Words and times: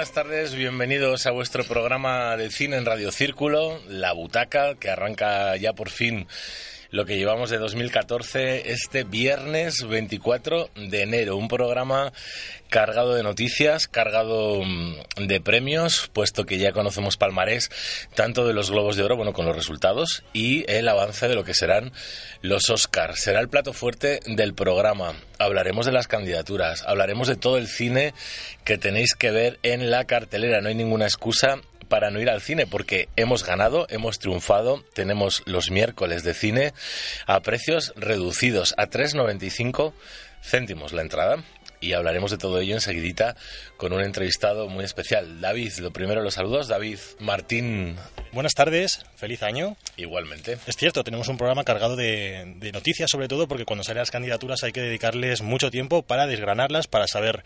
Buenas 0.00 0.14
tardes, 0.14 0.54
bienvenidos 0.54 1.26
a 1.26 1.30
vuestro 1.30 1.62
programa 1.62 2.34
de 2.38 2.50
cine 2.50 2.78
en 2.78 2.86
Radio 2.86 3.12
Círculo, 3.12 3.82
La 3.86 4.14
Butaca, 4.14 4.74
que 4.76 4.88
arranca 4.88 5.54
ya 5.56 5.74
por 5.74 5.90
fin 5.90 6.26
lo 6.90 7.06
que 7.06 7.16
llevamos 7.16 7.50
de 7.50 7.58
2014 7.58 8.72
este 8.72 9.04
viernes 9.04 9.86
24 9.86 10.70
de 10.74 11.02
enero. 11.02 11.36
Un 11.36 11.48
programa 11.48 12.12
cargado 12.68 13.14
de 13.14 13.22
noticias, 13.22 13.88
cargado 13.88 14.62
mm, 14.64 15.26
de 15.26 15.40
premios, 15.40 16.10
puesto 16.12 16.44
que 16.44 16.58
ya 16.58 16.72
conocemos 16.72 17.16
palmarés 17.16 17.70
tanto 18.14 18.46
de 18.46 18.54
los 18.54 18.70
Globos 18.70 18.96
de 18.96 19.04
Oro, 19.04 19.16
bueno, 19.16 19.32
con 19.32 19.46
los 19.46 19.56
resultados, 19.56 20.24
y 20.32 20.64
el 20.70 20.88
avance 20.88 21.28
de 21.28 21.34
lo 21.34 21.44
que 21.44 21.54
serán 21.54 21.92
los 22.42 22.70
Oscars. 22.70 23.20
Será 23.20 23.40
el 23.40 23.48
plato 23.48 23.72
fuerte 23.72 24.20
del 24.26 24.54
programa. 24.54 25.14
Hablaremos 25.38 25.86
de 25.86 25.92
las 25.92 26.08
candidaturas, 26.08 26.82
hablaremos 26.86 27.28
de 27.28 27.36
todo 27.36 27.56
el 27.56 27.68
cine 27.68 28.14
que 28.64 28.78
tenéis 28.78 29.14
que 29.14 29.30
ver 29.30 29.58
en 29.62 29.90
la 29.90 30.04
cartelera. 30.04 30.60
No 30.60 30.68
hay 30.68 30.74
ninguna 30.74 31.06
excusa 31.06 31.60
para 31.90 32.10
no 32.10 32.20
ir 32.20 32.30
al 32.30 32.40
cine 32.40 32.66
porque 32.66 33.10
hemos 33.16 33.44
ganado, 33.44 33.86
hemos 33.90 34.18
triunfado, 34.18 34.82
tenemos 34.94 35.42
los 35.44 35.70
miércoles 35.70 36.22
de 36.22 36.32
cine 36.32 36.72
a 37.26 37.40
precios 37.40 37.92
reducidos 37.96 38.74
a 38.78 38.86
3,95 38.86 39.92
céntimos 40.42 40.94
la 40.94 41.02
entrada 41.02 41.44
y 41.80 41.94
hablaremos 41.94 42.30
de 42.30 42.38
todo 42.38 42.60
ello 42.60 42.74
enseguidita 42.74 43.36
con 43.76 43.92
un 43.92 44.02
entrevistado 44.02 44.68
muy 44.68 44.84
especial. 44.84 45.40
David, 45.40 45.72
lo 45.78 45.90
primero 45.92 46.22
los 46.22 46.34
saludos. 46.34 46.68
David 46.68 46.98
Martín. 47.18 47.96
Buenas 48.32 48.52
tardes, 48.54 49.04
feliz 49.16 49.42
año. 49.42 49.76
Igualmente. 49.96 50.58
Es 50.66 50.76
cierto, 50.76 51.02
tenemos 51.02 51.28
un 51.28 51.38
programa 51.38 51.64
cargado 51.64 51.96
de, 51.96 52.54
de, 52.56 52.72
noticias, 52.72 53.10
sobre 53.10 53.28
todo 53.28 53.48
porque 53.48 53.64
cuando 53.64 53.82
salen 53.82 54.00
las 54.00 54.10
candidaturas 54.10 54.62
hay 54.62 54.72
que 54.72 54.82
dedicarles 54.82 55.42
mucho 55.42 55.70
tiempo 55.70 56.02
para 56.02 56.26
desgranarlas, 56.26 56.86
para 56.86 57.06
saber 57.06 57.44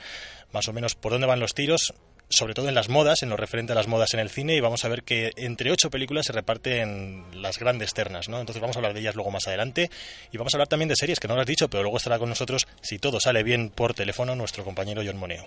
más 0.52 0.68
o 0.68 0.72
menos 0.72 0.96
por 0.96 1.12
dónde 1.12 1.28
van 1.28 1.40
los 1.40 1.54
tiros 1.54 1.94
sobre 2.28 2.54
todo 2.54 2.68
en 2.68 2.74
las 2.74 2.88
modas, 2.88 3.22
en 3.22 3.28
lo 3.30 3.36
referente 3.36 3.72
a 3.72 3.74
las 3.76 3.86
modas 3.86 4.14
en 4.14 4.20
el 4.20 4.30
cine, 4.30 4.54
y 4.54 4.60
vamos 4.60 4.84
a 4.84 4.88
ver 4.88 5.02
que 5.02 5.32
entre 5.36 5.70
ocho 5.70 5.90
películas 5.90 6.26
se 6.26 6.32
reparten 6.32 7.24
las 7.40 7.58
grandes 7.58 7.92
ternas, 7.94 8.28
¿no? 8.28 8.40
Entonces 8.40 8.60
vamos 8.60 8.76
a 8.76 8.78
hablar 8.78 8.94
de 8.94 9.00
ellas 9.00 9.14
luego 9.14 9.30
más 9.30 9.46
adelante, 9.46 9.90
y 10.32 10.36
vamos 10.36 10.54
a 10.54 10.56
hablar 10.56 10.68
también 10.68 10.88
de 10.88 10.96
series, 10.96 11.20
que 11.20 11.28
no 11.28 11.34
lo 11.34 11.40
has 11.40 11.46
dicho, 11.46 11.68
pero 11.68 11.82
luego 11.82 11.96
estará 11.96 12.18
con 12.18 12.28
nosotros, 12.28 12.66
si 12.80 12.98
todo 12.98 13.20
sale 13.20 13.42
bien 13.42 13.70
por 13.70 13.94
teléfono, 13.94 14.34
nuestro 14.34 14.64
compañero 14.64 15.02
John 15.04 15.16
Moneo. 15.16 15.46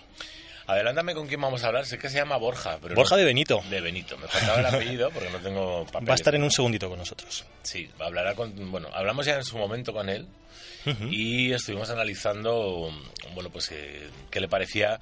Adelántame 0.67 1.13
con 1.13 1.27
quién 1.27 1.39
vamos 1.39 1.63
a 1.63 1.67
hablar. 1.67 1.85
Sé 1.85 1.97
que 1.97 2.09
se 2.09 2.17
llama 2.17 2.35
Borja. 2.35 2.77
Pero 2.81 2.93
Borja 2.93 3.15
no, 3.15 3.19
de 3.19 3.25
Benito. 3.25 3.63
De 3.69 3.79
Benito. 3.79 4.17
Me 4.17 4.27
faltaba 4.27 4.59
el 4.59 4.65
apellido 4.65 5.09
porque 5.11 5.29
no 5.29 5.37
tengo 5.37 5.85
papel. 5.85 6.09
Va 6.09 6.11
a 6.11 6.15
estar 6.15 6.35
en 6.35 6.43
un 6.43 6.51
segundito 6.51 6.89
con 6.89 6.99
nosotros. 6.99 7.45
Sí, 7.63 7.89
hablará 7.99 8.35
con. 8.35 8.69
Bueno, 8.69 8.89
hablamos 8.93 9.25
ya 9.25 9.35
en 9.35 9.45
su 9.45 9.57
momento 9.57 9.93
con 9.93 10.09
él 10.09 10.27
uh 10.85 10.89
-huh. 10.89 11.09
y 11.09 11.53
estuvimos 11.53 11.89
analizando, 11.89 12.91
bueno, 13.33 13.49
pues 13.49 13.71
eh, 13.71 14.09
qué 14.29 14.41
le 14.41 14.49
parecía 14.49 14.99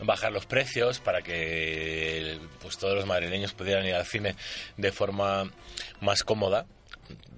bajar 0.00 0.32
los 0.32 0.46
precios 0.46 0.98
para 1.00 1.22
que 1.22 2.38
pues 2.60 2.78
todos 2.78 2.94
los 2.94 3.06
madrileños 3.06 3.52
pudieran 3.52 3.86
ir 3.86 3.94
al 3.94 4.06
cine 4.06 4.36
de 4.76 4.92
forma 4.92 5.50
más 6.00 6.22
cómoda 6.22 6.66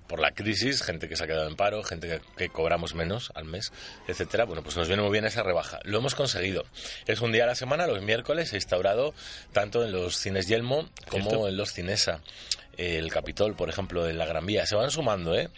por 0.06 0.20
la 0.20 0.32
crisis, 0.32 0.82
gente 0.82 1.08
que 1.08 1.16
se 1.16 1.24
ha 1.24 1.26
quedado 1.26 1.48
en 1.48 1.56
paro, 1.56 1.82
gente 1.82 2.08
que, 2.08 2.20
que, 2.36 2.48
cobramos 2.50 2.94
menos 2.94 3.32
al 3.34 3.46
mes, 3.46 3.72
etcétera. 4.06 4.44
Bueno, 4.44 4.62
pues 4.62 4.76
nos 4.76 4.86
viene 4.86 5.02
muy 5.02 5.10
bien 5.10 5.24
esa 5.24 5.42
rebaja. 5.42 5.80
Lo 5.84 5.98
hemos 5.98 6.14
conseguido. 6.14 6.64
Es 7.06 7.20
un 7.20 7.32
día 7.32 7.44
a 7.44 7.46
la 7.46 7.54
semana, 7.54 7.86
los 7.86 8.02
miércoles, 8.02 8.50
se 8.50 8.56
ha 8.56 8.58
instaurado 8.58 9.14
tanto 9.52 9.84
en 9.84 9.92
los 9.92 10.16
cines 10.16 10.46
Yelmo 10.46 10.88
como 11.08 11.30
¿Cierto? 11.30 11.48
en 11.48 11.56
los 11.56 11.72
Cinesa. 11.72 12.20
El 12.76 13.10
Capitol, 13.10 13.54
por 13.54 13.70
ejemplo, 13.70 14.08
en 14.08 14.18
la 14.18 14.26
Gran 14.26 14.46
Vía. 14.46 14.66
Se 14.66 14.74
van 14.74 14.90
sumando, 14.90 15.34
¿eh? 15.34 15.48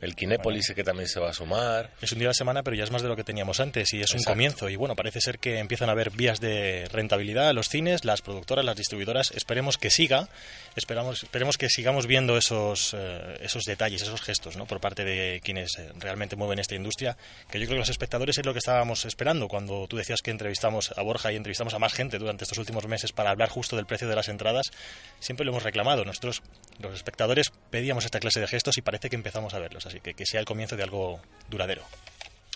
El 0.00 0.14
Kinépolis 0.14 0.68
bueno. 0.68 0.76
que 0.76 0.84
también 0.84 1.08
se 1.08 1.18
va 1.18 1.30
a 1.30 1.32
sumar. 1.32 1.90
Es 2.00 2.12
un 2.12 2.18
día 2.18 2.28
a 2.28 2.30
la 2.30 2.34
semana, 2.34 2.62
pero 2.62 2.76
ya 2.76 2.84
es 2.84 2.90
más 2.90 3.02
de 3.02 3.08
lo 3.08 3.16
que 3.16 3.24
teníamos 3.24 3.60
antes 3.60 3.92
y 3.92 3.96
es 4.00 4.10
Exacto. 4.10 4.30
un 4.30 4.34
comienzo. 4.34 4.68
Y 4.68 4.76
bueno, 4.76 4.94
parece 4.94 5.20
ser 5.20 5.38
que 5.38 5.58
empiezan 5.58 5.88
a 5.88 5.92
haber 5.92 6.10
vías 6.10 6.40
de 6.40 6.86
rentabilidad 6.92 7.48
a 7.48 7.52
los 7.52 7.68
cines, 7.68 8.04
las 8.04 8.22
productoras, 8.22 8.64
las 8.64 8.76
distribuidoras. 8.76 9.32
Esperemos 9.32 9.76
que 9.76 9.90
siga. 9.90 10.28
Esperamos, 10.76 11.24
esperemos 11.24 11.58
que 11.58 11.68
sigamos 11.68 12.06
viendo 12.06 12.36
esos, 12.36 12.94
eh, 12.96 13.38
esos 13.40 13.64
detalles, 13.64 14.02
esos 14.02 14.22
gestos, 14.22 14.56
¿no? 14.56 14.66
Por 14.66 14.80
parte 14.80 15.04
de 15.04 15.40
quienes 15.42 15.76
eh, 15.78 15.90
realmente 15.98 16.36
mueven 16.36 16.60
esta 16.60 16.76
industria. 16.76 17.16
Que 17.50 17.58
yo 17.58 17.66
creo 17.66 17.76
que 17.76 17.80
los 17.80 17.88
espectadores 17.88 18.38
es 18.38 18.46
lo 18.46 18.52
que 18.52 18.60
estábamos 18.60 19.04
esperando 19.04 19.48
cuando 19.48 19.86
tú 19.88 19.96
decías 19.96 20.20
que 20.22 20.30
entrevistamos 20.30 20.92
a 20.96 21.02
Borja 21.02 21.32
y 21.32 21.36
entrevistamos 21.36 21.74
a 21.74 21.78
más 21.78 21.92
gente 21.92 22.18
durante 22.18 22.44
estos 22.44 22.58
últimos 22.58 22.86
meses 22.86 23.12
para 23.12 23.30
hablar 23.30 23.48
justo 23.48 23.74
del 23.74 23.86
precio 23.86 24.08
de 24.08 24.14
las 24.14 24.28
entradas. 24.28 24.70
Siempre 25.18 25.44
lo 25.44 25.50
hemos 25.50 25.64
reclamado. 25.64 26.04
Nosotros, 26.04 26.42
los 26.78 26.94
espectadores, 26.94 27.50
pedíamos 27.70 28.04
esta 28.04 28.20
clase 28.20 28.40
de 28.40 28.46
gestos 28.46 28.78
y 28.78 28.82
parece 28.82 29.10
que 29.10 29.16
empezamos 29.16 29.54
a 29.54 29.58
verlos 29.58 29.86
así 29.86 30.00
que 30.00 30.14
que 30.14 30.26
sea 30.26 30.40
el 30.40 30.46
comienzo 30.46 30.76
de 30.76 30.84
algo 30.84 31.20
duradero. 31.48 31.82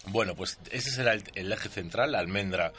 Bueno, 0.06 0.34
pues 0.34 0.58
ese 0.72 0.90
será 0.90 1.12
el, 1.12 1.22
el, 1.36 1.52
eje 1.52 1.68
central, 1.68 2.12
la 2.12 2.18
almendra 2.18 2.72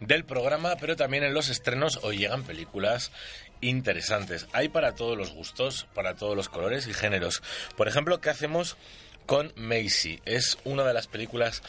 del 0.00 0.24
programa, 0.24 0.74
pero 0.76 0.96
también 0.96 1.22
en 1.22 1.32
los 1.32 1.48
estrenos 1.48 2.00
hoy 2.02 2.18
llegan 2.18 2.42
películas 2.42 3.12
interesantes. 3.60 4.48
Hay 4.52 4.68
para 4.68 4.96
todos 4.96 5.16
los 5.16 5.32
gustos, 5.32 5.86
para 5.94 6.14
todos 6.14 6.36
los 6.36 6.48
colores 6.48 6.88
y 6.88 6.92
géneros. 6.92 7.42
Por 7.76 7.86
ejemplo, 7.86 8.20
¿qué 8.20 8.30
hacemos 8.30 8.76
con 9.26 9.52
Macy? 9.56 10.20
Es 10.24 10.58
una 10.64 10.84
de 10.84 10.94
las 10.94 11.06
películas 11.06 11.62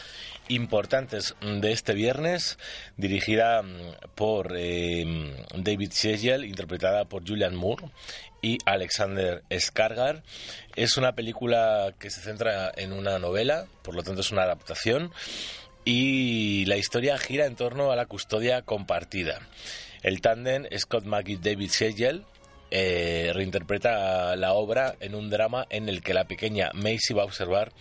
importantes 0.47 1.35
de 1.41 1.71
este 1.71 1.93
viernes, 1.93 2.57
dirigida 2.97 3.63
por 4.16 4.53
eh, 4.55 5.45
David 5.55 5.91
Segel, 5.91 6.45
interpretada 6.45 7.05
por 7.05 7.27
Julian 7.27 7.55
Moore 7.55 7.89
y 8.41 8.57
Alexander 8.66 9.43
Skargar. 9.57 10.23
Es 10.75 10.97
una 10.97 11.16
película 11.16 11.93
que 11.99 12.09
se 12.09 12.21
centra 12.21 12.71
en 12.75 12.93
una 12.93 13.19
novela, 13.19 13.66
por 13.81 13.95
lo 13.95 14.03
tanto 14.03 14.22
es 14.22 14.31
una 14.31 14.43
adaptación, 14.43 15.11
y 15.83 16.66
la 16.66 16.77
historia 16.77 17.17
gira 17.17 17.45
en 17.45 17.55
torno 17.55 17.91
a 17.91 17.95
la 17.95 18.05
custodia 18.05 18.61
compartida. 18.61 19.39
El 20.03 20.22
tándem 20.22 20.67
Scott 20.77 21.05
Maggie-David 21.05 21.69
Segel 21.69 22.25
eh, 22.72 23.31
reinterpreta 23.34 24.36
la 24.36 24.53
obra 24.53 24.96
en 25.00 25.16
un 25.16 25.30
drama 25.30 25.66
en 25.70 25.90
el 25.90 26.02
que 26.02 26.14
la 26.14 26.26
pequeña 26.26 26.72
Macy 26.74 27.14
va 27.14 27.24
a 27.24 27.26
observar 27.26 27.72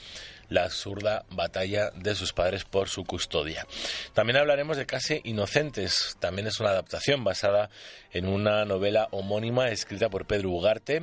la 0.48 0.64
absurda 0.64 1.24
batalla 1.30 1.90
de 1.90 2.14
sus 2.14 2.32
padres 2.32 2.64
por 2.64 2.88
su 2.88 3.04
custodia. 3.04 3.66
También 4.12 4.36
hablaremos 4.36 4.76
de 4.76 4.86
Casi 4.86 5.20
Inocentes, 5.24 6.16
también 6.20 6.46
es 6.46 6.60
una 6.60 6.70
adaptación 6.70 7.24
basada 7.24 7.70
en 8.12 8.26
una 8.26 8.64
novela 8.64 9.08
homónima 9.10 9.68
escrita 9.70 10.08
por 10.08 10.26
Pedro 10.26 10.50
Ugarte, 10.50 11.02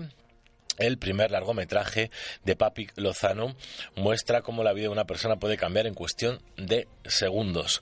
el 0.77 0.97
primer 0.97 1.31
largometraje 1.31 2.09
de 2.43 2.55
Papi 2.55 2.87
Lozano 2.95 3.55
muestra 3.95 4.41
cómo 4.41 4.63
la 4.63 4.73
vida 4.73 4.83
de 4.83 4.93
una 4.93 5.05
persona 5.05 5.35
puede 5.35 5.57
cambiar 5.57 5.85
en 5.85 5.93
cuestión 5.93 6.41
de 6.57 6.87
segundos. 7.05 7.81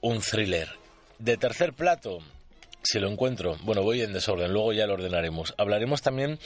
Un 0.00 0.20
thriller. 0.20 0.68
De 1.18 1.36
tercer 1.36 1.72
plato, 1.72 2.20
si 2.90 2.98
lo 2.98 3.10
encuentro, 3.10 3.58
bueno, 3.64 3.82
voy 3.82 4.00
en 4.00 4.14
desorden, 4.14 4.50
luego 4.50 4.72
ya 4.72 4.86
lo 4.86 4.94
ordenaremos. 4.94 5.52
Hablaremos 5.58 6.00
también 6.00 6.38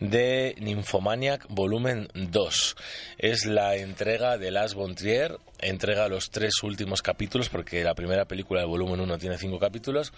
de 0.00 0.54
Nymphomaniac 0.58 1.44
Volumen 1.50 2.08
2. 2.14 2.76
Es 3.18 3.44
la 3.44 3.76
entrega 3.76 4.38
de 4.38 4.50
Las 4.50 4.72
Bontrier, 4.72 5.38
entrega 5.58 6.08
los 6.08 6.30
tres 6.30 6.62
últimos 6.62 7.02
capítulos, 7.02 7.50
porque 7.50 7.84
la 7.84 7.94
primera 7.94 8.24
película 8.24 8.62
del 8.62 8.70
volumen 8.70 9.00
1 9.00 9.18
tiene 9.18 9.36
cinco 9.36 9.58
capítulos 9.58 10.14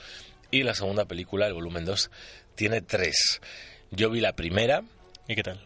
y 0.53 0.63
la 0.63 0.75
segunda 0.75 1.07
película, 1.07 1.49
el 1.49 1.55
volumen 1.55 1.85
2, 1.85 2.09
tiene 2.55 2.81
tres. 2.81 3.41
Yo 3.91 4.11
vi 4.11 4.21
la 4.21 4.35
primera. 4.35 4.85
¿Y 5.27 5.35
qué 5.35 5.43
tal? 5.43 5.61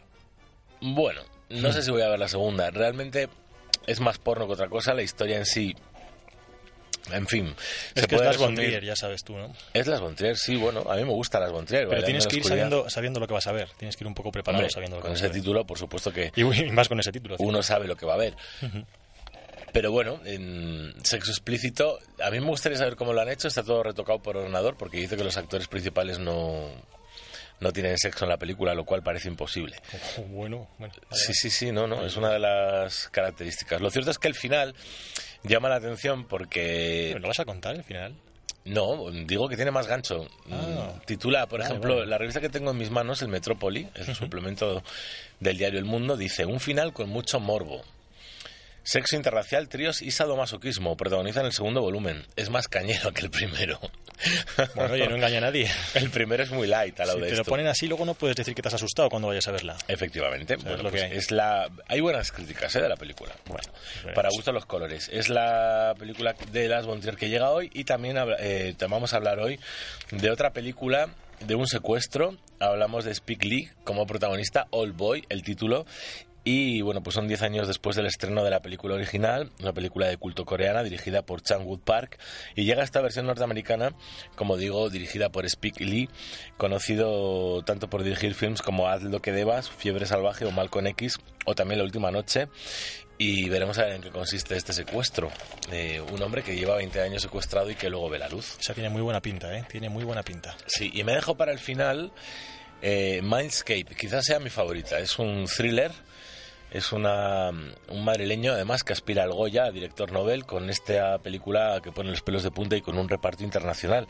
Bueno, 0.81 1.20
no 1.50 1.70
sé 1.70 1.82
si 1.82 1.90
voy 1.90 2.00
a 2.00 2.08
ver 2.08 2.19
la 2.19 2.28
segunda. 2.28 2.70
Realmente 2.70 3.28
es 3.87 4.00
más 4.00 4.16
porno 4.16 4.46
que 4.46 4.55
otra 4.55 4.69
cosa. 4.69 4.94
La 4.94 5.02
historia 5.02 5.37
en 5.37 5.44
sí 5.44 5.76
en 7.12 7.26
fin. 7.26 7.55
Es 7.94 8.06
que 8.06 8.14
es 8.16 8.20
Las 8.20 8.37
Bontrier, 8.37 8.84
ya 8.84 8.96
sabes 8.96 9.25
tú, 9.25 9.37
¿no? 9.37 9.55
Es 9.75 9.87
Las 9.87 10.00
Bontrier, 10.00 10.37
sí, 10.37 10.56
bueno, 10.56 10.84
a 10.88 10.96
mí 10.96 11.05
me 11.05 11.12
gusta 11.12 11.40
Las 11.40 11.52
Bontrier. 11.52 11.88
Pero 11.88 12.02
tienes 12.05 12.26
que 12.26 12.37
ir 12.37 12.44
sabiendo, 12.44 12.88
sabiendo, 12.90 13.20
lo 13.20 13.26
que 13.26 13.34
vas 13.34 13.46
a 13.46 13.52
ver, 13.52 13.69
tienes 13.76 13.96
que 13.96 14.05
ir 14.05 14.08
un 14.08 14.14
poco 14.14 14.31
preparado 14.32 14.60
Hombre, 14.62 14.72
sabiendo 14.72 14.96
lo 14.96 15.02
que 15.02 15.08
Con 15.08 15.12
vas 15.12 15.20
ese 15.20 15.26
a 15.26 15.32
ver. 15.32 15.40
título, 15.40 15.66
por 15.66 15.78
supuesto 15.78 16.12
que... 16.12 16.32
Y, 16.37 16.43
y 16.43 16.70
más 16.70 16.88
con 16.88 16.99
ese 17.00 17.12
título. 17.12 17.37
Uno 17.38 17.62
sabe 17.62 17.87
lo 17.87 17.96
que 17.96 18.06
va 18.06 18.14
a 18.14 18.19
ver. 18.19 18.34
Uh 18.62 18.66
-huh. 18.66 18.84
Pero 19.72 19.93
bueno, 19.93 20.20
en 20.25 20.94
sexo 21.02 21.31
explícito, 21.31 21.99
a 22.22 22.31
mí 22.31 22.40
me 22.40 22.46
gustaría 22.46 22.78
saber 22.78 22.96
cómo 22.96 23.12
lo 23.12 23.20
han 23.20 23.28
hecho. 23.28 23.49
Está 23.49 23.62
todo 23.62 23.82
retocado 23.82 24.19
por 24.22 24.37
ordenador 24.37 24.76
porque 24.78 24.96
dice 24.96 25.16
que 25.16 25.25
los 25.25 25.37
actores 25.37 25.69
principales 25.69 26.19
no, 26.19 26.70
no 27.60 27.72
tienen 27.72 27.99
sexo 27.99 28.25
en 28.25 28.31
la 28.31 28.38
película, 28.38 28.75
lo 28.75 28.84
cual 28.87 29.02
parece 29.02 29.28
imposible. 29.28 29.76
Oh, 30.16 30.22
bueno, 30.22 30.69
bueno 30.78 30.94
sí, 31.12 31.34
sí, 31.34 31.50
sí, 31.50 31.70
no, 31.70 31.87
no, 31.87 32.05
es 32.05 32.16
una 32.16 32.31
de 32.31 32.38
las 32.38 33.08
características. 33.10 33.82
Lo 33.82 33.90
cierto 33.90 34.10
es 34.10 34.19
que 34.19 34.28
el 34.28 34.34
final 34.34 34.75
llama 35.44 35.69
la 35.69 35.76
atención 35.76 36.25
porque... 36.25 37.12
¿Me 37.14 37.20
lo 37.20 37.29
vas 37.29 37.40
a 37.40 37.44
contar 37.44 37.76
el 37.76 37.85
final? 37.85 38.14
No, 38.64 39.11
digo 39.11 39.49
que 39.49 39.56
tiene 39.56 39.70
más 39.70 39.87
gancho. 39.87 40.26
Ah. 40.50 40.93
Titula, 41.06 41.46
por 41.46 41.61
ejemplo, 41.61 42.05
la 42.05 42.19
revista 42.19 42.40
que 42.40 42.50
tengo 42.50 42.73
en 42.73 42.76
mis 42.76 42.90
manos, 42.90 43.23
el 43.23 43.29
Metrópoli, 43.29 43.88
es 43.94 44.08
el 44.08 44.14
suplemento 44.14 44.82
del 45.40 45.56
diario 45.56 45.79
El 45.79 45.87
Mundo, 45.87 46.17
dice 46.17 46.44
un 46.44 46.61
final 46.61 46.93
con 46.93 47.08
mucho 47.08 47.40
morbo. 47.40 47.82
Sexo 48.88 49.17
interracial, 49.17 49.69
tríos 49.69 50.00
y 50.00 50.11
sadomasoquismo. 50.11 50.96
Protagoniza 50.96 51.40
en 51.40 51.46
el 51.46 51.52
segundo 51.52 51.82
volumen. 51.82 52.25
Es 52.37 52.49
más 52.49 52.69
cañero 52.69 53.12
que 53.12 53.20
el 53.20 53.31
primero. 53.31 53.79
Bueno, 54.75 54.94
oye, 54.94 55.06
no 55.06 55.14
engaña 55.14 55.38
a 55.38 55.43
nadie. 55.43 55.70
El 55.94 56.11
primero 56.11 56.43
es 56.43 56.50
muy 56.50 56.67
light 56.67 56.99
a 56.99 57.06
lo 57.06 57.12
si 57.12 57.20
de 57.20 57.29
te 57.29 57.37
lo 57.37 57.44
ponen 57.44 57.69
así, 57.69 57.87
luego 57.87 58.05
no 58.05 58.14
puedes 58.14 58.35
decir 58.35 58.52
que 58.52 58.62
te 58.62 58.67
has 58.67 58.75
asustado 58.75 59.08
cuando 59.08 59.29
vayas 59.29 59.46
a 59.46 59.52
verla. 59.52 59.76
Efectivamente. 59.87 60.56
Bueno, 60.56 60.82
lo 60.82 60.90
pues 60.90 61.02
que 61.02 61.08
hay. 61.08 61.17
Es 61.17 61.31
la... 61.31 61.70
hay 61.87 62.00
buenas 62.00 62.32
críticas 62.32 62.75
¿eh? 62.75 62.82
de 62.82 62.88
la 62.88 62.96
película. 62.96 63.32
Bueno, 63.46 63.70
para 64.17 64.31
gusto 64.31 64.50
los 64.50 64.67
colores. 64.67 65.08
Es 65.12 65.29
la 65.29 65.94
película 65.96 66.34
de 66.50 66.67
Las 66.67 66.84
Bontier 66.84 67.14
que 67.14 67.29
llega 67.29 67.50
hoy 67.50 67.70
y 67.73 67.84
también 67.84 68.17
eh, 68.41 68.75
vamos 68.88 69.14
a 69.14 69.19
hablar 69.19 69.38
hoy 69.38 69.61
de 70.11 70.32
otra 70.32 70.50
película 70.50 71.08
de 71.38 71.55
un 71.55 71.69
secuestro. 71.69 72.37
Hablamos 72.58 73.05
de 73.05 73.14
Speak 73.14 73.44
Lee 73.44 73.70
como 73.84 74.05
protagonista, 74.05 74.67
All 74.70 74.93
Boy, 74.93 75.25
el 75.29 75.44
título, 75.44 75.87
y 76.44 76.81
bueno, 76.81 77.02
pues 77.02 77.14
son 77.14 77.29
10 77.29 77.43
años 77.43 77.69
después 77.69 77.96
del 77.96 78.06
estreno 78.06 78.43
de 78.43 78.50
la 78.50 78.61
película 78.61 78.94
original, 78.94 79.50
una 79.61 79.73
película 79.73 80.06
de 80.06 80.17
culto 80.17 80.44
coreana 80.44 80.82
dirigida 80.82 81.23
por 81.23 81.43
Chang 81.43 81.67
Wook 81.67 81.82
Park. 81.82 82.19
Y 82.55 82.64
llega 82.64 82.82
esta 82.82 83.00
versión 83.00 83.26
norteamericana, 83.26 83.93
como 84.35 84.56
digo, 84.56 84.88
dirigida 84.88 85.31
por 85.31 85.44
Spike 85.44 85.85
Lee, 85.85 86.08
conocido 86.56 87.62
tanto 87.62 87.90
por 87.90 88.02
dirigir 88.02 88.35
films 88.35 88.62
como 88.62 88.88
Haz 88.88 89.02
lo 89.02 89.20
que 89.20 89.32
debas, 89.32 89.69
Fiebre 89.69 90.06
Salvaje 90.06 90.44
o 90.46 90.50
Malcolm 90.50 90.87
X, 90.87 91.19
o 91.44 91.55
también 91.55 91.79
La 91.79 91.85
Última 91.85 92.11
Noche. 92.11 92.49
Y 93.20 93.49
veremos 93.49 93.76
a 93.79 93.82
ver 93.82 93.94
en 93.94 94.02
qué 94.02 94.11
consiste 94.11 94.56
este 94.56 94.73
secuestro. 94.73 95.31
de 95.70 96.00
un 96.00 96.23
hombre 96.23 96.43
que 96.43 96.56
lleva 96.56 96.76
20 96.76 97.00
años 97.02 97.20
secuestrado 97.20 97.69
y 97.69 97.75
que 97.75 97.91
luego 97.91 98.08
ve 98.08 98.19
la 98.20 98.29
luz. 98.29 98.56
O 98.58 98.62
sea, 98.62 98.75
tiene 98.75 98.91
muy 98.91 99.02
buena 99.02 99.20
pinta, 99.20 99.55
¿eh? 99.58 99.64
Tiene 99.69 99.88
muy 99.88 100.05
buena 100.05 100.23
pinta. 100.23 100.56
Sí, 100.67 100.91
y 100.94 101.02
me 101.02 101.12
dejo 101.12 101.37
para 101.37 101.50
el 101.50 101.58
final 101.58 102.12
eh, 102.81 103.20
Mindscape. 103.23 103.96
Quizás 103.96 104.25
sea 104.25 104.38
mi 104.38 104.50
favorita. 104.50 105.00
Es 105.00 105.19
un 105.19 105.46
thriller 105.46 105.91
es 106.70 106.93
una, 106.93 107.50
un 107.50 108.05
madrileño, 108.05 108.53
además, 108.53 108.85
que 108.85 108.93
aspira 108.93 109.23
al 109.23 109.32
Goya, 109.32 109.70
director 109.70 110.12
Nobel, 110.12 110.44
con 110.44 110.69
esta 110.69 111.19
película 111.19 111.81
que 111.82 111.93
pone 111.93 112.11
los 112.11 112.23
pelos 112.23 112.43
de 112.43 112.50
punta 112.50 112.76
y 112.76 112.82
con 112.82 112.99
un 112.99 113.09
reparto 113.09 113.43
internacional. 113.43 114.06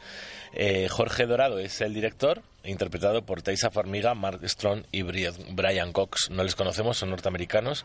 Eh, 0.53 0.89
Jorge 0.89 1.27
Dorado 1.27 1.59
es 1.59 1.81
el 1.81 1.95
director, 1.95 2.43
interpretado 2.65 3.23
por 3.23 3.43
Taisa 3.43 3.71
Farmiga, 3.71 4.15
Mark 4.15 4.41
Strong 4.49 4.85
y 4.91 5.03
Brian 5.03 5.93
Cox. 5.93 6.31
No 6.31 6.43
les 6.43 6.55
conocemos, 6.55 6.99
son 6.99 7.11
norteamericanos. 7.11 7.85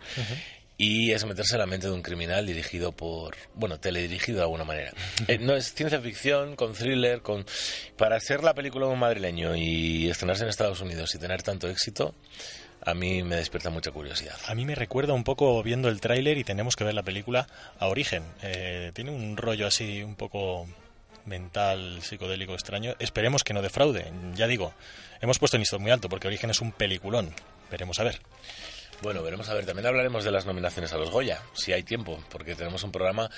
Y 0.75 1.12
es 1.12 1.24
meterse 1.24 1.54
en 1.54 1.60
la 1.60 1.68
mente 1.68 1.86
de 1.86 1.94
un 1.94 2.02
criminal 2.02 2.48
dirigido 2.48 2.92
por, 2.92 3.36
bueno, 3.54 3.80
teledirigido 3.80 4.40
de 4.40 4.44
alguna 4.44 4.64
manera. 4.64 4.92
Eh, 5.28 5.38
no 5.38 5.56
es 5.56 5.72
ciencia 5.75 6.02
ficción, 6.02 6.56
con 6.56 6.74
thriller, 6.74 7.22
con... 7.22 7.46
Para 7.96 8.20
ser 8.20 8.44
la 8.44 8.56
película 8.56 8.88
de 8.88 8.94
un 8.94 9.00
madrileño 9.00 9.56
y 9.56 10.10
estrenarse 10.10 10.44
en 10.44 10.50
Estados 10.50 10.81
Unidos 10.81 11.14
y 11.14 11.20
tener 11.20 11.44
tanto 11.44 11.70
éxito, 11.70 12.16
a 12.86 12.94
mí 12.94 13.24
me 13.24 13.36
despierta 13.36 13.70
mucha 13.70 13.92
curiosidad. 13.92 14.36
A 14.48 14.56
mí 14.56 14.66
me 14.66 14.76
recuerda 14.76 15.14
un 15.14 15.24
poco 15.24 15.62
viendo 15.64 15.90
el 15.90 16.02
tráiler 16.02 16.38
y 16.38 16.44
tenemos 16.44 16.76
que 16.76 16.84
ver 16.84 16.94
la 16.94 17.04
película 17.04 17.48
a 17.80 17.88
origen. 17.88 18.24
Eh, 18.42 18.92
tiene 18.94 19.12
un 19.12 19.38
rollo 19.38 19.68
así 19.68 20.04
un 20.04 20.16
poco 20.16 20.68
mental, 21.26 22.02
psicodélico, 22.02 22.54
extraño. 22.54 22.96
Esperemos 23.00 23.44
que 23.44 23.54
no 23.54 23.62
defraude. 23.62 24.12
Ya 24.36 24.48
digo, 24.48 24.74
hemos 25.22 25.40
puesto 25.40 25.58
el 25.58 25.62
listón 25.62 25.82
muy 25.82 25.92
alto 25.92 26.10
porque 26.10 26.28
Origen 26.28 26.50
es 26.50 26.62
un 26.62 26.72
peliculón. 26.72 27.34
Veremos 27.72 28.00
a 28.00 28.04
ver. 28.04 28.20
Bueno, 29.02 29.22
veremos 29.22 29.50
a 29.50 29.54
ver. 29.54 29.66
También 29.66 29.88
hablaremos 29.88 30.24
de 30.24 30.32
las 30.32 30.46
nominaciones 30.46 30.94
a 30.94 30.98
los 30.98 31.10
Goya, 31.10 31.42
si 31.54 31.74
hay 31.74 31.84
tiempo, 31.84 32.24
porque 32.30 32.56
tenemos 32.56 32.84
un 32.84 32.92
programa 32.92 33.30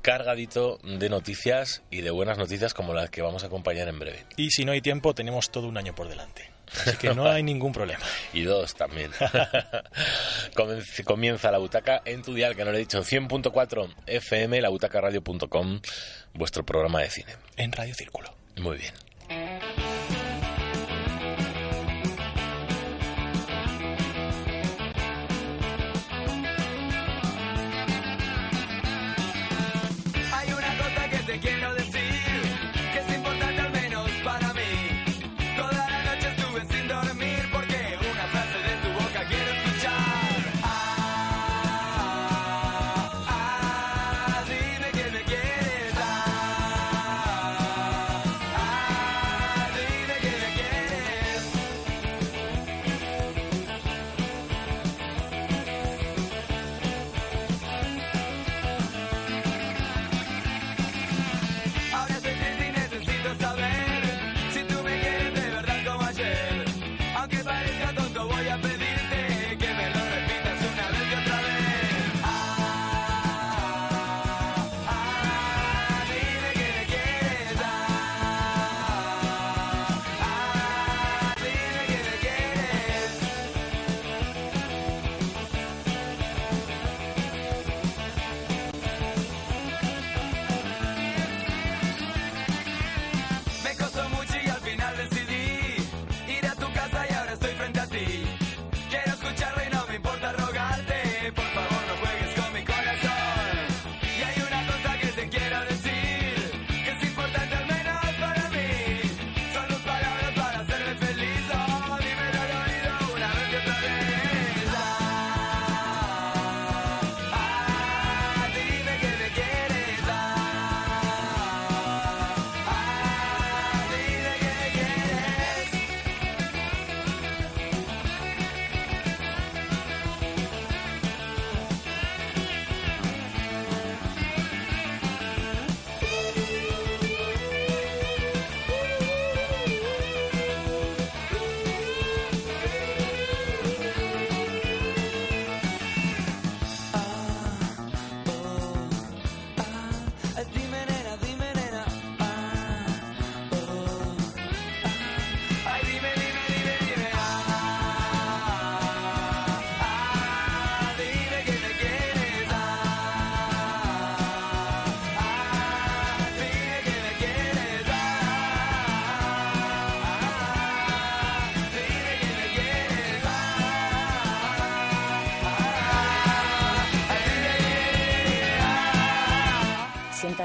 cargadito 0.00 0.78
de 0.82 1.10
noticias 1.10 1.82
y 1.90 2.00
de 2.00 2.10
buenas 2.10 2.38
noticias 2.38 2.72
como 2.72 2.94
las 2.94 3.10
que 3.10 3.20
vamos 3.20 3.42
a 3.44 3.48
acompañar 3.48 3.88
en 3.88 3.98
breve. 3.98 4.24
Y 4.36 4.50
si 4.50 4.64
no 4.64 4.72
hay 4.72 4.80
tiempo, 4.80 5.14
tenemos 5.14 5.50
todo 5.50 5.68
un 5.68 5.76
año 5.76 5.94
por 5.94 6.08
delante. 6.08 6.50
Así 6.72 6.96
que 6.96 7.14
no 7.14 7.28
hay 7.28 7.42
ningún 7.42 7.72
problema. 7.72 8.04
Y 8.32 8.42
dos 8.42 8.74
también. 8.74 9.10
Comienza 11.04 11.50
la 11.50 11.58
butaca 11.58 12.02
en 12.04 12.22
tu 12.22 12.34
dial, 12.34 12.54
que 12.54 12.64
no 12.64 12.70
le 12.70 12.78
he 12.78 12.80
dicho, 12.80 13.00
100.4 13.00 13.94
FM, 14.06 14.60
labutacaradio.com, 14.60 15.80
vuestro 16.34 16.64
programa 16.64 17.00
de 17.00 17.10
cine. 17.10 17.32
En 17.56 17.72
Radio 17.72 17.94
Círculo. 17.94 18.32
Muy 18.56 18.78
bien. 18.78 19.09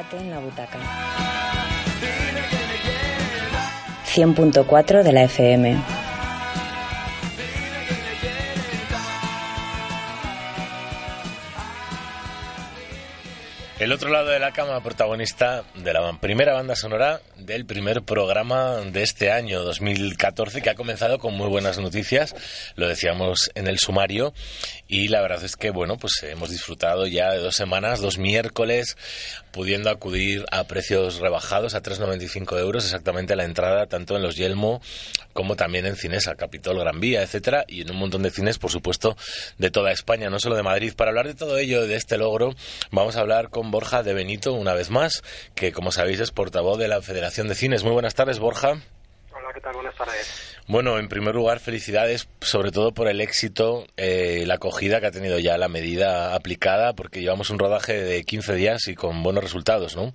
Siéntate 0.10 0.18
en 0.18 0.30
la 0.30 0.40
butaca. 0.40 0.80
100.4 4.06 5.04
de 5.04 5.12
la 5.12 5.24
FM. 5.24 5.95
De 15.26 15.92
la 15.92 16.20
primera 16.20 16.54
banda 16.54 16.76
sonora 16.76 17.20
del 17.36 17.66
primer 17.66 18.04
programa 18.04 18.76
de 18.82 19.02
este 19.02 19.32
año 19.32 19.64
2014, 19.64 20.62
que 20.62 20.70
ha 20.70 20.76
comenzado 20.76 21.18
con 21.18 21.34
muy 21.34 21.48
buenas 21.50 21.80
noticias, 21.80 22.36
lo 22.76 22.88
decíamos 22.88 23.50
en 23.56 23.66
el 23.66 23.80
sumario, 23.80 24.36
y 24.88 25.08
la 25.08 25.22
verdad 25.22 25.44
es 25.44 25.56
que, 25.56 25.72
bueno, 25.72 25.98
pues 25.98 26.22
hemos 26.22 26.52
disfrutado 26.52 27.08
ya 27.08 27.32
de 27.32 27.40
dos 27.40 27.56
semanas, 27.56 28.02
dos 28.02 28.20
miércoles, 28.20 28.98
pudiendo 29.52 29.90
acudir 29.90 30.46
a 30.52 30.66
precios 30.66 31.20
rebajados 31.20 31.74
a 31.74 31.82
3,95 31.82 32.60
euros 32.60 32.86
exactamente 32.86 33.36
la 33.36 33.46
entrada, 33.46 33.88
tanto 33.88 34.16
en 34.16 34.22
los 34.22 34.36
Yelmo 34.36 34.80
como 35.34 35.58
también 35.58 35.86
en 35.86 35.98
Cinesa, 35.98 36.36
Capitol, 36.36 36.80
Gran 36.80 37.02
Vía, 37.02 37.22
etcétera, 37.22 37.66
y 37.68 37.82
en 37.82 37.92
un 37.92 37.98
montón 37.98 38.22
de 38.24 38.32
cines, 38.32 38.58
por 38.58 38.72
supuesto, 38.72 39.18
de 39.58 39.70
toda 39.70 39.92
España, 39.92 40.30
no 40.30 40.40
solo 40.40 40.56
de 40.56 40.64
Madrid. 40.64 40.94
Para 40.96 41.10
hablar 41.10 41.28
de 41.28 41.36
todo 41.36 41.58
ello, 41.58 41.86
de 41.88 41.96
este 41.96 42.18
logro, 42.18 42.56
vamos 42.92 43.18
a 43.18 43.20
hablar 43.20 43.50
con 43.50 43.70
Borja 43.70 44.02
de 44.02 44.14
Benito 44.14 44.54
una 44.54 44.74
vez 44.74 44.90
más, 44.90 45.15
que 45.56 45.72
como 45.72 45.92
sabéis 45.92 46.20
es 46.20 46.32
portavoz 46.32 46.78
de 46.78 46.88
la 46.88 47.02
Federación 47.02 47.48
de 47.48 47.56
Cines. 47.56 47.84
Muy 47.84 47.94
buenas 47.94 48.16
tardes, 48.16 48.40
Borja. 48.40 48.74
Hola, 49.34 49.54
¿qué 49.54 49.62
tal? 49.62 49.74
Buenas 49.74 49.96
tardes. 49.96 50.56
Bueno, 50.68 50.98
en 50.98 51.10
primer 51.10 51.36
lugar, 51.36 51.60
felicidades 51.60 52.28
sobre 52.42 52.72
todo 52.72 52.92
por 52.92 53.08
el 53.08 53.22
éxito, 53.22 53.86
eh, 53.98 54.44
la 54.48 54.56
acogida 54.56 55.00
que 55.00 55.06
ha 55.08 55.12
tenido 55.12 55.38
ya 55.38 55.60
la 55.60 55.70
medida 55.70 56.34
aplicada, 56.34 56.94
porque 56.94 57.22
llevamos 57.22 57.52
un 57.52 57.60
rodaje 57.60 57.94
de 57.94 58.24
15 58.24 58.56
días 58.56 58.88
y 58.88 58.96
con 58.96 59.22
buenos 59.22 59.44
resultados, 59.44 59.96
¿no? 59.96 60.14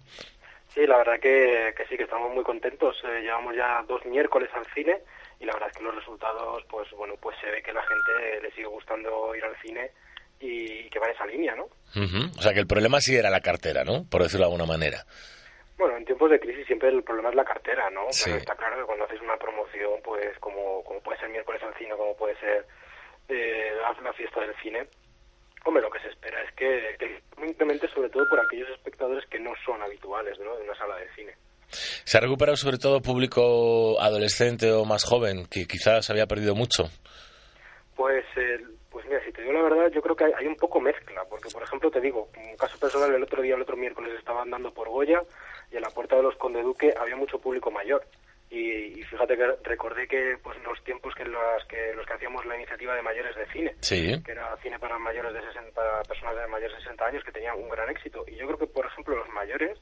Sí, 0.75 0.87
la 0.87 0.99
verdad 0.99 1.21
que, 1.21 1.75
sí, 1.88 1.97
que 1.97 2.04
estamos 2.04 2.35
muy 2.35 2.42
contentos. 2.42 2.97
Eh, 3.04 3.23
llevamos 3.23 3.54
ya 3.54 3.85
dos 3.87 4.04
miércoles 4.07 4.50
al 4.54 4.66
cine 4.75 4.99
y 5.38 5.45
la 5.45 5.52
verdad 5.52 5.69
es 5.71 5.76
que 5.76 5.85
los 5.85 5.95
resultados, 5.95 6.64
pues 6.69 6.90
bueno, 6.92 7.14
pues 7.21 7.37
se 7.40 7.50
ve 7.50 7.62
que 7.62 7.73
la 7.73 7.83
gente 7.83 8.42
le 8.42 8.50
sigue 8.50 8.66
gustando 8.66 9.35
ir 9.37 9.45
al 9.45 9.57
cine 9.62 9.90
y 10.40 10.88
que 10.90 10.99
va 10.99 11.07
en 11.07 11.12
esa 11.12 11.26
línea, 11.26 11.54
¿no? 11.54 11.69
O 11.97 12.42
sea 12.42 12.52
que 12.52 12.61
el 12.61 12.66
problema 12.66 13.00
sí 13.00 13.16
era 13.16 13.30
la 13.30 13.40
cartera, 13.40 13.85
¿no? 13.85 14.04
Por 14.09 14.23
decirlo 14.23 14.47
de 14.47 14.52
alguna 14.52 14.66
manera. 14.66 15.04
Bueno, 15.76 15.97
en 15.97 16.04
tiempos 16.04 16.30
de 16.30 16.38
crisis 16.38 16.66
siempre 16.66 16.90
el 16.90 17.02
problema 17.02 17.30
es 17.30 17.35
la 17.35 17.44
cartera, 17.44 17.88
¿no? 17.90 18.06
Pero 18.25 18.37
está 18.37 18.54
claro 18.54 18.76
que 18.76 18.85
cuando 18.85 19.04
haces 19.06 19.20
una 19.20 19.37
promoción, 19.37 20.00
pues 20.04 20.38
como, 20.38 20.85
como 20.85 21.00
puede 21.00 21.18
ser 21.18 21.30
miércoles 21.30 21.62
al 21.62 21.75
cine, 21.76 21.94
como 21.97 22.14
puede 22.16 22.37
ser 22.38 22.66
eh, 23.28 23.73
la 24.02 24.12
fiesta 24.12 24.40
del 24.40 24.54
cine, 24.62 24.87
hombre, 25.64 25.82
lo 25.82 25.90
que 25.90 26.00
se 26.00 26.09
espera 26.09 26.42
es 26.42 26.52
que, 26.52 26.97
que 26.99 27.88
sobre 27.88 28.11
todo 28.11 28.28
por 28.28 28.40
aquellos 28.40 28.68
espectadores 28.70 29.25
que 29.26 29.40
no 29.40 29.52
son 29.64 29.82
habituales, 29.82 30.38
¿no? 30.38 30.56
De 30.56 30.64
una 30.64 30.75
sala 30.75 30.97
de 30.97 31.09
cine. 31.14 31.35
¿Se 31.68 32.18
ha 32.18 32.20
recuperado 32.20 32.56
sobre 32.56 32.78
todo 32.78 33.00
público 33.00 34.00
adolescente 34.00 34.70
o 34.73 34.85
más 34.85 35.04
joven 35.04 35.47
que 35.47 35.66
quizás 35.66 36.11
había 36.11 36.26
perdido 36.26 36.54
mucho? 36.54 36.90
Pues 37.94 38.25
el 38.37 38.79
pues 38.90 39.06
mira, 39.06 39.25
si 39.25 39.32
te 39.32 39.42
digo 39.42 39.52
la 39.52 39.62
verdad, 39.62 39.90
yo 39.90 40.02
creo 40.02 40.16
que 40.16 40.25
hay, 40.25 40.47
un 40.47 40.56
poco 40.56 40.80
mezcla, 40.80 41.25
porque 41.28 41.49
por 41.50 41.62
ejemplo 41.62 41.90
te 41.90 42.00
digo, 42.00 42.28
un 42.37 42.56
caso 42.56 42.78
personal, 42.78 43.14
el 43.14 43.23
otro 43.23 43.40
día, 43.40 43.54
el 43.54 43.62
otro 43.62 43.76
miércoles 43.76 44.12
estaba 44.18 44.42
andando 44.42 44.73
por 44.73 44.88
Goya 44.88 45.20
y 45.70 45.76
en 45.76 45.82
la 45.82 45.90
puerta 45.90 46.16
de 46.16 46.23
los 46.23 46.37
Conde 46.37 46.62
Duque 46.62 46.92
había 46.99 47.16
mucho 47.16 47.38
público 47.38 47.70
mayor. 47.70 48.04
Y, 48.52 49.04
fíjate 49.04 49.37
que 49.37 49.47
recordé 49.62 50.09
que 50.09 50.37
pues 50.42 50.61
los 50.64 50.82
tiempos 50.82 51.14
que 51.14 51.25
los 51.25 51.64
que 51.68 51.94
los 51.94 52.04
que 52.04 52.14
hacíamos 52.14 52.44
la 52.47 52.56
iniciativa 52.56 52.97
de 52.97 53.02
mayores 53.02 53.37
de 53.37 53.47
cine, 53.47 53.76
que 53.80 54.32
era 54.32 54.56
cine 54.56 54.76
para 54.78 54.99
mayores 54.99 55.32
de 55.32 55.40
60, 55.40 55.70
para 55.70 56.02
personas 56.02 56.35
de 56.35 56.49
mayores 56.49 56.76
de 56.76 56.82
60 56.82 57.06
años 57.06 57.25
que 57.25 57.30
tenía 57.30 57.54
un 57.54 57.68
gran 57.68 57.88
éxito. 57.90 58.25
Y 58.26 58.35
yo 58.35 58.47
creo 58.47 58.59
que 58.59 58.66
por 58.66 58.87
ejemplo 58.87 59.16
los 59.16 59.28
mayores 59.28 59.78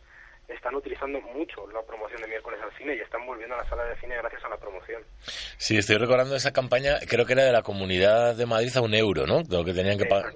están 0.49 0.75
utilizando 0.75 1.21
mucho 1.21 1.67
la 1.73 1.83
promoción 1.83 2.21
de 2.23 2.29
miércoles 2.29 2.61
al 2.63 2.77
cine 2.77 2.95
y 2.97 3.01
están 3.01 3.25
volviendo 3.27 3.55
a 3.55 3.59
la 3.59 3.69
sala 3.69 3.85
de 3.85 3.97
cine 4.01 4.17
gracias 4.17 4.45
a 4.45 4.49
la 4.49 4.57
promoción. 4.57 5.03
Sí, 5.57 5.77
estoy 5.77 5.97
recordando 5.97 6.35
esa 6.37 6.53
campaña, 6.53 6.99
creo 7.07 7.27
que 7.27 7.35
era 7.35 7.45
de 7.45 7.53
la 7.53 7.63
Comunidad 7.63 8.35
de 8.35 8.47
Madrid 8.47 8.77
a 8.77 8.81
un 8.81 8.95
euro, 8.95 9.27
¿no? 9.27 9.43
De 9.43 9.57
lo 9.57 9.65
que 9.65 9.75
tenían 9.75 9.99
que 9.99 10.07
pagar. 10.07 10.35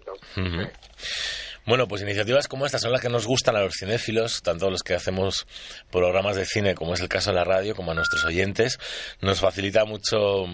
Bueno, 1.65 1.87
pues 1.87 2.03
iniciativas 2.03 2.49
como 2.49 2.67
estas 2.67 2.83
son 2.83 2.91
las 2.91 3.01
que 3.01 3.09
nos 3.09 3.27
gustan 3.27 3.55
a 3.55 3.61
los 3.61 3.75
cinéfilos, 3.79 4.43
tanto 4.43 4.67
a 4.67 4.71
los 4.71 4.83
que 4.83 4.95
hacemos 4.95 5.47
programas 5.93 6.35
de 6.35 6.45
cine, 6.45 6.75
como 6.75 6.95
es 6.95 7.01
el 7.01 7.09
caso 7.09 7.31
de 7.31 7.37
la 7.37 7.45
radio, 7.45 7.77
como 7.77 7.93
a 7.93 7.95
nuestros 7.95 8.25
oyentes. 8.25 8.79
Nos 9.21 9.41
facilita 9.41 9.85
mucho 9.85 10.47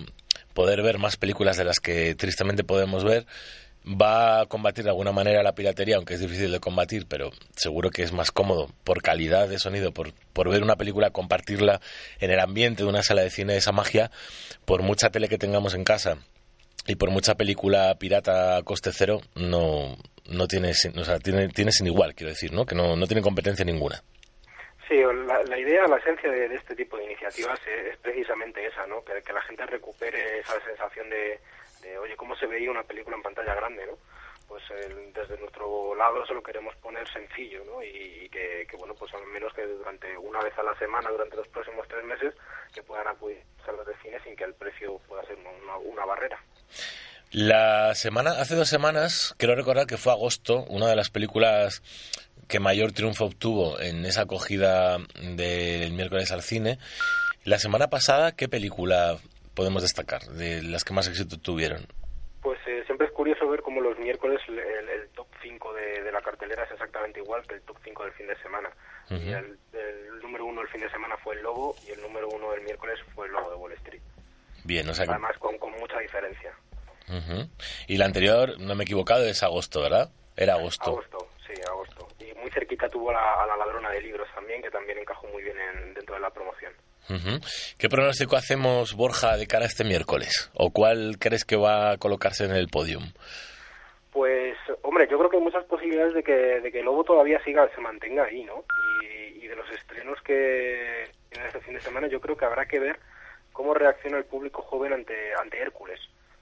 poder 0.52 0.82
ver 0.82 0.98
más 0.98 1.16
películas 1.16 1.56
de 1.56 1.64
las 1.64 1.80
que 1.80 2.14
tristemente 2.14 2.62
podemos 2.62 3.04
ver 3.04 3.24
va 3.88 4.42
a 4.42 4.46
combatir 4.46 4.84
de 4.84 4.90
alguna 4.90 5.12
manera 5.12 5.42
la 5.42 5.54
piratería, 5.54 5.96
aunque 5.96 6.14
es 6.14 6.20
difícil 6.20 6.52
de 6.52 6.60
combatir, 6.60 7.06
pero 7.08 7.30
seguro 7.56 7.90
que 7.90 8.02
es 8.02 8.12
más 8.12 8.30
cómodo 8.30 8.68
por 8.84 9.02
calidad 9.02 9.48
de 9.48 9.58
sonido, 9.58 9.92
por, 9.92 10.12
por 10.32 10.50
ver 10.50 10.62
una 10.62 10.76
película, 10.76 11.10
compartirla 11.10 11.80
en 12.20 12.30
el 12.30 12.40
ambiente 12.40 12.82
de 12.82 12.88
una 12.88 13.02
sala 13.02 13.22
de 13.22 13.30
cine, 13.30 13.56
esa 13.56 13.72
magia, 13.72 14.10
por 14.64 14.82
mucha 14.82 15.10
tele 15.10 15.28
que 15.28 15.38
tengamos 15.38 15.74
en 15.74 15.84
casa 15.84 16.18
y 16.86 16.96
por 16.96 17.10
mucha 17.10 17.34
película 17.34 17.94
pirata 17.98 18.56
a 18.56 18.62
coste 18.62 18.90
cero, 18.92 19.20
no, 19.34 19.96
no 20.28 20.46
tiene, 20.46 20.70
o 20.70 21.04
sea, 21.04 21.18
tiene, 21.18 21.48
tiene 21.48 21.72
sin 21.72 21.86
igual, 21.86 22.14
quiero 22.14 22.30
decir, 22.30 22.52
¿no? 22.52 22.66
que 22.66 22.74
no, 22.74 22.96
no 22.96 23.06
tiene 23.06 23.22
competencia 23.22 23.64
ninguna. 23.64 24.02
Sí, 24.86 24.96
la, 24.96 25.58
idea, 25.58 25.86
la 25.86 25.98
esencia 25.98 26.30
de, 26.30 26.46
este 26.54 26.74
tipo 26.74 26.96
de 26.96 27.04
iniciativas 27.04 27.60
es, 27.66 27.98
precisamente 27.98 28.64
esa, 28.64 28.86
¿no? 28.86 29.04
Que 29.04 29.32
la 29.34 29.42
gente 29.42 29.66
recupere 29.66 30.38
esa 30.38 30.58
sensación 30.64 31.10
de, 31.10 31.38
oye, 31.98 32.16
¿cómo 32.16 32.36
se 32.36 32.46
veía 32.46 32.70
una 32.70 32.82
película 32.82 33.16
en 33.16 33.22
pantalla 33.22 33.54
grande, 33.54 33.86
no? 33.86 33.98
Pues 34.46 34.62
desde 35.14 35.38
nuestro 35.38 35.94
lado 35.94 36.26
se 36.26 36.34
lo 36.34 36.42
queremos 36.42 36.74
poner 36.76 37.06
sencillo, 37.12 37.64
¿no? 37.64 37.82
Y, 37.82 38.28
que, 38.30 38.66
bueno, 38.78 38.94
pues 38.94 39.12
al 39.14 39.26
menos 39.26 39.52
que 39.54 39.66
durante 39.66 40.16
una 40.16 40.40
vez 40.40 40.56
a 40.58 40.62
la 40.62 40.78
semana, 40.78 41.10
durante 41.10 41.36
los 41.36 41.48
próximos 41.48 41.86
tres 41.88 42.04
meses, 42.04 42.34
que 42.74 42.82
puedan 42.82 43.08
acudir 43.08 43.42
a 43.62 43.66
salas 43.66 43.86
de 43.86 43.96
cine 44.02 44.18
sin 44.24 44.36
que 44.36 44.44
el 44.44 44.54
precio 44.54 44.98
pueda 45.06 45.24
ser 45.24 45.36
una, 45.36 45.76
una 45.76 46.04
barrera. 46.04 46.38
La 47.30 47.94
semana, 47.94 48.30
hace 48.40 48.54
dos 48.54 48.68
semanas, 48.68 49.34
quiero 49.36 49.54
recordar 49.54 49.86
que 49.86 49.98
fue 49.98 50.12
agosto, 50.12 50.64
una 50.68 50.86
de 50.86 50.96
las 50.96 51.10
películas 51.10 51.82
que 52.48 52.58
mayor 52.58 52.92
triunfo 52.92 53.26
obtuvo 53.26 53.78
en 53.78 54.06
esa 54.06 54.22
acogida 54.22 54.98
del 55.20 55.92
miércoles 55.92 56.32
al 56.32 56.42
cine. 56.42 56.78
La 57.44 57.58
semana 57.58 57.88
pasada, 57.88 58.32
¿qué 58.32 58.48
película 58.48 59.18
podemos 59.58 59.82
destacar 59.82 60.22
de 60.22 60.62
las 60.62 60.84
que 60.84 60.94
más 60.94 61.08
éxito 61.08 61.36
tuvieron? 61.36 61.84
Pues 62.40 62.60
eh, 62.68 62.84
siempre 62.86 63.08
es 63.08 63.12
curioso 63.12 63.48
ver 63.48 63.60
cómo 63.60 63.80
los 63.80 63.98
miércoles 63.98 64.40
el, 64.46 65.08
top 65.16 65.26
5 65.42 65.74
de, 65.74 66.12
la 66.12 66.20
cartelera 66.22 66.62
es 66.62 66.70
exactamente 66.70 67.18
igual 67.18 67.44
que 67.44 67.56
el 67.56 67.62
top 67.62 67.76
5 67.82 68.04
del 68.04 68.12
fin 68.12 68.28
de 68.28 68.36
semana. 68.40 68.70
y 69.10 69.32
el, 69.32 69.58
número 70.22 70.44
uno 70.44 70.60
del 70.60 70.70
fin 70.70 70.80
de 70.80 70.90
semana 70.90 71.16
fue 71.24 71.34
el 71.34 71.42
Lobo 71.42 71.74
y 71.88 71.90
el 71.90 72.00
número 72.00 72.28
uno 72.28 72.52
del 72.52 72.60
miércoles 72.62 73.00
fue 73.16 73.26
el 73.26 73.32
Lobo 73.32 73.50
de 73.50 73.56
Wall 73.56 73.72
Street. 73.72 74.02
Bien, 74.62 74.88
o 74.88 74.94
sea 74.94 75.06
Además, 75.08 75.36
con, 75.38 75.58
con 75.58 75.72
mucha 75.72 75.98
diferencia. 75.98 76.54
Y 77.88 77.96
la 77.96 78.04
anterior, 78.04 78.60
no 78.60 78.76
me 78.76 78.82
he 78.82 78.86
equivocado, 78.86 79.24
es 79.24 79.42
agosto, 79.42 79.82
¿verdad? 79.82 80.12
Era 80.36 80.54
agosto. 80.54 80.90
Agosto, 80.90 81.30
sí, 81.48 81.54
agosto. 81.66 82.06
Y 82.20 82.32
muy 82.38 82.50
cerquita 82.52 82.88
tuvo 82.88 83.10
a 83.10 83.44
la 83.44 83.56
ladrona 83.56 83.90
de 83.90 84.02
libros 84.02 84.28
también, 84.36 84.62
que 84.62 84.70
también 84.70 84.98
encajó 84.98 85.26
muy 85.26 85.42
bien 85.42 85.56
dentro 85.94 86.14
de 86.14 86.20
la 86.20 86.30
promoción. 86.30 86.72
¿Qué 87.78 87.88
pronóstico 87.88 88.36
hacemos, 88.36 88.94
Borja, 88.94 89.36
de 89.36 89.46
cara 89.46 89.64
a 89.64 89.68
este 89.68 89.84
miércoles? 89.84 90.50
¿O 90.54 90.70
cuál 90.70 91.16
crees 91.18 91.44
que 91.44 91.56
va 91.56 91.92
a 91.92 91.96
colocarse 91.96 92.44
en 92.44 92.52
el 92.52 92.68
podium? 92.68 93.12
Pues, 94.12 94.56
hombre, 94.82 95.06
yo 95.10 95.16
creo 95.18 95.30
que 95.30 95.36
hay 95.36 95.42
muchas 95.42 95.64
posibilidades 95.64 96.14
de 96.14 96.22
que, 96.22 96.32
de 96.32 96.72
que 96.72 96.82
Lobo 96.82 97.04
todavía 97.04 97.42
siga, 97.44 97.68
se 97.74 97.80
mantenga 97.80 98.24
ahí, 98.24 98.44
¿no? 98.44 98.64
Y, 99.04 99.46
de 99.48 99.56
los 99.56 99.70
estrenos 99.70 100.20
que 100.22 101.04
en 101.04 101.46
este 101.46 101.60
fin 101.60 101.72
de 101.72 101.80
semana, 101.80 102.06
yo 102.06 102.20
creo 102.20 102.36
que 102.36 102.44
habrá 102.44 102.66
que 102.66 102.78
ver 102.78 102.98
cómo 103.52 103.72
reacciona 103.72 104.18
el 104.18 104.26
público 104.26 104.60
joven 104.60 104.92
ante, 104.92 105.32
ante 105.40 105.58
Hércules. 105.58 105.98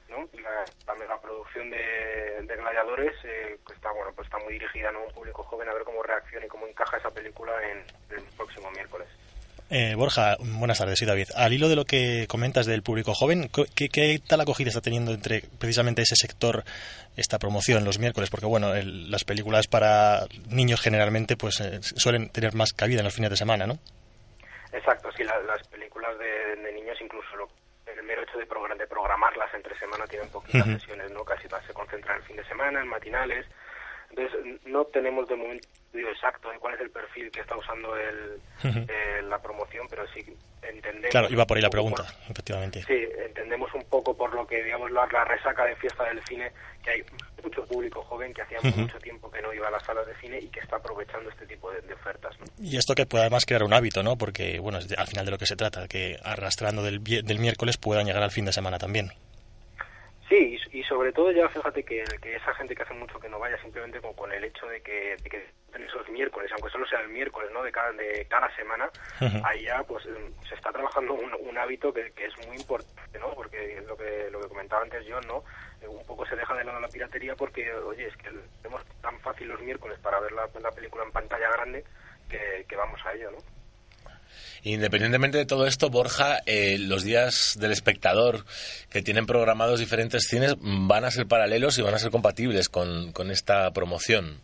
¿no? 0.09 0.29
La, 0.41 0.65
la 0.87 0.95
megaproducción 0.95 1.71
de, 1.71 2.57
Gladiadores 2.57 3.15
eh, 3.25 3.59
está 3.73 3.93
bueno 3.93 4.13
pues 4.15 4.27
está 4.27 4.39
muy 4.39 4.55
dirigida 4.55 4.89
a 4.89 4.99
un 4.99 5.13
público 5.13 5.43
joven 5.45 5.69
a 5.69 5.75
ver 5.75 5.85
cómo 5.85 6.03
reacciona 6.03 6.47
y 6.47 6.49
cómo 6.49 6.67
encaja 6.67 6.97
esa 6.97 7.11
película 7.11 7.53
en 7.71 7.79
el 8.11 8.25
próximo 8.37 8.71
miércoles. 8.73 9.09
Eh, 9.69 9.97
Borja, 9.97 10.37
buenas 10.39 10.79
tardes, 10.79 10.99
soy 10.99 11.09
David. 11.09 11.29
Al 11.35 11.53
hilo 11.53 11.69
de 11.69 11.75
lo 11.75 11.85
que 11.85 12.27
comentas 12.29 12.67
del 12.67 12.85
público 12.85 13.15
joven, 13.15 13.51
¿qué, 13.75 13.89
¿qué, 13.89 14.21
tal 14.25 14.41
acogida 14.41 14.69
está 14.69 14.81
teniendo 14.81 15.13
entre 15.13 15.43
precisamente 15.59 16.03
ese 16.03 16.15
sector 16.15 16.63
esta 17.17 17.41
promoción 17.41 17.85
los 17.85 17.99
miércoles? 17.99 18.31
Porque 18.31 18.47
bueno, 18.47 18.73
las 18.75 19.25
películas 19.25 19.67
para 19.67 20.27
niños 20.49 20.81
generalmente 20.81 21.37
pues 21.37 21.61
eh, 21.61 21.81
suelen 21.83 22.29
tener 22.29 22.55
más 22.55 22.73
cabida 22.73 23.01
en 23.01 23.07
los 23.07 23.15
fines 23.15 23.31
de 23.31 23.37
semana, 23.37 23.67
¿no? 23.67 23.75
Exacto, 24.73 25.11
sí, 25.17 25.25
las 25.25 25.67
películas 25.67 26.17
de, 26.19 26.73
niños 26.73 26.97
incluso 27.01 27.27
el 27.87 28.05
mero 28.05 28.23
hecho 28.23 28.39
de, 28.39 28.45
de 28.45 28.87
programarlas 28.87 29.53
entre 29.53 29.77
semana 29.79 30.07
tienen 30.07 30.29
poquitas 30.29 30.65
sesiones, 30.65 31.11
¿no? 31.11 31.25
Casi 31.25 31.49
se 31.67 31.73
concentran 31.73 32.17
en 32.17 32.23
el 32.23 32.29
fin 32.29 32.37
de 32.37 32.45
semana, 32.45 32.81
en 32.81 32.87
matinales, 32.87 33.47
Entonces, 34.17 34.63
no 34.65 34.85
tenemos 34.87 35.29
de 35.29 35.37
momento 35.37 35.69
exacto 35.93 36.51
de 36.51 36.59
cuál 36.59 36.75
es 36.75 36.81
el 36.81 36.91
perfil 36.91 37.31
que 37.31 37.41
está 37.41 37.57
usando 37.57 37.95
el, 37.97 38.41
eh, 38.65 39.23
la 39.29 39.41
promoción, 39.41 39.87
pero 39.89 40.07
sí 40.09 40.21
entendemos... 40.63 41.11
Claro, 41.11 41.29
iba 41.31 41.47
por 41.47 41.57
ahí 41.57 41.63
la 41.63 41.71
pregunta, 41.71 42.05
efectivamente. 42.29 42.83
Sí, 42.87 43.07
entendemos 43.25 43.73
un 43.75 43.85
poco 43.85 44.17
por 44.17 44.35
lo 44.35 44.47
que, 44.47 44.63
digamos, 44.63 44.91
la, 44.91 45.07
la, 45.13 45.25
resaca 45.25 45.65
de 45.67 45.77
fiesta 45.77 46.05
del 46.05 46.23
cine, 46.25 46.51
que 46.83 46.91
hay 46.91 47.05
mucho 47.43 47.65
público 47.67 48.03
joven 48.05 48.33
que 48.33 48.43
hacía 48.43 48.59
mucho 48.63 48.99
tiempo 48.99 49.31
que 49.31 49.43
no 49.43 49.53
iba 49.53 49.69
a 49.69 49.71
las 49.71 49.85
salas 49.85 50.07
de 50.07 50.17
cine 50.17 50.39
y 50.41 50.49
que 50.49 50.61
está 50.61 50.77
aprovechando 50.77 51.29
este 51.31 51.47
tipo 51.47 51.71
de, 51.71 51.83
de 51.83 51.95
ofertas. 51.95 52.35
¿no? 52.41 52.47
Y 52.59 52.77
esto 52.77 52.95
que 52.95 53.07
puede 53.07 53.25
además 53.25 53.45
crear 53.45 53.63
un 53.63 53.75
hábito, 53.75 54.03
¿no? 54.03 54.17
Porque, 54.17 54.59
bueno, 54.59 54.79
al 54.79 55.07
final 55.07 55.25
de 55.27 55.31
lo 55.31 55.39
que 55.39 55.47
se 55.47 55.57
trata, 55.57 55.89
que 55.89 56.17
arrastrando 56.23 56.83
del, 56.83 57.03
del 57.05 57.39
miércoles 57.39 57.77
puedan 57.77 58.07
llegar 58.07 58.23
al 58.23 58.31
fin 58.31 58.47
de 58.47 58.53
semana 58.53 58.79
también. 58.79 59.13
Sí, 60.29 60.59
y, 60.73 60.81
y, 60.81 60.83
sobre 60.83 61.13
todo 61.13 61.31
ya 61.31 61.49
fíjate 61.49 61.85
que, 61.85 62.03
que, 62.21 62.35
esa 62.35 62.53
gente 62.55 62.75
que 62.75 62.83
hace 62.83 62.95
mucho 62.95 63.21
que 63.21 63.29
no 63.29 63.39
vaya 63.39 63.57
simplemente 63.63 64.01
con, 64.01 64.13
con 64.15 64.33
el 64.33 64.43
hecho 64.43 64.67
de 64.67 64.81
que, 64.81 65.17
de 65.23 65.31
que 65.31 65.47
esos 65.85 66.09
miércoles, 66.09 66.51
aunque 66.53 66.71
solo 66.71 66.87
sea 66.87 67.01
el 67.01 67.11
miércoles, 67.11 67.51
¿no? 67.53 67.63
De 67.63 67.71
cada, 67.71 67.93
de 67.93 68.27
cada 68.29 68.55
semana, 68.57 68.91
uh 69.21 69.25
-huh. 69.25 69.43
ahí 69.45 69.65
ya 69.65 69.85
pues 69.85 70.05
se 70.49 70.55
está 70.55 70.73
trabajando 70.73 71.15
un, 71.15 71.33
un 71.33 71.59
hábito 71.59 71.93
que, 71.93 72.11
que, 72.11 72.27
es 72.27 72.47
muy 72.47 72.57
importante, 72.57 73.19
¿no? 73.21 73.35
Porque 73.35 73.81
lo 73.87 73.97
que 73.97 74.29
lo 74.31 74.41
que 74.41 74.49
comentaba 74.49 74.83
antes 74.83 75.07
yo, 75.07 75.21
¿no? 75.23 75.45
Un 75.87 76.05
poco 76.07 76.27
se 76.27 76.35
deja 76.35 76.55
de 76.55 76.65
lado 76.65 76.81
la 76.81 76.89
piratería 76.89 77.37
porque, 77.37 77.73
oye, 77.73 78.09
es 78.09 78.17
que 78.17 78.31
tenemos 78.63 78.85
tan 79.01 79.21
fácil 79.21 79.49
los 79.49 79.61
miércoles 79.61 79.99
para 80.01 80.19
ver 80.19 80.33
la, 80.33 80.49
la 80.61 80.73
película 80.73 81.05
en 81.05 81.13
pantalla 81.13 81.51
grande 81.51 81.85
que, 82.29 82.65
que 82.69 82.77
vamos 82.77 83.01
a 83.05 83.13
ello, 83.15 83.31
¿no? 83.31 83.39
Independientemente 84.63 85.39
de 85.39 85.47
todo 85.47 85.67
esto, 85.67 85.91
Borja, 85.91 86.39
eh, 86.47 86.77
los 86.79 87.05
días 87.05 87.57
del 87.61 87.73
espectador 87.73 88.45
que 88.91 89.03
tienen 89.03 89.27
programados 89.27 89.81
diferentes 89.81 90.25
cines 90.29 90.57
van 90.61 91.05
a 91.05 91.11
ser 91.11 91.27
paralelos 91.27 91.79
y 91.79 91.83
van 91.83 91.95
a 91.95 91.99
ser 91.99 92.11
compatibles 92.11 92.69
con, 92.69 93.13
con 93.13 93.31
esta 93.31 93.71
promoción. 93.73 94.41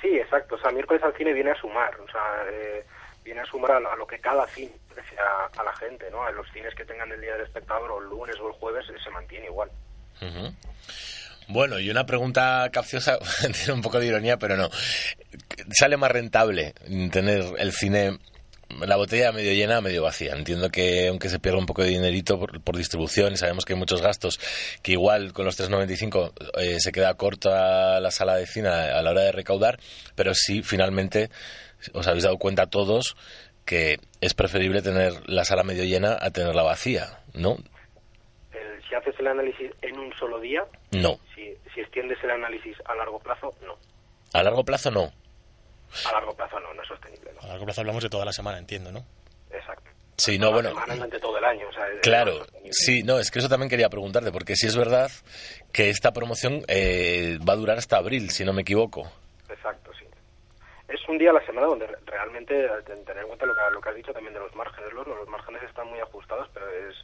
Sí, 0.00 0.08
exacto. 0.16 0.54
O 0.54 0.58
sea, 0.58 0.70
miércoles 0.70 1.02
al 1.02 1.16
cine 1.16 1.32
viene 1.32 1.50
a 1.50 1.60
sumar, 1.60 1.94
o 2.00 2.08
sea, 2.10 2.44
eh, 2.52 2.84
viene 3.24 3.40
a 3.40 3.46
sumar 3.46 3.72
a 3.72 3.80
lo, 3.80 3.92
a 3.92 3.96
lo, 3.96 4.06
que 4.06 4.18
cada 4.18 4.46
cine 4.48 4.72
ofrece 4.90 5.16
a, 5.18 5.60
a, 5.60 5.64
la 5.64 5.74
gente, 5.76 6.10
¿no? 6.10 6.22
A 6.22 6.30
los 6.30 6.46
cines 6.52 6.74
que 6.74 6.84
tengan 6.84 7.10
el 7.10 7.20
día 7.20 7.32
del 7.32 7.46
espectador 7.46 7.90
o 7.90 8.00
el 8.00 8.08
lunes 8.08 8.36
o 8.40 8.48
el 8.48 8.54
jueves 8.54 8.86
se 8.86 9.10
mantiene 9.10 9.46
igual. 9.46 9.70
Uh 10.20 10.26
-huh. 10.26 10.54
Bueno, 11.48 11.78
y 11.78 11.90
una 11.90 12.04
pregunta 12.06 12.68
capciosa, 12.72 13.18
tiene 13.52 13.72
un 13.72 13.82
poco 13.82 14.00
de 14.00 14.06
ironía, 14.06 14.36
pero 14.36 14.56
no. 14.56 14.68
¿Sale 15.70 15.96
más 15.96 16.10
rentable 16.10 16.74
tener 17.12 17.44
el 17.58 17.72
cine 17.72 18.18
la 18.68 18.96
botella 18.96 19.32
medio 19.32 19.52
llena, 19.52 19.80
medio 19.80 20.02
vacía. 20.02 20.34
Entiendo 20.34 20.70
que 20.70 21.08
aunque 21.08 21.28
se 21.28 21.38
pierda 21.38 21.58
un 21.58 21.66
poco 21.66 21.82
de 21.82 21.90
dinerito 21.90 22.38
por, 22.38 22.60
por 22.62 22.76
distribución 22.76 23.32
y 23.32 23.36
sabemos 23.36 23.64
que 23.64 23.74
hay 23.74 23.78
muchos 23.78 24.02
gastos, 24.02 24.38
que 24.82 24.92
igual 24.92 25.32
con 25.32 25.44
los 25.44 25.58
3,95 25.58 26.32
eh, 26.58 26.80
se 26.80 26.92
queda 26.92 27.14
corta 27.14 28.00
la 28.00 28.10
sala 28.10 28.36
de 28.36 28.46
cine 28.46 28.68
a 28.68 29.00
la 29.02 29.10
hora 29.10 29.22
de 29.22 29.32
recaudar, 29.32 29.78
pero 30.14 30.34
sí, 30.34 30.62
finalmente, 30.62 31.30
os 31.92 32.06
habéis 32.06 32.24
dado 32.24 32.38
cuenta 32.38 32.66
todos 32.66 33.16
que 33.64 33.98
es 34.20 34.34
preferible 34.34 34.80
tener 34.80 35.28
la 35.28 35.44
sala 35.44 35.64
medio 35.64 35.84
llena 35.84 36.16
a 36.20 36.30
tenerla 36.30 36.62
vacía, 36.62 37.20
¿no? 37.34 37.56
El, 38.52 38.82
si 38.88 38.94
haces 38.94 39.14
el 39.18 39.26
análisis 39.26 39.72
en 39.82 39.98
un 39.98 40.12
solo 40.14 40.38
día, 40.40 40.62
no. 40.92 41.18
Si, 41.34 41.52
si 41.74 41.80
extiendes 41.80 42.18
el 42.22 42.30
análisis 42.30 42.76
a 42.86 42.94
largo 42.94 43.18
plazo, 43.18 43.54
no. 43.62 43.74
A 44.32 44.42
largo 44.42 44.64
plazo, 44.64 44.90
no. 44.90 45.12
A 46.06 46.12
largo 46.12 46.34
plazo 46.34 46.60
no, 46.60 46.74
no 46.74 46.82
es 46.82 46.88
sostenible. 46.88 47.32
No. 47.34 47.40
A 47.42 47.46
largo 47.48 47.64
plazo 47.64 47.80
hablamos 47.80 48.02
de 48.02 48.10
toda 48.10 48.24
la 48.24 48.32
semana, 48.32 48.58
entiendo, 48.58 48.92
¿no? 48.92 49.04
Exacto. 49.50 49.90
Sí, 50.16 50.38
no, 50.38 50.50
bueno. 50.50 50.70
Todo 51.20 51.38
el 51.38 51.44
año. 51.44 51.68
O 51.68 51.72
sea, 51.72 51.86
claro, 52.02 52.46
sí, 52.70 53.02
no, 53.02 53.18
es 53.18 53.30
que 53.30 53.38
eso 53.38 53.48
también 53.48 53.68
quería 53.68 53.88
preguntarte, 53.88 54.32
porque 54.32 54.56
sí 54.56 54.66
es 54.66 54.76
verdad 54.76 55.10
que 55.72 55.90
esta 55.90 56.12
promoción 56.12 56.62
eh, 56.68 57.38
va 57.46 57.52
a 57.52 57.56
durar 57.56 57.78
hasta 57.78 57.98
abril, 57.98 58.30
si 58.30 58.44
no 58.44 58.52
me 58.52 58.62
equivoco. 58.62 59.10
Exacto, 59.48 59.90
sí. 59.98 60.06
Es 60.88 61.00
un 61.08 61.18
día 61.18 61.30
a 61.30 61.34
la 61.34 61.44
semana 61.44 61.66
donde 61.66 61.86
realmente, 62.06 62.54
tener 62.86 63.18
en 63.18 63.26
cuenta 63.26 63.46
lo 63.46 63.54
que, 63.54 63.60
lo 63.72 63.80
que 63.80 63.88
has 63.90 63.94
dicho 63.96 64.12
también 64.12 64.34
de 64.34 64.40
los 64.40 64.54
márgenes, 64.54 64.92
los, 64.92 65.06
los 65.06 65.28
márgenes 65.28 65.62
están 65.64 65.88
muy 65.88 66.00
ajustados, 66.00 66.48
pero 66.54 66.66
es 66.68 66.94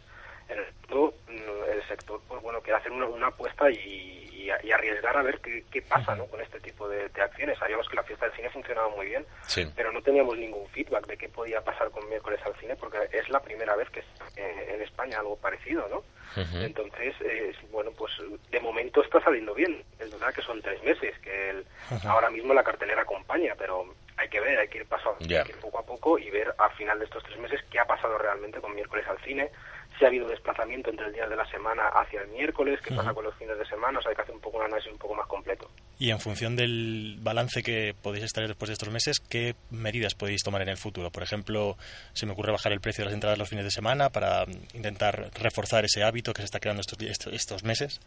en 0.49 0.59
el 0.59 0.67
sector, 0.67 1.15
el 1.29 1.89
sector 1.89 2.21
pues 2.29 2.43
bueno, 2.43 2.61
quiere 2.61 2.79
hacer 2.79 2.93
una, 2.93 3.07
una 3.07 3.27
apuesta 3.29 3.71
y, 3.71 4.22
y, 4.43 4.67
y, 4.67 4.73
arriesgar 4.73 5.17
a 5.17 5.23
ver 5.23 5.41
qué, 5.41 5.65
qué 5.71 5.83
pasa 5.83 6.15
¿no? 6.15 6.27
con 6.27 6.41
este 6.41 6.61
tipo 6.61 6.89
de, 6.89 7.09
de, 7.09 7.23
acciones. 7.23 7.59
Sabíamos 7.59 7.89
que 7.89 7.97
la 7.97 8.03
fiesta 8.03 8.27
del 8.27 8.35
cine 8.35 8.51
funcionaba 8.51 8.89
muy 8.89 9.07
bien, 9.07 9.25
sí. 9.47 9.71
pero 9.75 9.93
no 9.93 10.03
teníamos 10.03 10.37
ningún 10.37 10.67
feedback 10.69 11.07
de 11.07 11.17
qué 11.17 11.29
podía 11.29 11.61
pasar 11.61 11.91
con 11.91 12.09
miércoles 12.09 12.41
al 12.45 12.55
cine, 12.57 12.77
porque 12.77 12.99
es 13.13 13.29
la 13.29 13.41
primera 13.41 13.77
vez 13.77 13.89
que 13.91 14.01
eh, 14.01 14.75
en 14.75 14.83
España 14.83 15.19
algo 15.21 15.37
parecido, 15.37 15.87
¿no? 15.89 15.99
Uh 16.35 16.45
-huh. 16.45 16.65
Entonces, 16.65 17.15
eh, 17.21 17.53
bueno, 17.71 17.91
pues 17.93 18.13
de 18.51 18.61
momento 18.61 19.03
está 19.03 19.21
saliendo 19.21 19.55
bien. 19.55 19.85
Es 19.99 20.11
verdad 20.11 20.33
que 20.35 20.43
son 20.43 20.63
tres 20.63 20.83
meses, 20.83 21.19
que 21.19 21.51
el, 21.51 21.59
uh 21.91 21.95
-huh. 21.95 22.09
ahora 22.09 22.31
mismo 22.31 22.55
la 22.55 22.65
cartelera 22.65 23.03
acompaña, 23.03 23.55
pero 23.57 23.95
hay 24.17 24.29
que 24.29 24.41
ver, 24.41 24.59
hay 24.59 24.69
que 24.69 24.79
ir 24.79 24.87
yeah. 25.21 25.45
ir 25.49 25.57
poco 25.57 25.79
a 25.79 25.83
poco 25.87 26.19
y 26.19 26.31
ver 26.31 26.55
al 26.59 26.71
final 26.73 26.99
de 26.99 27.05
estos 27.05 27.23
tres 27.25 27.39
meses 27.39 27.61
qué 27.71 27.79
ha 27.79 27.87
pasado 27.87 28.19
realmente 28.19 28.61
con 28.61 28.75
miércoles 28.75 29.07
al 29.09 29.19
cine, 29.19 29.51
si 29.99 30.05
ha 30.05 30.09
habido 30.09 30.27
desplazamiento 30.29 30.91
entre 30.91 31.07
el 31.07 31.13
día 31.13 31.27
de 31.27 31.37
la 31.37 31.47
semana 31.47 31.89
hacia 31.89 32.23
el 32.23 32.29
miércoles, 32.29 32.81
qué 32.81 32.93
uh 32.93 32.97
-huh. 32.97 33.01
pasa 33.01 33.15
con 33.15 33.25
los 33.25 33.35
fines 33.37 33.59
de 33.59 33.65
semana, 33.67 33.99
o 33.99 34.03
sea, 34.03 34.11
hay 34.11 34.17
que 34.17 34.23
hacer 34.23 34.35
un 34.35 34.41
poco 34.41 34.59
un 34.59 34.65
análisis 34.65 34.93
un 34.93 34.99
poco 34.99 35.15
más 35.15 35.27
completo. 35.27 35.69
Y 35.99 36.11
en 36.11 36.19
función 36.21 36.57
del 36.57 37.19
balance 37.21 37.63
que 37.63 37.95
podéis 38.03 38.25
extraer 38.25 38.49
después 38.49 38.69
de 38.69 38.73
estos 38.75 38.91
meses, 38.91 39.21
¿qué 39.21 39.55
medidas 39.71 40.15
podéis 40.15 40.43
tomar 40.43 40.63
en 40.63 40.69
el 40.69 40.77
futuro? 40.77 41.11
Por 41.11 41.23
ejemplo, 41.23 41.77
se 42.13 42.27
me 42.27 42.33
ocurre 42.33 42.53
bajar 42.53 42.73
el 42.73 42.81
precio 42.81 43.03
de 43.03 43.07
las 43.07 43.15
entradas 43.15 43.39
los 43.39 43.49
fines 43.49 43.65
de 43.65 43.71
semana 43.71 44.11
para 44.11 44.45
intentar 44.75 45.31
reforzar 45.35 45.85
ese 45.85 46.03
hábito 46.03 46.33
que 46.33 46.43
se 46.43 46.47
está 46.47 46.61
creando 46.61 46.81
estos, 46.81 47.01
estos, 47.03 47.33
estos 47.33 47.65
meses. 47.65 48.01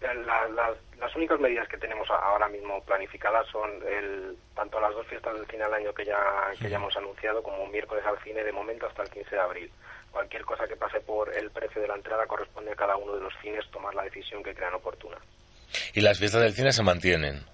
La, 0.00 0.14
la, 0.48 0.74
las 1.00 1.16
únicas 1.16 1.40
medidas 1.40 1.66
que 1.68 1.78
tenemos 1.78 2.08
ahora 2.10 2.48
mismo 2.48 2.80
planificadas 2.82 3.46
son 3.48 3.70
el, 3.88 4.36
tanto 4.54 4.78
las 4.78 4.92
dos 4.92 5.06
fiestas 5.06 5.34
del 5.34 5.46
cine 5.46 5.64
al 5.64 5.74
año 5.74 5.92
que 5.92 6.04
ya, 6.04 6.18
que 6.60 6.68
ya 6.68 6.76
hemos 6.76 6.96
anunciado 6.96 7.42
como 7.42 7.64
un 7.64 7.70
miércoles 7.70 8.04
al 8.06 8.18
cine 8.22 8.44
de 8.44 8.52
momento 8.52 8.86
hasta 8.86 9.02
el 9.02 9.10
15 9.10 9.30
de 9.34 9.40
abril 9.40 9.70
cualquier 10.16 10.46
cosa 10.46 10.66
que 10.66 10.76
pase 10.76 10.98
por 11.00 11.28
el 11.36 11.50
precio 11.50 11.82
de 11.82 11.88
la 11.88 11.94
entrada 11.94 12.26
corresponde 12.26 12.72
a 12.72 12.74
cada 12.74 12.96
uno 12.96 13.14
de 13.16 13.20
los 13.20 13.34
cines 13.42 13.62
tomar 13.70 13.94
la 13.94 14.02
decisión 14.04 14.42
que 14.42 14.54
crean 14.54 14.72
oportuna. 14.72 15.18
¿Y 15.92 16.00
las 16.00 16.18
fiestas 16.18 16.40
del 16.40 16.54
cine 16.54 16.72
se 16.72 16.82
mantienen? 16.82 17.44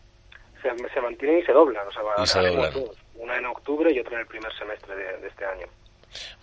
Se, 0.63 0.69
se 0.95 1.01
mantienen 1.01 1.41
y 1.41 1.43
se 1.43 1.51
doblan. 1.51 1.85
O 1.89 1.91
sea, 1.91 2.03
y 2.23 2.27
se 2.27 2.39
doblan. 2.39 2.73
Dos, 2.73 2.97
una 3.17 3.37
en 3.37 3.47
octubre 3.47 3.93
y 3.93 3.99
otra 3.99 4.15
en 4.15 4.21
el 4.21 4.27
primer 4.29 4.53
semestre 4.57 4.95
de, 4.95 5.19
de 5.23 5.27
este 5.27 5.45
año. 5.45 5.67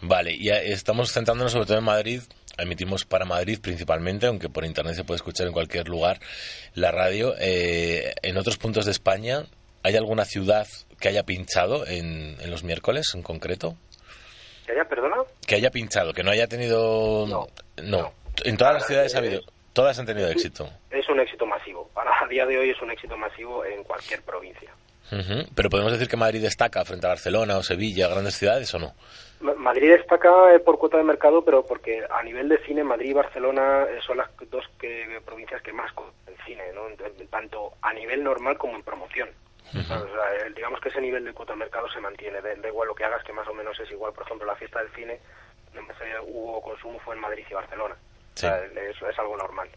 Vale, 0.01 0.33
y 0.33 0.49
estamos 0.49 1.13
centrándonos 1.13 1.53
sobre 1.53 1.67
todo 1.67 1.77
en 1.77 1.85
Madrid. 1.85 2.21
Emitimos 2.57 3.05
para 3.05 3.23
Madrid 3.23 3.59
principalmente, 3.61 4.27
aunque 4.27 4.49
por 4.49 4.65
internet 4.65 4.95
se 4.95 5.05
puede 5.05 5.15
escuchar 5.15 5.47
en 5.47 5.53
cualquier 5.53 5.87
lugar 5.87 6.19
la 6.73 6.91
radio. 6.91 7.33
Eh, 7.39 8.11
en 8.23 8.35
otros 8.35 8.57
puntos 8.57 8.83
de 8.83 8.91
España, 8.91 9.45
¿hay 9.83 9.95
alguna 9.95 10.25
ciudad 10.25 10.67
que 10.99 11.07
haya 11.07 11.23
pinchado 11.23 11.87
en, 11.87 12.35
en 12.41 12.51
los 12.51 12.65
miércoles 12.65 13.13
en 13.15 13.23
concreto? 13.23 13.77
¿Que 14.69 14.75
haya, 14.75 14.85
perdona? 14.85 15.15
Que 15.47 15.55
haya 15.55 15.71
pinchado, 15.71 16.13
que 16.13 16.21
no 16.21 16.29
haya 16.29 16.45
tenido... 16.45 17.25
No. 17.27 17.47
No. 17.81 18.01
no. 18.01 18.11
En 18.45 18.55
todas 18.55 18.75
las 18.75 18.85
ciudades 18.85 19.15
ha 19.15 19.17
habido... 19.17 19.41
Todas 19.73 19.97
han 19.97 20.05
tenido 20.05 20.27
éxito. 20.27 20.69
Es 20.91 21.09
un 21.09 21.19
éxito 21.19 21.43
masivo. 21.47 21.89
Para 21.91 22.11
a 22.11 22.27
día 22.27 22.45
de 22.45 22.59
hoy 22.59 22.69
es 22.69 22.79
un 22.79 22.91
éxito 22.91 23.17
masivo 23.17 23.65
en 23.65 23.83
cualquier 23.83 24.21
provincia. 24.21 24.69
Uh 25.11 25.15
-huh. 25.15 25.49
Pero 25.55 25.71
podemos 25.71 25.91
decir 25.91 26.07
que 26.07 26.17
Madrid 26.17 26.43
destaca 26.43 26.85
frente 26.85 27.07
a 27.07 27.09
Barcelona 27.09 27.57
o 27.57 27.63
Sevilla, 27.63 28.09
grandes 28.09 28.35
ciudades, 28.35 28.71
¿o 28.75 28.79
no? 28.79 28.93
Madrid 29.57 29.89
destaca 29.89 30.53
eh, 30.53 30.59
por 30.59 30.77
cuota 30.77 30.97
de 30.97 31.03
mercado, 31.03 31.43
pero 31.43 31.65
porque 31.65 32.03
a 32.07 32.21
nivel 32.21 32.47
de 32.47 32.59
cine 32.59 32.83
Madrid 32.83 33.09
y 33.09 33.13
Barcelona 33.13 33.85
eh, 33.89 33.99
son 34.05 34.17
las 34.17 34.29
dos 34.51 34.65
que, 34.79 35.19
provincias 35.25 35.63
que 35.63 35.73
más 35.73 35.91
el 36.27 36.35
cine, 36.45 36.63
¿no? 36.75 36.81
tanto 37.31 37.71
a 37.81 37.91
nivel 37.93 38.23
normal 38.23 38.55
como 38.57 38.75
en 38.75 38.83
promoción. 38.83 39.29
Uh 39.73 39.77
-huh. 39.77 40.03
o 40.03 40.07
sea, 40.07 40.49
digamos 40.55 40.79
que 40.81 40.89
ese 40.89 41.01
nivel 41.01 41.23
de 41.23 41.33
cuota 41.33 41.53
de 41.53 41.59
mercado 41.59 41.87
se 41.89 41.99
mantiene. 41.99 42.41
Da, 42.41 42.67
igual 42.67 42.87
lo 42.87 42.95
que 42.95 43.05
hagas, 43.05 43.23
que 43.23 43.33
más 43.33 43.47
o 43.47 43.53
menos 43.53 43.79
es 43.79 43.91
igual. 43.91 44.13
Por 44.13 44.25
ejemplo, 44.25 44.47
la 44.47 44.55
fiesta 44.55 44.79
del 44.79 44.91
cine, 44.93 45.19
hubo 46.27 46.61
consumo 46.61 46.99
fue 46.99 47.15
en 47.15 47.21
Madrid 47.21 47.45
y 47.49 47.53
Barcelona. 47.53 47.95
Sí. 48.35 48.45
O 48.45 48.49
sea, 48.49 48.63
es, 48.63 48.95
es 49.01 49.19
algo 49.19 49.37
normal. 49.37 49.69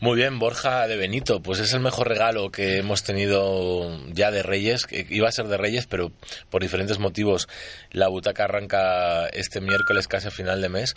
Muy 0.00 0.14
bien, 0.14 0.38
Borja 0.38 0.86
de 0.86 0.96
Benito, 0.96 1.42
pues 1.42 1.58
es 1.58 1.74
el 1.74 1.80
mejor 1.80 2.06
regalo 2.06 2.50
que 2.50 2.78
hemos 2.78 3.02
tenido 3.02 3.98
ya 4.12 4.30
de 4.30 4.44
Reyes, 4.44 4.86
que 4.86 5.04
iba 5.08 5.26
a 5.26 5.32
ser 5.32 5.46
de 5.46 5.56
Reyes, 5.56 5.88
pero 5.88 6.12
por 6.50 6.62
diferentes 6.62 7.00
motivos 7.00 7.48
la 7.90 8.06
butaca 8.06 8.44
arranca 8.44 9.26
este 9.26 9.60
miércoles 9.60 10.06
casi 10.06 10.28
a 10.28 10.30
final 10.30 10.62
de 10.62 10.68
mes 10.68 10.94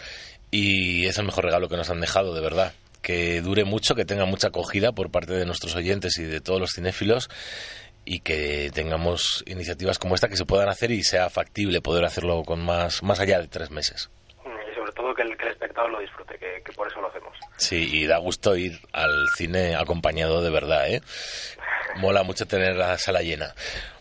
y 0.52 1.08
es 1.08 1.17
el 1.17 1.26
mejor 1.26 1.46
regalo 1.46 1.67
que 1.67 1.78
nos 1.78 1.89
han 1.89 2.00
dejado, 2.00 2.36
de 2.36 2.41
verdad. 2.41 2.74
Que 3.02 3.42
dure 3.42 3.64
mucho, 3.64 3.96
que 3.96 4.06
tenga 4.06 4.26
mucha 4.26 4.48
acogida 4.48 4.92
por 4.92 5.12
parte 5.12 5.34
de 5.34 5.46
nuestros 5.46 5.76
oyentes 5.76 6.18
y 6.20 6.24
de 6.24 6.40
todos 6.42 6.60
los 6.60 6.72
cinéfilos 6.72 7.30
y 8.06 8.20
que 8.20 8.72
tengamos 8.74 9.44
iniciativas 9.48 10.00
como 10.00 10.16
esta 10.16 10.28
que 10.28 10.36
se 10.36 10.46
puedan 10.46 10.70
hacer 10.70 10.92
y 10.92 11.04
sea 11.04 11.30
factible 11.30 11.82
poder 11.82 12.06
hacerlo 12.06 12.44
con 12.44 12.64
más, 12.64 13.04
más 13.04 13.20
allá 13.20 13.40
de 13.40 13.48
tres 13.48 13.72
meses. 13.72 14.10
Y 14.44 14.76
sobre 14.76 14.92
todo 14.94 15.14
que 15.14 15.22
el, 15.22 15.38
que 15.38 15.46
el 15.46 15.52
espectador 15.52 15.92
lo 15.92 16.00
disfrute, 16.00 16.38
que, 16.38 16.62
que 16.66 16.72
por 16.74 16.88
eso 16.88 17.00
lo 17.02 17.10
hacemos. 17.10 17.34
Sí, 17.58 17.90
y 17.92 18.08
da 18.08 18.18
gusto 18.18 18.56
ir 18.56 18.80
al 18.92 19.28
cine 19.36 19.76
acompañado 19.76 20.42
de 20.42 20.50
verdad, 20.50 20.90
¿eh? 20.90 21.02
Mola 21.98 22.24
mucho 22.24 22.46
tener 22.48 22.76
la 22.76 22.98
sala 22.98 23.22
llena. 23.22 23.54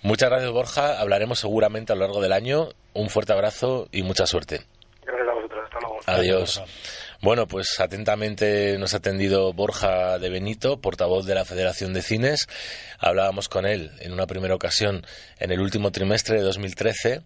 Muchas 0.03 0.31
gracias, 0.31 0.51
Borja. 0.51 1.01
Hablaremos 1.01 1.41
seguramente 1.41 1.93
a 1.93 1.97
lo 1.97 2.03
largo 2.03 2.21
del 2.21 2.33
año. 2.33 2.69
Un 2.95 3.11
fuerte 3.11 3.33
abrazo 3.33 3.89
y 3.93 4.03
mucha 4.03 4.27
suerte. 4.27 4.63
Gracias 5.05 5.29
a 5.29 5.33
vosotros. 5.35 5.65
Hasta 5.65 5.81
luego. 5.81 6.01
Adiós. 6.07 6.63
Bueno, 7.23 7.47
pues 7.47 7.79
atentamente 7.81 8.79
nos 8.79 8.95
ha 8.95 8.97
atendido 8.97 9.53
Borja 9.53 10.19
de 10.19 10.31
Benito, 10.31 10.81
portavoz 10.81 11.27
de 11.27 11.35
la 11.35 11.45
Federación 11.45 11.93
de 11.93 12.01
Cines. 12.01 12.49
Hablábamos 12.99 13.51
con 13.51 13.67
él 13.67 13.91
en 14.01 14.13
una 14.13 14.27
primera 14.27 14.55
ocasión 14.55 15.05
en 15.39 15.53
el 15.53 15.61
último 15.61 15.93
trimestre 15.93 16.37
de 16.37 16.43
2013 16.43 17.23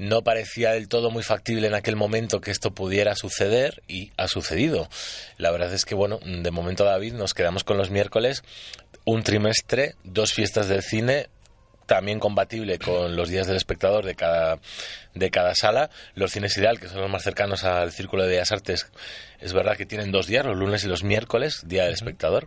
no 0.00 0.22
parecía 0.22 0.72
del 0.72 0.88
todo 0.88 1.10
muy 1.10 1.22
factible 1.22 1.66
en 1.66 1.74
aquel 1.74 1.94
momento 1.94 2.40
que 2.40 2.50
esto 2.50 2.70
pudiera 2.70 3.14
suceder 3.16 3.82
y 3.86 4.12
ha 4.16 4.28
sucedido. 4.28 4.88
La 5.36 5.50
verdad 5.50 5.74
es 5.74 5.84
que, 5.84 5.94
bueno, 5.94 6.20
de 6.24 6.50
momento, 6.50 6.84
David, 6.84 7.12
nos 7.12 7.34
quedamos 7.34 7.64
con 7.64 7.76
los 7.76 7.90
miércoles, 7.90 8.42
un 9.04 9.22
trimestre, 9.22 9.96
dos 10.02 10.32
fiestas 10.32 10.68
del 10.68 10.82
cine, 10.82 11.28
también 11.90 12.20
compatible 12.20 12.78
con 12.78 13.16
los 13.16 13.28
días 13.28 13.48
del 13.48 13.56
espectador 13.56 14.04
de 14.04 14.14
cada, 14.14 14.60
de 15.12 15.28
cada 15.28 15.56
sala. 15.56 15.90
Los 16.14 16.30
cines 16.30 16.56
ideal, 16.56 16.78
que 16.78 16.86
son 16.86 17.00
los 17.00 17.10
más 17.10 17.24
cercanos 17.24 17.64
al 17.64 17.90
Círculo 17.90 18.22
de 18.22 18.28
Bellas 18.28 18.52
Artes, 18.52 18.86
es 19.40 19.52
verdad 19.52 19.76
que 19.76 19.86
tienen 19.86 20.12
dos 20.12 20.28
días, 20.28 20.46
los 20.46 20.56
lunes 20.56 20.84
y 20.84 20.86
los 20.86 21.02
miércoles, 21.02 21.62
día 21.66 21.82
del 21.82 21.94
espectador. 21.94 22.46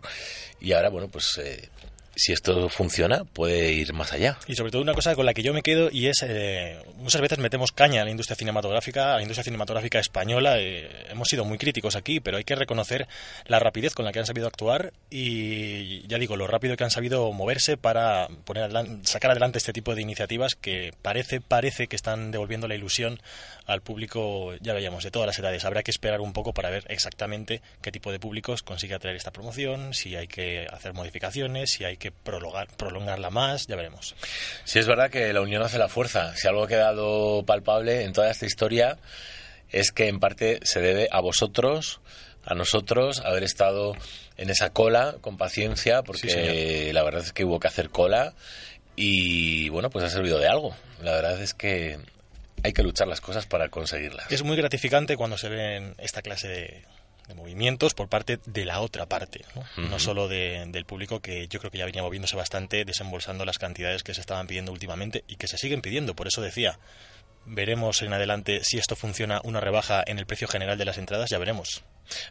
Y 0.60 0.72
ahora, 0.72 0.88
bueno, 0.88 1.08
pues 1.08 1.36
eh, 1.36 1.68
si 2.16 2.32
esto 2.32 2.68
funciona, 2.68 3.24
puede 3.24 3.72
ir 3.72 3.92
más 3.92 4.12
allá. 4.12 4.38
Y 4.46 4.54
sobre 4.54 4.70
todo 4.70 4.82
una 4.82 4.94
cosa 4.94 5.14
con 5.14 5.26
la 5.26 5.34
que 5.34 5.42
yo 5.42 5.52
me 5.52 5.62
quedo 5.62 5.88
y 5.90 6.06
es, 6.06 6.24
eh, 6.26 6.78
muchas 6.96 7.20
veces 7.20 7.38
metemos 7.38 7.72
caña 7.72 8.02
a 8.02 8.04
la 8.04 8.10
industria 8.10 8.36
cinematográfica, 8.36 9.12
a 9.12 9.16
la 9.16 9.22
industria 9.22 9.44
cinematográfica 9.44 9.98
española. 9.98 10.58
Eh, 10.58 11.06
hemos 11.10 11.28
sido 11.28 11.44
muy 11.44 11.58
críticos 11.58 11.96
aquí, 11.96 12.20
pero 12.20 12.36
hay 12.36 12.44
que 12.44 12.54
reconocer 12.54 13.08
la 13.46 13.58
rapidez 13.58 13.94
con 13.94 14.04
la 14.04 14.12
que 14.12 14.20
han 14.20 14.26
sabido 14.26 14.46
actuar 14.46 14.92
y, 15.10 16.06
ya 16.06 16.18
digo, 16.18 16.36
lo 16.36 16.46
rápido 16.46 16.76
que 16.76 16.84
han 16.84 16.90
sabido 16.90 17.32
moverse 17.32 17.76
para 17.76 18.28
poner 18.44 18.70
sacar 19.02 19.30
adelante 19.30 19.58
este 19.58 19.72
tipo 19.72 19.94
de 19.94 20.02
iniciativas 20.02 20.54
que 20.54 20.92
parece, 21.02 21.40
parece 21.40 21.86
que 21.86 21.96
están 21.96 22.30
devolviendo 22.30 22.68
la 22.68 22.74
ilusión 22.74 23.20
al 23.66 23.80
público, 23.80 24.54
ya 24.60 24.74
veíamos, 24.74 25.04
de 25.04 25.10
todas 25.10 25.26
las 25.26 25.38
edades. 25.38 25.64
Habrá 25.64 25.82
que 25.82 25.90
esperar 25.90 26.20
un 26.20 26.32
poco 26.32 26.52
para 26.52 26.70
ver 26.70 26.84
exactamente 26.88 27.62
qué 27.80 27.90
tipo 27.90 28.12
de 28.12 28.18
públicos 28.18 28.62
consigue 28.62 28.94
atraer 28.94 29.16
esta 29.16 29.30
promoción, 29.30 29.94
si 29.94 30.16
hay 30.16 30.26
que 30.26 30.66
hacer 30.70 30.92
modificaciones, 30.92 31.70
si 31.70 31.84
hay 31.84 31.96
que 31.96 32.12
prolongar, 32.12 32.68
prolongarla 32.76 33.30
más, 33.30 33.66
ya 33.66 33.76
veremos. 33.76 34.14
Sí, 34.64 34.78
es 34.78 34.86
verdad 34.86 35.10
que 35.10 35.32
la 35.32 35.40
unión 35.40 35.62
hace 35.62 35.78
la 35.78 35.88
fuerza. 35.88 36.36
Si 36.36 36.46
algo 36.46 36.64
ha 36.64 36.68
quedado 36.68 37.44
palpable 37.44 38.04
en 38.04 38.12
toda 38.12 38.30
esta 38.30 38.46
historia 38.46 38.98
es 39.70 39.90
que 39.92 40.08
en 40.08 40.20
parte 40.20 40.60
se 40.62 40.80
debe 40.80 41.08
a 41.10 41.20
vosotros, 41.20 42.00
a 42.44 42.54
nosotros, 42.54 43.20
haber 43.24 43.42
estado 43.42 43.94
en 44.36 44.50
esa 44.50 44.70
cola 44.70 45.16
con 45.20 45.36
paciencia, 45.36 46.02
porque 46.02 46.90
la 46.92 47.02
verdad 47.02 47.22
es 47.22 47.32
que 47.32 47.44
hubo 47.44 47.58
que 47.58 47.68
hacer 47.68 47.90
cola 47.90 48.34
y 48.96 49.68
bueno, 49.70 49.90
pues 49.90 50.04
ha 50.04 50.10
servido 50.10 50.38
de 50.38 50.48
algo. 50.48 50.76
La 51.02 51.12
verdad 51.12 51.40
es 51.40 51.54
que 51.54 51.98
hay 52.64 52.72
que 52.72 52.82
luchar 52.82 53.06
las 53.06 53.20
cosas 53.20 53.44
para 53.44 53.68
conseguirlas. 53.68 54.32
Es 54.32 54.42
muy 54.42 54.56
gratificante 54.56 55.18
cuando 55.18 55.36
se 55.36 55.50
ven 55.50 55.94
esta 55.98 56.22
clase 56.22 56.48
de, 56.48 56.84
movimientos 57.34 57.92
por 57.94 58.08
parte 58.08 58.38
de 58.46 58.64
la 58.64 58.80
otra 58.80 59.06
parte, 59.06 59.44
no, 59.76 59.98
solo 59.98 60.28
del 60.28 60.84
público 60.84 61.20
que 61.20 61.46
yo 61.48 61.58
creo 61.58 61.70
que 61.70 61.78
ya 61.78 61.84
venía 61.84 62.02
moviéndose 62.02 62.36
bastante, 62.36 62.84
desembolsando 62.84 63.44
las 63.44 63.58
cantidades 63.58 64.02
que 64.02 64.14
se 64.14 64.20
estaban 64.20 64.46
pidiendo 64.46 64.72
últimamente 64.72 65.24
y 65.28 65.36
que 65.36 65.46
se 65.46 65.58
siguen 65.58 65.82
pidiendo. 65.82 66.14
Por 66.14 66.26
eso 66.26 66.40
decía, 66.40 66.78
veremos 67.44 68.02
en 68.02 68.14
adelante 68.14 68.60
si 68.62 68.78
esto 68.78 68.96
funciona 68.96 69.40
una 69.44 69.60
rebaja 69.60 70.02
en 70.06 70.18
el 70.18 70.26
precio 70.26 70.48
general 70.48 70.78
de 70.78 70.86
las 70.86 70.98
entradas, 70.98 71.30
ya 71.30 71.38
veremos. 71.38 71.82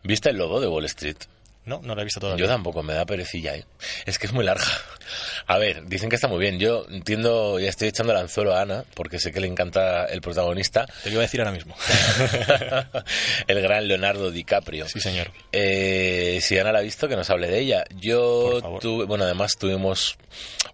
¿Viste 0.04 0.30
el 0.30 0.38
logo 0.38 0.60
de 0.60 0.67
Wall 0.67 0.86
Street? 0.86 1.17
No, 1.65 1.80
no 1.82 1.95
la 1.95 2.02
he 2.02 2.06
visto 2.06 2.19
todavía. 2.19 2.43
Yo 2.43 2.52
tampoco, 2.52 2.84
me 2.84 2.93
da 2.93 3.06
perecilla, 3.06 3.56
¿eh? 3.56 3.65
Es 4.06 4.19
que 4.19 4.28
es 4.28 4.34
muy 4.34 4.43
larga. 4.43 4.65
A 5.47 5.58
ver, 5.58 5.86
dicen 5.86 6.10
que 6.10 6.15
está 6.15 6.28
muy 6.28 6.39
bien. 6.39 6.60
Yo 6.60 6.86
entiendo 6.89 7.60
y 7.60 7.65
estoy 7.65 7.89
echando 7.89 8.12
el 8.13 8.19
anzuelo 8.19 8.56
a 8.56 8.62
Ana, 8.62 8.86
porque 8.95 9.19
sé 9.19 9.32
que 9.32 9.39
le 9.39 9.47
encanta 9.47 10.06
el 10.06 10.21
protagonista. 10.21 10.86
Te 11.04 11.10
lo 11.10 11.13
iba 11.13 11.21
a 11.21 11.23
decir 11.23 11.41
ahora 11.41 11.52
mismo. 11.52 11.76
el 13.47 13.62
gran 13.62 13.88
Leonardo 13.88 14.32
DiCaprio. 14.32 14.88
Sí, 14.88 14.99
señor. 14.99 15.32
Eh, 15.52 16.39
si 16.41 16.58
Ana 16.58 16.71
la 16.71 16.80
ha 16.80 16.82
visto, 16.82 17.08
que 17.08 17.15
nos 17.15 17.30
hable 17.30 17.47
de 17.47 17.60
ella. 17.60 17.84
Yo 17.95 18.80
tuve, 18.82 19.06
bueno, 19.06 19.26
además 19.26 19.58
tuvimos 19.58 20.17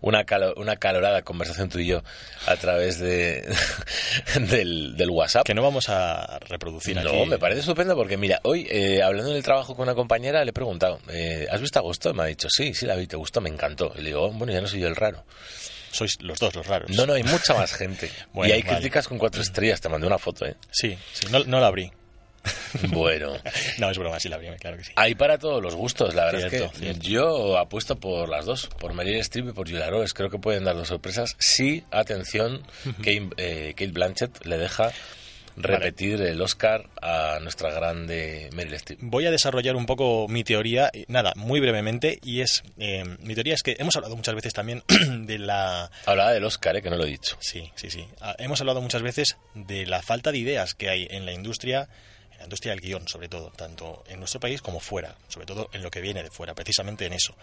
una, 0.01 0.25
una 0.55 0.75
calorada 0.77 1.21
conversación 1.23 1.69
tú 1.69 1.79
y 1.79 1.87
yo 1.87 2.01
a 2.47 2.55
través 2.55 2.99
de 2.99 3.43
del, 4.39 5.09
WhatsApp. 5.09 5.45
Que 5.45 5.53
no 5.53 5.63
vamos 5.63 5.89
a 5.89 6.39
reproducir 6.47 6.95
no, 6.95 7.09
aquí. 7.09 7.29
Me 7.29 7.37
parece 7.37 7.61
estupendo 7.61 7.95
porque, 7.95 8.17
mira, 8.17 8.39
hoy, 8.43 8.67
eh, 8.69 9.01
hablando 9.01 9.31
en 9.31 9.37
el 9.37 9.43
trabajo 9.43 9.75
con 9.75 9.83
una 9.83 9.95
compañera, 9.95 10.43
le 10.43 10.51
he 10.51 10.53
preguntado, 10.79 10.99
eh, 11.13 11.47
¿has 11.51 11.61
visto 11.61 11.79
Agosto? 11.79 12.13
Me 12.13 12.23
ha 12.23 12.25
dicho, 12.27 12.47
sí, 12.49 12.73
sí 12.73 12.85
la 12.85 12.95
vi, 12.95 13.07
te 13.07 13.15
gustó, 13.15 13.41
me 13.41 13.49
encantó. 13.49 13.93
Y 13.95 14.01
le 14.01 14.09
digo, 14.09 14.31
bueno, 14.31 14.53
ya 14.53 14.61
no 14.61 14.67
soy 14.67 14.79
yo 14.79 14.87
el 14.87 14.95
raro. 14.95 15.23
Sois 15.91 16.21
los 16.21 16.39
dos 16.39 16.55
los 16.55 16.65
raros. 16.67 16.91
No, 16.91 17.05
no, 17.05 17.13
hay 17.13 17.23
mucha 17.23 17.53
más 17.53 17.73
gente. 17.73 18.09
y 18.35 18.51
hay 18.51 18.63
críticas 18.63 19.07
con 19.07 19.17
cuatro 19.17 19.41
estrellas, 19.41 19.81
te 19.81 19.89
mandé 19.89 20.07
una 20.07 20.17
foto, 20.17 20.45
¿eh? 20.45 20.55
Sí, 20.71 20.97
sí, 21.13 21.27
no, 21.31 21.43
no 21.43 21.59
la 21.59 21.67
abrí. 21.67 21.91
Bueno. 22.89 23.33
no, 23.79 23.89
es 23.89 23.97
broma, 23.97 24.19
sí 24.19 24.29
la 24.29 24.37
abrí, 24.37 24.47
claro 24.59 24.77
que 24.77 24.83
sí. 24.83 24.91
Hay 24.95 25.15
para 25.15 25.37
todos 25.37 25.61
los 25.61 25.75
gustos, 25.75 26.13
la 26.13 26.25
verdad 26.25 26.53
es 26.53 26.71
que 26.71 26.95
yo 26.99 27.57
apuesto 27.57 27.99
por 27.99 28.29
las 28.29 28.45
dos, 28.45 28.67
por 28.79 28.93
Meryl 28.93 29.17
Streep 29.17 29.49
y 29.49 29.51
por 29.51 29.67
Julia 29.67 29.89
Roberts. 29.89 30.13
Creo 30.13 30.29
que 30.29 30.37
pueden 30.37 30.63
dar 30.63 30.75
dos 30.75 30.87
sorpresas. 30.87 31.35
Sí, 31.39 31.83
atención, 31.91 32.63
Kate, 32.97 33.29
eh, 33.37 33.73
Kate 33.75 33.91
Blanchett 33.91 34.45
le 34.45 34.57
deja 34.57 34.93
repetir 35.59 36.21
el 36.21 36.41
Oscar 36.41 36.89
a 37.01 37.39
nuestra 37.41 37.71
grande 37.71 38.49
Meryl 38.53 38.73
Streep. 38.75 38.99
Voy 39.01 39.25
a 39.25 39.31
desarrollar 39.31 39.75
un 39.75 39.85
poco 39.85 40.27
mi 40.27 40.43
teoría, 40.43 40.89
nada, 41.07 41.33
muy 41.35 41.59
brevemente, 41.59 42.19
y 42.23 42.41
es, 42.41 42.63
eh, 42.77 43.03
mi 43.19 43.35
teoría 43.35 43.53
es 43.53 43.61
que 43.61 43.75
hemos 43.77 43.95
hablado 43.95 44.15
muchas 44.15 44.35
veces 44.35 44.53
también 44.53 44.83
de 45.25 45.37
la... 45.37 45.91
Hablaba 46.05 46.31
del 46.31 46.45
Oscar, 46.45 46.77
eh, 46.77 46.81
que 46.81 46.89
no 46.89 46.97
lo 46.97 47.03
he 47.03 47.09
dicho. 47.09 47.37
Sí, 47.41 47.71
sí, 47.75 47.91
sí. 47.91 48.07
Ah, 48.21 48.35
hemos 48.39 48.61
hablado 48.61 48.81
muchas 48.81 49.01
veces 49.01 49.37
de 49.53 49.85
la 49.85 50.01
falta 50.01 50.31
de 50.31 50.37
ideas 50.37 50.73
que 50.73 50.89
hay 50.89 51.07
en 51.11 51.25
la 51.25 51.33
industria 51.33 51.89
la 52.37 52.45
industria 52.45 52.71
del 52.71 52.79
guion, 52.79 53.05
sobre 53.05 53.27
todo, 53.27 53.51
tanto 53.51 54.05
en 54.07 54.19
nuestro 54.19 54.39
país 54.39 54.61
como 54.61 54.79
fuera, 54.79 55.15
sobre 55.27 55.45
todo 55.45 55.69
en 55.73 55.83
lo 55.83 55.91
que 55.91 55.99
viene 55.99 56.23
de 56.23 56.31
fuera, 56.31 56.55
precisamente 56.55 57.05
en 57.05 57.11
eso. 57.11 57.35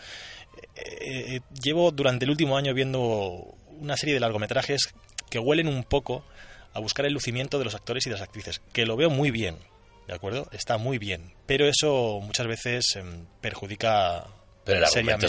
Eh, 0.75 1.41
llevo 1.63 1.91
durante 1.91 2.25
el 2.25 2.31
último 2.31 2.57
año 2.57 2.73
viendo 2.73 3.55
una 3.79 3.99
serie 3.99 4.15
de 4.15 4.21
largometrajes 4.21 4.95
que 5.29 5.39
huelen 5.39 5.69
un 5.69 5.85
poco 5.85 6.25
a 6.77 6.79
buscar 6.79 7.07
el 7.07 7.15
lucimiento 7.15 7.59
de 7.59 7.65
los 7.65 7.75
actores 7.75 8.07
y 8.07 8.11
de 8.11 8.15
las 8.15 8.23
actrices, 8.23 8.61
que 8.73 8.85
lo 8.85 8.97
veo 8.97 9.09
muy 9.09 9.31
bien, 9.31 9.57
¿de 10.07 10.15
acuerdo? 10.15 10.47
Está 10.53 10.77
muy 10.77 10.99
bien, 10.99 11.33
pero 11.47 11.67
eso 11.67 12.21
muchas 12.23 12.47
veces 12.47 12.97
em, 12.97 13.25
perjudica 13.41 14.25
seriamente 14.87 15.27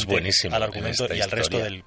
al 0.52 0.64
argumento 0.64 1.08
y 1.14 1.22
al 1.22 1.32
resto 1.32 1.60
del... 1.60 1.84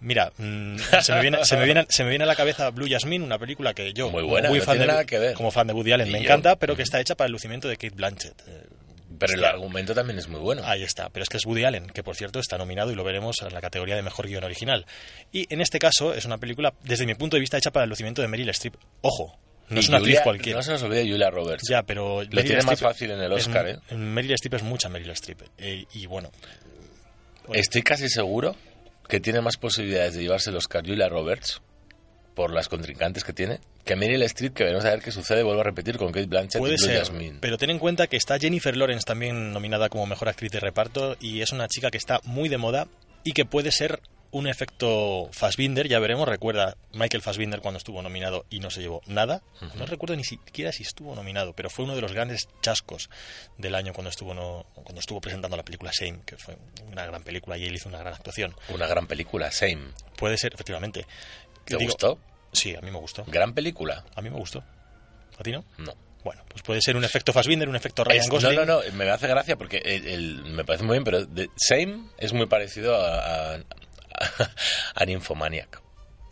Mira, 0.00 0.32
mm, 0.38 0.76
se, 1.02 1.12
me 1.12 1.20
viene, 1.20 1.44
se, 1.44 1.56
me 1.56 1.64
viene, 1.64 1.86
se 1.88 2.04
me 2.04 2.10
viene 2.10 2.24
a 2.24 2.26
la 2.26 2.36
cabeza 2.36 2.70
Blue 2.70 2.86
Jasmine, 2.88 3.24
una 3.24 3.38
película 3.38 3.74
que 3.74 3.92
yo, 3.92 4.10
muy 4.10 4.22
buena, 4.22 4.48
fan 4.62 4.78
de, 4.78 5.34
como 5.34 5.50
fan 5.50 5.66
de 5.66 5.74
Woody 5.74 5.92
Allen, 5.92 6.10
me 6.10 6.18
encanta, 6.18 6.56
pero 6.56 6.74
que 6.74 6.82
está 6.82 7.00
hecha 7.00 7.14
para 7.14 7.26
el 7.26 7.32
lucimiento 7.32 7.68
de 7.68 7.76
Kate 7.76 7.94
Blanchett. 7.94 8.40
Pero 9.18 9.34
el 9.34 9.44
argumento 9.44 9.94
también 9.94 10.18
es 10.18 10.28
muy 10.28 10.40
bueno. 10.40 10.62
Ahí 10.64 10.82
está, 10.82 11.10
pero 11.10 11.22
es 11.22 11.28
que 11.28 11.36
es 11.36 11.46
Woody 11.46 11.64
Allen, 11.64 11.88
que 11.88 12.02
por 12.02 12.16
cierto 12.16 12.38
está 12.40 12.58
nominado 12.58 12.90
y 12.92 12.94
lo 12.94 13.04
veremos 13.04 13.42
en 13.42 13.52
la 13.52 13.60
categoría 13.60 13.96
de 13.96 14.02
mejor 14.02 14.26
guion 14.26 14.44
original. 14.44 14.86
Y 15.32 15.52
en 15.52 15.60
este 15.60 15.78
caso 15.78 16.14
es 16.14 16.24
una 16.24 16.38
película, 16.38 16.74
desde 16.82 17.06
mi 17.06 17.14
punto 17.14 17.36
de 17.36 17.40
vista, 17.40 17.58
hecha 17.58 17.70
para 17.70 17.84
el 17.84 17.90
lucimiento 17.90 18.22
de 18.22 18.28
Meryl 18.28 18.48
Streep. 18.50 18.76
Ojo, 19.02 19.38
no 19.68 19.80
es 19.80 19.88
una 19.88 19.98
actriz 19.98 20.20
cualquiera. 20.22 20.58
No 20.58 20.62
se 20.62 20.72
nos 20.72 20.82
olvide 20.82 21.08
Julia 21.08 21.30
Roberts. 21.30 21.68
Ya, 21.68 21.82
pero. 21.82 22.22
Lo 22.22 22.44
tiene 22.44 22.62
más 22.62 22.80
fácil 22.80 23.10
en 23.10 23.20
el 23.20 23.32
Oscar, 23.32 23.68
¿eh? 23.68 23.94
Meryl 23.94 24.32
Streep 24.32 24.54
es 24.54 24.62
mucha 24.62 24.88
Meryl 24.88 25.10
Streep. 25.10 25.42
Eh, 25.58 25.84
y 25.92 26.06
bueno, 26.06 26.30
Estoy 27.52 27.82
casi 27.82 28.08
seguro 28.08 28.56
que 29.08 29.20
tiene 29.20 29.40
más 29.40 29.56
posibilidades 29.56 30.14
de 30.14 30.22
llevarse 30.22 30.50
el 30.50 30.56
Oscar 30.56 30.84
Julia 30.84 31.08
Roberts 31.08 31.62
por 32.38 32.52
las 32.52 32.68
contrincantes 32.68 33.24
que 33.24 33.32
tiene 33.32 33.58
que 33.84 33.96
Meryl 33.96 34.22
Streep, 34.22 34.54
que 34.54 34.62
veremos 34.62 34.84
a 34.84 34.90
ver 34.90 35.02
qué 35.02 35.10
sucede, 35.10 35.42
vuelvo 35.42 35.62
a 35.62 35.64
repetir, 35.64 35.98
con 35.98 36.12
Kate 36.12 36.26
Blanchett 36.26 36.60
Puede 36.60 36.76
y 36.76 36.78
ser, 36.78 36.98
Jasmine. 36.98 37.38
Pero 37.40 37.58
ten 37.58 37.70
en 37.70 37.80
cuenta 37.80 38.06
que 38.06 38.16
está 38.16 38.38
Jennifer 38.38 38.76
Lawrence 38.76 39.04
también 39.04 39.52
nominada 39.52 39.88
como 39.88 40.06
mejor 40.06 40.28
actriz 40.28 40.52
de 40.52 40.60
reparto 40.60 41.16
y 41.20 41.40
es 41.40 41.50
una 41.50 41.66
chica 41.66 41.90
que 41.90 41.98
está 41.98 42.20
muy 42.22 42.48
de 42.48 42.58
moda 42.58 42.86
y 43.24 43.32
que 43.32 43.44
puede 43.44 43.72
ser 43.72 44.00
un 44.30 44.46
efecto 44.46 45.28
Fassbinder, 45.32 45.88
ya 45.88 45.98
veremos. 45.98 46.28
Recuerda 46.28 46.76
Michael 46.92 47.22
Fassbinder 47.22 47.60
cuando 47.60 47.78
estuvo 47.78 48.02
nominado 48.02 48.44
y 48.50 48.60
no 48.60 48.70
se 48.70 48.80
llevó 48.80 49.00
nada. 49.06 49.42
No 49.74 49.86
recuerdo 49.86 50.16
ni 50.16 50.24
siquiera 50.24 50.70
si 50.70 50.82
estuvo 50.82 51.14
nominado, 51.14 51.54
pero 51.54 51.70
fue 51.70 51.84
uno 51.84 51.94
de 51.94 52.02
los 52.02 52.12
grandes 52.12 52.48
chascos 52.60 53.08
del 53.56 53.74
año 53.74 53.92
cuando 53.92 54.10
estuvo 54.10 54.34
no, 54.34 54.66
cuando 54.74 55.00
estuvo 55.00 55.20
presentando 55.20 55.56
la 55.56 55.64
película 55.64 55.90
Shame, 55.98 56.20
que 56.26 56.36
fue 56.36 56.56
una 56.90 57.06
gran 57.06 57.22
película 57.22 57.56
y 57.56 57.64
él 57.64 57.74
hizo 57.74 57.88
una 57.88 57.98
gran 57.98 58.14
actuación. 58.14 58.54
Una 58.68 58.86
gran 58.86 59.06
película, 59.06 59.48
Shame. 59.50 59.92
Puede 60.16 60.36
ser, 60.36 60.54
efectivamente. 60.54 61.06
¿Te 61.76 61.84
gustó? 61.84 62.18
Sí, 62.52 62.74
a 62.74 62.80
mí 62.80 62.90
me 62.90 62.98
gustó. 62.98 63.24
Gran 63.26 63.54
película. 63.54 64.04
A 64.14 64.22
mí 64.22 64.30
me 64.30 64.36
gustó. 64.36 64.64
¿A 65.38 65.42
ti 65.42 65.52
no? 65.52 65.64
No. 65.78 65.94
Bueno, 66.24 66.42
pues 66.48 66.62
puede 66.62 66.82
ser 66.82 66.96
un 66.96 67.04
efecto 67.04 67.32
Fassbinder, 67.32 67.68
un 67.68 67.76
efecto 67.76 68.04
Ryan 68.04 68.28
Gosling. 68.28 68.54
No, 68.56 68.64
no, 68.64 68.82
no, 68.82 68.92
me 68.92 69.08
hace 69.08 69.28
gracia 69.28 69.56
porque 69.56 69.78
el, 69.78 70.44
me 70.44 70.64
parece 70.64 70.84
muy 70.84 70.94
bien, 70.94 71.04
pero 71.04 71.26
Same 71.56 72.08
es 72.18 72.32
muy 72.32 72.46
parecido 72.46 72.96
a, 72.96 73.54
a, 73.54 73.58
a 74.94 75.04
Nymphomaniac. 75.04 75.80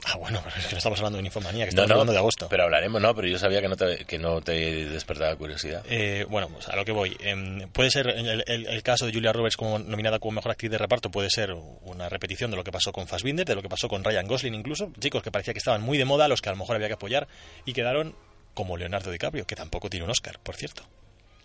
Ah, 0.05 0.17
bueno, 0.19 0.41
pero 0.45 0.57
es 0.57 0.67
que 0.67 0.73
no 0.73 0.79
estamos 0.79 0.99
hablando 0.99 1.17
de 1.17 1.23
Ninfomanía, 1.23 1.65
que 1.65 1.71
estamos 1.71 1.91
hablando 1.91 2.13
de 2.13 2.19
agosto. 2.19 2.47
Pero 2.49 2.65
hablaremos, 2.65 3.01
no, 3.01 3.15
pero 3.15 3.29
yo 3.29 3.39
sabía 3.39 3.61
que 3.61 3.69
no 3.69 3.77
te, 3.77 4.05
que 4.05 4.19
no 4.19 4.41
te 4.41 4.87
despertaba 4.87 5.35
curiosidad. 5.37 5.83
Eh, 5.89 6.27
bueno, 6.29 6.49
pues 6.49 6.69
a 6.69 6.77
lo 6.77 6.85
que 6.85 6.93
voy. 6.93 7.17
Em, 7.21 7.69
puede 7.71 7.91
ser 7.91 8.09
el, 8.09 8.45
el, 8.47 8.83
caso 8.83 9.07
de 9.07 9.13
Julia 9.13 9.33
Roberts 9.33 9.57
como 9.57 9.79
nominada 9.79 10.19
como 10.19 10.33
mejor 10.33 10.53
actriz 10.53 10.71
de 10.71 10.79
reparto, 10.79 11.11
puede 11.11 11.31
ser 11.31 11.55
una 11.83 12.09
repetición 12.09 12.51
de 12.51 12.57
lo 12.57 12.65
que 12.65 12.73
pasó 12.73 12.93
con 12.93 13.09
Fassbinder, 13.09 13.47
de 13.47 13.55
lo 13.55 13.63
que 13.63 13.69
pasó 13.69 13.89
con 13.89 14.05
Ryan 14.05 14.27
Gosling 14.27 14.55
incluso. 14.55 14.93
Chicos 15.01 15.23
que 15.23 15.33
parecía 15.33 15.55
que 15.55 15.59
estaban 15.59 15.83
muy 15.83 15.99
de 15.99 16.05
moda, 16.05 16.29
los 16.29 16.41
que 16.41 16.51
a 16.51 16.53
lo 16.53 16.59
mejor 16.59 16.77
había 16.77 16.89
que 16.89 16.95
apoyar 16.95 17.27
y 17.65 17.73
quedaron 17.73 18.15
como 18.55 18.77
Leonardo 18.77 19.11
DiCaprio, 19.11 19.47
que 19.47 19.57
tampoco 19.57 19.91
tiene 19.91 20.05
un 20.05 20.11
Oscar, 20.11 20.39
por 20.43 20.57
cierto. 20.57 20.83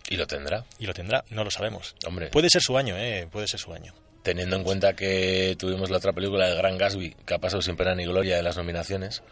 Y 0.08 0.16
lo 0.16 0.26
tendrá. 0.26 0.64
Y 0.78 0.86
lo 0.86 0.94
tendrá, 0.94 1.24
no 1.30 1.44
lo 1.44 1.50
sabemos. 1.50 1.94
Hombre. 2.06 2.28
Puede 2.28 2.48
ser 2.50 2.62
su 2.62 2.76
año, 2.76 2.96
¿eh? 2.96 3.28
Puede 3.30 3.48
ser 3.48 3.60
su 3.60 3.72
año. 3.72 3.94
Teniendo 4.22 4.56
en 4.56 4.62
cuenta 4.62 4.94
que 4.94 5.56
tuvimos 5.58 5.90
la 5.90 5.96
otra 5.98 6.12
película, 6.12 6.48
El 6.48 6.56
Gran 6.56 6.78
Gatsby, 6.78 7.16
que 7.26 7.34
ha 7.34 7.38
pasado 7.38 7.60
sin 7.62 7.76
pena 7.76 7.94
ni 7.94 8.04
gloria 8.04 8.36
de 8.36 8.42
las 8.42 8.56
nominaciones, 8.56 9.22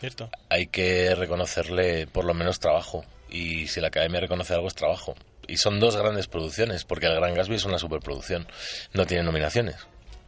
¿Cierto? 0.00 0.30
hay 0.50 0.66
que 0.66 1.14
reconocerle 1.14 2.06
por 2.06 2.24
lo 2.26 2.34
menos 2.34 2.60
trabajo. 2.60 3.04
Y 3.30 3.66
si 3.68 3.80
la 3.80 3.88
Academia 3.88 4.20
reconoce 4.20 4.52
algo 4.54 4.68
es 4.68 4.74
trabajo. 4.74 5.14
Y 5.48 5.56
son 5.56 5.80
dos 5.80 5.96
grandes 5.96 6.26
producciones, 6.26 6.84
porque 6.84 7.06
El 7.06 7.14
Gran 7.14 7.34
Gatsby 7.34 7.56
es 7.56 7.64
una 7.64 7.78
superproducción. 7.78 8.46
No 8.92 9.06
tiene 9.06 9.22
nominaciones. 9.24 9.76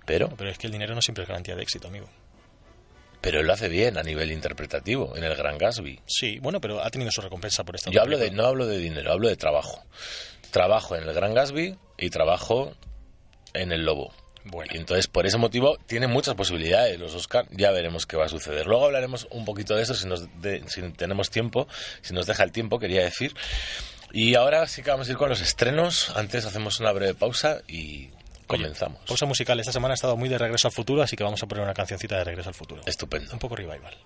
Pero, 0.07 0.29
Pero 0.37 0.51
es 0.51 0.59
que 0.59 0.67
el 0.67 0.73
dinero 0.73 0.95
no 0.95 1.03
siempre 1.03 1.23
es 1.25 1.29
garantía 1.29 1.55
de 1.57 1.63
éxito, 1.63 1.89
amigo. 1.89 2.09
pero 3.21 3.41
él 3.41 3.47
lo 3.47 3.53
hace 3.53 3.69
bien 3.69 3.99
a 3.99 4.03
nivel 4.03 4.31
interpretativo 4.31 5.17
en 5.17 5.25
El 5.25 5.35
Gran 5.37 5.59
Gatsby. 5.59 6.01
Sí, 6.07 6.39
bueno, 6.39 6.61
pero 6.61 6.83
ha 6.83 6.91
tenido 6.91 7.11
su 7.11 7.21
recompensa 7.21 7.65
por 7.65 7.75
esta 7.77 7.91
Yo 7.91 8.01
hablo 8.01 8.19
de, 8.19 8.31
no 8.31 8.47
hablo 8.47 8.67
de 8.67 8.79
dinero, 8.79 9.13
hablo 9.13 9.29
de 9.29 9.37
trabajo. 9.37 9.85
Trabajo 10.53 10.97
en 10.97 11.03
El 11.09 11.13
Gran 11.13 11.35
Gatsby 11.35 11.77
y 11.99 12.11
trabajo 12.11 12.73
en 13.55 13.73
El 13.73 13.85
Lobo. 13.85 14.13
Bueno, 14.45 14.71
Y 14.75 14.77
entonces, 14.77 15.09
por 15.09 15.27
ese 15.27 15.39
motivo, 15.39 15.77
tiene 15.87 16.07
muchas 16.07 16.35
posibilidades 16.37 17.01
los 17.01 17.15
Oscar. 17.15 17.47
Ya 17.51 17.73
veremos 17.73 18.07
qué 18.07 18.17
va 18.17 18.27
a 18.27 18.29
suceder. 18.29 18.67
Luego 18.67 18.85
hablaremos 18.87 19.27
un 19.33 19.45
poquito 19.45 19.75
de 19.75 19.83
eso 19.83 19.93
si, 19.95 20.07
nos 20.07 20.29
de- 20.41 20.63
si 20.69 20.83
tenemos 20.93 21.31
tiempo, 21.31 21.67
si 22.03 22.15
nos 22.15 22.27
deja 22.27 22.45
el 22.45 22.53
tiempo, 22.53 22.79
quería 22.79 23.03
decir. 23.03 23.35
Y 24.13 24.37
ahora 24.37 24.69
sí 24.69 24.83
que 24.85 24.91
vamos 24.91 25.09
a 25.09 25.11
ir 25.11 25.17
con 25.17 25.29
los 25.29 25.41
estrenos. 25.41 26.11
Antes 26.17 26.45
hacemos 26.45 26.79
una 26.79 26.93
breve 26.93 27.15
pausa 27.15 27.63
y 27.67 28.11
comenzamos. 28.47 29.01
pausa 29.05 29.27
musical. 29.27 29.59
Esta 29.59 29.73
semana 29.73 29.95
ha 29.95 29.97
estado 29.97 30.17
muy 30.17 30.29
de 30.29 30.39
regreso 30.39 30.69
al 30.69 30.73
futuro, 30.73 31.03
así 31.03 31.17
que 31.17 31.25
vamos 31.25 31.43
a 31.43 31.47
poner 31.49 31.65
una 31.65 31.75
cancioncita 31.75 32.17
de 32.17 32.23
regreso 32.23 32.49
al 32.51 32.55
futuro. 32.55 32.83
Estupendo. 32.87 33.33
Un 33.33 33.41
poco 33.41 33.57
revival. 33.57 33.97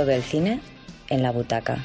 Todo 0.00 0.12
el 0.12 0.22
cine 0.22 0.60
en 1.10 1.22
la 1.22 1.30
butaca. 1.30 1.84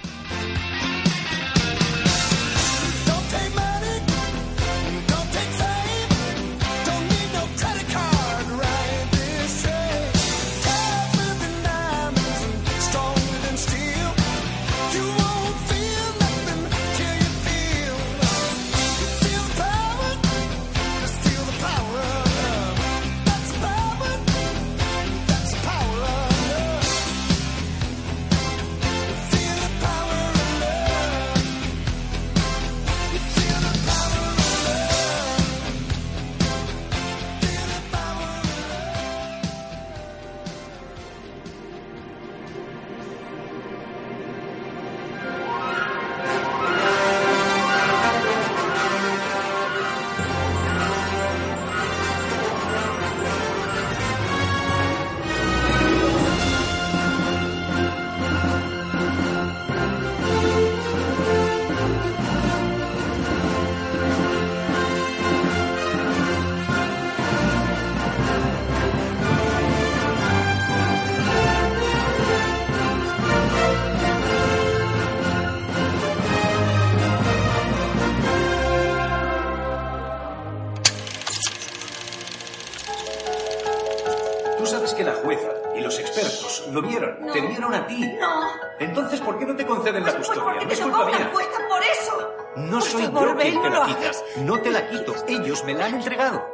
Vinieron 87.41 87.73
a 87.73 87.88
ti. 87.88 87.99
No. 88.19 88.41
Entonces, 88.79 89.21
¿por 89.21 89.38
qué 89.39 89.45
no 89.45 89.55
te 89.55 89.65
conceden 89.65 90.03
la 90.05 90.12
Pues 90.15 90.27
custodia? 90.27 90.43
porque 90.43 90.62
No 90.62 90.67
te 90.67 90.73
es 90.73 90.79
lo 90.79 90.86
culpa 90.91 91.05
mía. 91.05 91.31
puesta 91.31 91.58
por 91.69 91.81
eso. 91.84 92.34
No 92.58 92.79
Por 92.79 92.81
soy 92.88 93.03
favor, 93.03 93.27
yo 93.29 93.38
quien 93.38 93.62
te 93.62 93.69
la 93.69 93.79
lo 93.79 93.86
quita. 93.86 94.12
No 94.41 94.60
te 94.62 94.71
la 94.71 94.88
quito. 94.89 95.15
Ellos 95.27 95.63
me 95.65 95.73
la 95.73 95.86
han 95.86 95.95
entregado. 95.95 96.45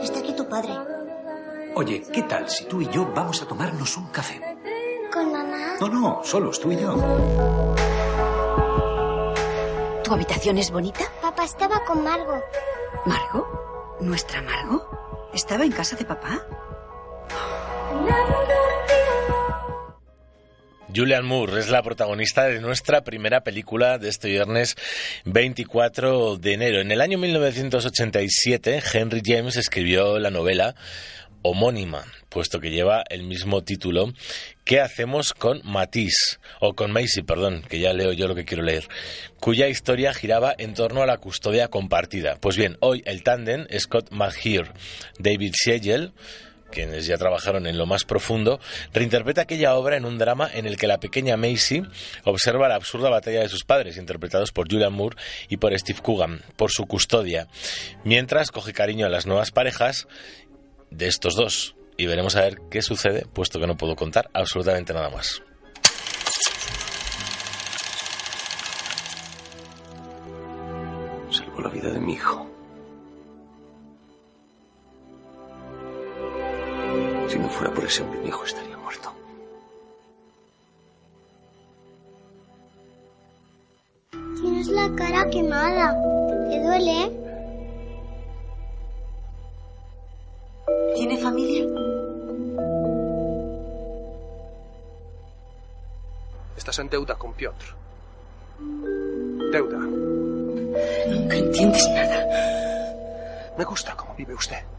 Está 0.00 0.18
aquí 0.20 0.34
tu 0.34 0.48
padre. 0.48 0.72
Oye, 1.74 2.02
¿qué 2.12 2.22
tal 2.22 2.48
si 2.50 2.64
tú 2.66 2.80
y 2.82 2.88
yo 2.88 3.06
vamos 3.14 3.40
a 3.42 3.46
tomarnos 3.46 3.96
un 3.96 4.06
café? 4.08 4.40
¿Con 5.12 5.32
mamá? 5.32 5.74
No, 5.80 5.88
no, 5.88 6.20
solos, 6.24 6.60
tú 6.60 6.72
y 6.72 6.76
yo. 6.80 6.94
¿Tu 10.04 10.12
habitación 10.12 10.58
es 10.58 10.70
bonita? 10.70 11.04
Papá 11.22 11.44
estaba 11.44 11.82
con 11.84 12.02
Margo. 12.04 12.42
¿Margo? 13.06 13.96
¿Nuestra 14.00 14.42
Margo? 14.42 15.28
¿Estaba 15.32 15.64
en 15.64 15.72
casa 15.72 15.96
de 15.96 16.04
papá? 16.04 16.40
Julian 20.94 21.24
Moore 21.24 21.58
es 21.58 21.70
la 21.70 21.82
protagonista 21.82 22.44
de 22.44 22.60
nuestra 22.60 23.02
primera 23.02 23.42
película 23.42 23.96
de 23.96 24.10
este 24.10 24.28
viernes 24.28 24.76
24 25.24 26.36
de 26.36 26.52
enero. 26.52 26.80
En 26.80 26.90
el 26.92 27.00
año 27.00 27.16
1987, 27.16 28.82
Henry 28.92 29.22
James 29.24 29.56
escribió 29.56 30.18
la 30.18 30.30
novela 30.30 30.74
homónima, 31.40 32.04
puesto 32.28 32.60
que 32.60 32.70
lleva 32.70 33.04
el 33.08 33.22
mismo 33.22 33.62
título. 33.64 34.12
¿Qué 34.64 34.80
hacemos 34.80 35.32
con 35.32 35.62
Matisse? 35.64 36.38
O 36.60 36.74
con 36.74 36.92
Macy, 36.92 37.22
perdón, 37.22 37.62
que 37.68 37.80
ya 37.80 37.92
leo 37.92 38.12
yo 38.12 38.28
lo 38.28 38.34
que 38.34 38.44
quiero 38.44 38.62
leer, 38.62 38.86
cuya 39.40 39.68
historia 39.68 40.12
giraba 40.12 40.54
en 40.56 40.74
torno 40.74 41.02
a 41.02 41.06
la 41.06 41.16
custodia 41.18 41.68
compartida. 41.68 42.36
Pues 42.40 42.56
bien, 42.56 42.76
hoy 42.80 43.02
el 43.06 43.22
tándem 43.22 43.66
Scott 43.78 44.10
McHugh, 44.10 44.68
David 45.18 45.54
Siegel, 45.56 46.12
quienes 46.72 47.06
ya 47.06 47.16
trabajaron 47.16 47.68
en 47.68 47.78
lo 47.78 47.86
más 47.86 48.02
profundo, 48.02 48.58
reinterpreta 48.92 49.42
aquella 49.42 49.76
obra 49.76 49.96
en 49.96 50.04
un 50.04 50.18
drama 50.18 50.50
en 50.52 50.66
el 50.66 50.76
que 50.76 50.88
la 50.88 50.98
pequeña 50.98 51.36
Macy 51.36 51.84
observa 52.24 52.68
la 52.68 52.74
absurda 52.74 53.10
batalla 53.10 53.42
de 53.42 53.48
sus 53.48 53.62
padres, 53.62 53.96
interpretados 53.96 54.50
por 54.50 54.68
Julian 54.68 54.92
Moore 54.92 55.16
y 55.48 55.58
por 55.58 55.78
Steve 55.78 56.00
Coogan, 56.02 56.42
por 56.56 56.72
su 56.72 56.86
custodia, 56.86 57.46
mientras 58.02 58.50
coge 58.50 58.72
cariño 58.72 59.06
a 59.06 59.10
las 59.10 59.26
nuevas 59.26 59.52
parejas 59.52 60.08
de 60.90 61.06
estos 61.06 61.36
dos. 61.36 61.76
Y 61.96 62.06
veremos 62.06 62.34
a 62.36 62.40
ver 62.40 62.56
qué 62.70 62.82
sucede, 62.82 63.26
puesto 63.32 63.60
que 63.60 63.66
no 63.66 63.76
puedo 63.76 63.94
contar 63.94 64.30
absolutamente 64.32 64.92
nada 64.94 65.10
más. 65.10 65.42
Salvó 71.30 71.60
la 71.60 71.68
vida 71.68 71.90
de 71.90 72.00
mi 72.00 72.14
hijo. 72.14 72.51
Si 77.32 77.38
no 77.38 77.48
fuera 77.48 77.72
por 77.72 77.82
ese 77.82 78.02
hombre, 78.02 78.20
mi 78.20 78.28
hijo 78.28 78.44
estaría 78.44 78.76
muerto. 78.76 79.10
Tienes 84.38 84.68
la 84.68 84.94
cara 84.94 85.30
quemada. 85.30 85.96
¿Te 86.50 86.62
duele? 86.62 87.10
¿Tiene 90.94 91.16
familia? 91.16 91.64
Estás 96.54 96.78
en 96.80 96.90
deuda 96.90 97.14
con 97.14 97.32
Piotr. 97.32 97.64
Deuda. 99.52 99.78
Nunca 99.78 101.36
entiendes 101.36 101.88
nada. 101.94 102.26
Me 103.56 103.64
gusta 103.64 103.96
cómo 103.96 104.14
vive 104.16 104.34
usted. 104.34 104.71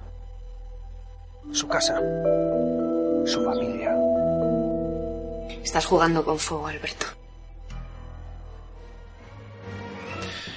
Su 1.52 1.68
casa. 1.68 2.00
Su 3.26 3.44
familia. 3.44 3.96
Estás 5.64 5.86
jugando 5.86 6.24
con 6.24 6.40
fuego, 6.40 6.68
Alberto. 6.68 7.06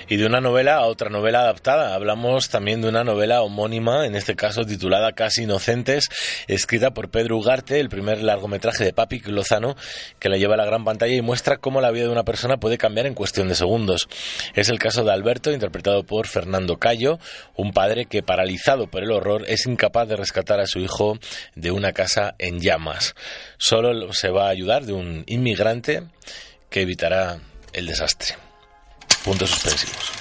Y 0.08 0.16
de 0.18 0.26
una 0.26 0.40
novela 0.40 0.76
a 0.76 0.86
otra 0.86 1.10
novela 1.10 1.40
adaptada. 1.40 1.92
Hablamos 1.92 2.48
también 2.48 2.80
de 2.80 2.88
una 2.88 3.02
novela 3.02 3.42
homónima, 3.42 4.06
en 4.06 4.14
este 4.14 4.36
caso 4.36 4.64
titulada 4.64 5.12
Casi 5.12 5.42
Inocentes, 5.42 6.08
escrita 6.46 6.92
por 6.92 7.10
Pedro 7.10 7.36
Ugarte, 7.36 7.80
el 7.80 7.88
primer 7.88 8.22
largometraje 8.22 8.84
de 8.84 8.92
Papi 8.92 9.18
Lozano, 9.26 9.74
que 10.20 10.28
la 10.28 10.36
lleva 10.36 10.54
a 10.54 10.58
la 10.58 10.64
gran 10.64 10.84
pantalla 10.84 11.12
y 11.12 11.22
muestra 11.22 11.56
cómo 11.56 11.80
la 11.80 11.90
vida 11.90 12.04
de 12.04 12.10
una 12.10 12.22
persona 12.22 12.58
puede 12.58 12.78
cambiar 12.78 13.06
en 13.06 13.14
cuestión 13.14 13.48
de 13.48 13.56
segundos. 13.56 14.08
Es 14.54 14.68
el 14.68 14.78
caso 14.78 15.02
de 15.02 15.12
Alberto, 15.12 15.50
interpretado 15.50 16.04
por 16.04 16.28
Fernando 16.28 16.76
Cayo, 16.76 17.18
un 17.56 17.72
padre 17.72 18.06
que, 18.06 18.22
paralizado 18.22 18.86
por 18.86 19.02
el 19.02 19.10
horror, 19.10 19.42
es 19.48 19.66
incapaz 19.66 20.06
de 20.06 20.14
rescatar 20.14 20.60
a 20.60 20.68
su 20.68 20.78
hijo 20.78 21.18
de 21.56 21.72
una 21.72 21.92
casa 21.92 22.36
en 22.38 22.60
llamas. 22.60 23.16
Solo 23.58 24.12
se 24.12 24.30
va 24.30 24.46
a 24.46 24.50
ayudar 24.50 24.84
de 24.84 24.92
un 24.92 25.24
inmigrante 25.26 26.04
que 26.70 26.82
evitará 26.82 27.40
el 27.72 27.86
desastre. 27.86 28.45
Puntos 29.26 29.50
suspensivos. 29.50 30.12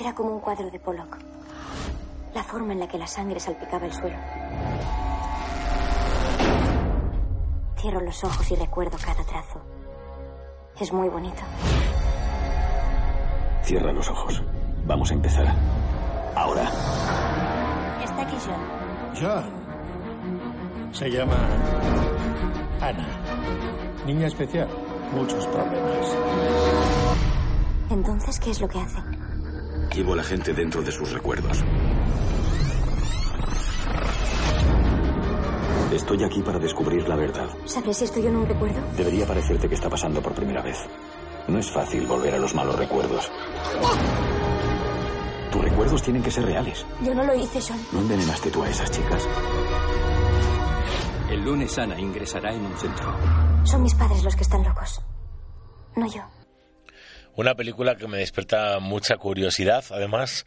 Era 0.00 0.14
como 0.14 0.30
un 0.30 0.40
cuadro 0.40 0.70
de 0.70 0.78
Pollock. 0.80 1.18
La 2.34 2.42
forma 2.42 2.72
en 2.72 2.80
la 2.80 2.88
que 2.88 2.96
la 2.96 3.06
sangre 3.06 3.38
salpicaba 3.38 3.84
el 3.84 3.92
suelo. 3.92 4.16
Cierro 7.76 8.00
los 8.00 8.24
ojos 8.24 8.50
y 8.50 8.54
recuerdo 8.54 8.96
cada 8.96 9.22
trazo. 9.24 9.60
Es 10.80 10.90
muy 10.90 11.10
bonito. 11.10 11.42
Cierra 13.64 13.92
los 13.92 14.08
ojos. 14.08 14.42
Vamos 14.86 15.10
a 15.10 15.14
empezar. 15.14 15.54
Ahora. 16.34 16.64
Está 18.02 18.22
aquí 18.22 18.36
John. 18.42 19.12
John. 19.20 20.94
Se 20.94 21.10
llama 21.10 21.36
Ana. 22.80 23.06
Niña 24.08 24.26
especial. 24.26 24.66
Muchos 25.12 25.46
problemas. 25.48 26.16
Entonces, 27.90 28.40
¿qué 28.40 28.52
es 28.52 28.60
lo 28.62 28.66
que 28.66 28.78
hacen? 28.78 29.04
Llevo 29.94 30.14
a 30.14 30.16
la 30.16 30.22
gente 30.22 30.54
dentro 30.54 30.80
de 30.80 30.90
sus 30.90 31.12
recuerdos. 31.12 31.62
Estoy 35.92 36.24
aquí 36.24 36.40
para 36.40 36.58
descubrir 36.58 37.06
la 37.06 37.16
verdad. 37.16 37.50
¿Sabes 37.66 37.98
si 37.98 38.04
estoy 38.04 38.26
en 38.26 38.36
un 38.36 38.46
recuerdo? 38.48 38.80
Debería 38.96 39.26
parecerte 39.26 39.68
que 39.68 39.74
está 39.74 39.90
pasando 39.90 40.22
por 40.22 40.32
primera 40.32 40.62
vez. 40.62 40.78
No 41.46 41.58
es 41.58 41.70
fácil 41.70 42.06
volver 42.06 42.34
a 42.34 42.38
los 42.38 42.54
malos 42.54 42.78
recuerdos. 42.78 43.30
Tus 45.52 45.62
recuerdos 45.62 46.02
tienen 46.02 46.22
que 46.22 46.30
ser 46.30 46.46
reales. 46.46 46.86
Yo 47.04 47.14
no 47.14 47.24
lo 47.24 47.34
hice, 47.34 47.60
John. 47.60 47.78
¿No 47.92 48.00
envenenaste 48.00 48.50
tú 48.50 48.62
a 48.62 48.70
esas 48.70 48.90
chicas? 48.90 49.28
El 51.30 51.44
lunes 51.44 51.78
Ana 51.78 52.00
ingresará 52.00 52.54
en 52.54 52.64
un 52.64 52.74
centro. 52.78 53.57
Son 53.70 53.82
mis 53.82 53.94
padres 53.94 54.22
los 54.22 54.34
que 54.36 54.42
están 54.42 54.62
locos. 54.64 55.00
No 55.96 56.06
yo. 56.12 56.22
Una 57.36 57.54
película 57.54 57.96
que 57.96 58.08
me 58.08 58.18
despierta 58.18 58.78
mucha 58.80 59.16
curiosidad, 59.16 59.84
además, 59.90 60.44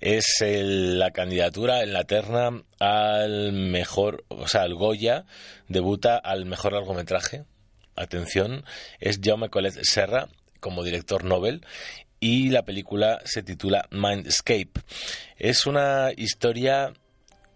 es 0.00 0.40
el- 0.40 0.98
la 0.98 1.10
candidatura 1.10 1.82
en 1.82 1.92
la 1.92 2.04
terna 2.04 2.62
al 2.78 3.52
mejor, 3.52 4.24
o 4.28 4.48
sea, 4.48 4.62
al 4.62 4.74
Goya, 4.74 5.24
debuta 5.68 6.16
al 6.16 6.46
mejor 6.46 6.72
largometraje. 6.72 7.44
Atención, 7.96 8.64
es 9.00 9.20
Jaume 9.22 9.50
Collet 9.50 9.74
Serra 9.82 10.28
como 10.60 10.82
director 10.82 11.24
Nobel 11.24 11.66
y 12.20 12.48
la 12.48 12.62
película 12.62 13.20
se 13.24 13.42
titula 13.42 13.86
Mindscape. 13.90 14.72
Es 15.36 15.66
una 15.66 16.10
historia 16.16 16.92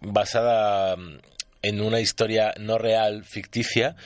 basada 0.01 0.97
en 1.63 1.81
una 1.81 2.01
historia 2.01 2.53
no 2.61 2.77
real, 2.79 3.25
ficticia, 3.25 3.97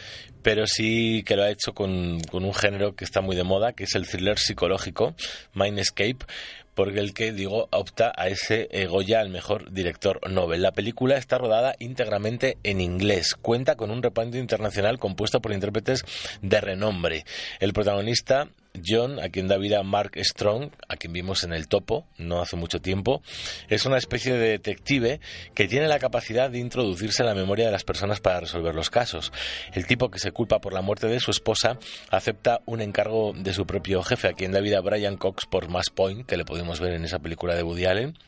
pero 0.42 0.66
sí 0.66 1.22
que 1.24 1.36
lo 1.36 1.42
ha 1.42 1.50
hecho 1.50 1.74
con, 1.74 2.20
con 2.30 2.44
un 2.44 2.54
género 2.54 2.94
que 2.94 3.04
está 3.04 3.20
muy 3.20 3.36
de 3.36 3.44
moda, 3.44 3.72
que 3.72 3.84
es 3.84 3.94
el 3.94 4.06
thriller 4.06 4.38
psicológico, 4.38 5.14
Mindscape, 5.54 6.26
porque 6.74 7.00
el 7.00 7.12
que, 7.12 7.32
digo, 7.32 7.68
opta 7.72 8.12
a 8.16 8.28
ese 8.28 8.68
eh, 8.70 8.86
Goya 8.86 9.20
al 9.20 9.28
mejor 9.28 9.70
director 9.70 10.20
Nobel. 10.30 10.62
La 10.62 10.72
película 10.72 11.16
está 11.16 11.36
rodada 11.36 11.74
íntegramente 11.78 12.56
en 12.62 12.80
inglés, 12.80 13.34
cuenta 13.34 13.76
con 13.76 13.90
un 13.90 14.02
reparto 14.02 14.38
internacional 14.38 14.98
compuesto 14.98 15.40
por 15.40 15.52
intérpretes 15.52 16.04
de 16.40 16.60
renombre. 16.60 17.24
El 17.58 17.72
protagonista 17.72 18.48
John, 18.84 19.18
a 19.20 19.28
quien 19.28 19.48
da 19.48 19.58
vida 19.58 19.82
Mark 19.82 20.12
Strong, 20.16 20.70
a 20.88 20.96
quien 20.96 21.12
vimos 21.12 21.44
en 21.44 21.52
El 21.52 21.68
Topo 21.68 22.06
no 22.18 22.40
hace 22.40 22.56
mucho 22.56 22.80
tiempo, 22.80 23.22
es 23.68 23.86
una 23.86 23.98
especie 23.98 24.34
de 24.34 24.48
detective 24.50 25.20
que 25.54 25.68
tiene 25.68 25.88
la 25.88 25.98
capacidad 25.98 26.50
de 26.50 26.58
introducirse 26.58 27.22
en 27.22 27.28
la 27.28 27.34
memoria 27.34 27.66
de 27.66 27.72
las 27.72 27.84
personas 27.84 28.20
para 28.20 28.40
resolver 28.40 28.74
los 28.74 28.90
casos. 28.90 29.32
El 29.72 29.86
tipo 29.86 30.10
que 30.10 30.18
se 30.18 30.32
culpa 30.32 30.60
por 30.60 30.72
la 30.72 30.82
muerte 30.82 31.06
de 31.06 31.20
su 31.20 31.30
esposa 31.30 31.78
acepta 32.10 32.60
un 32.66 32.80
encargo 32.80 33.32
de 33.34 33.52
su 33.52 33.66
propio 33.66 34.02
jefe, 34.02 34.28
a 34.28 34.32
quien 34.32 34.52
da 34.52 34.60
vida 34.60 34.80
Brian 34.80 35.16
Cox 35.16 35.46
por 35.46 35.68
Mass 35.68 35.90
Point, 35.90 36.26
que 36.26 36.36
le 36.36 36.44
pudimos 36.44 36.80
ver 36.80 36.94
en 36.94 37.04
esa 37.04 37.18
película 37.18 37.54
de 37.54 37.62
Woody 37.62 37.86
Allen, 37.86 38.18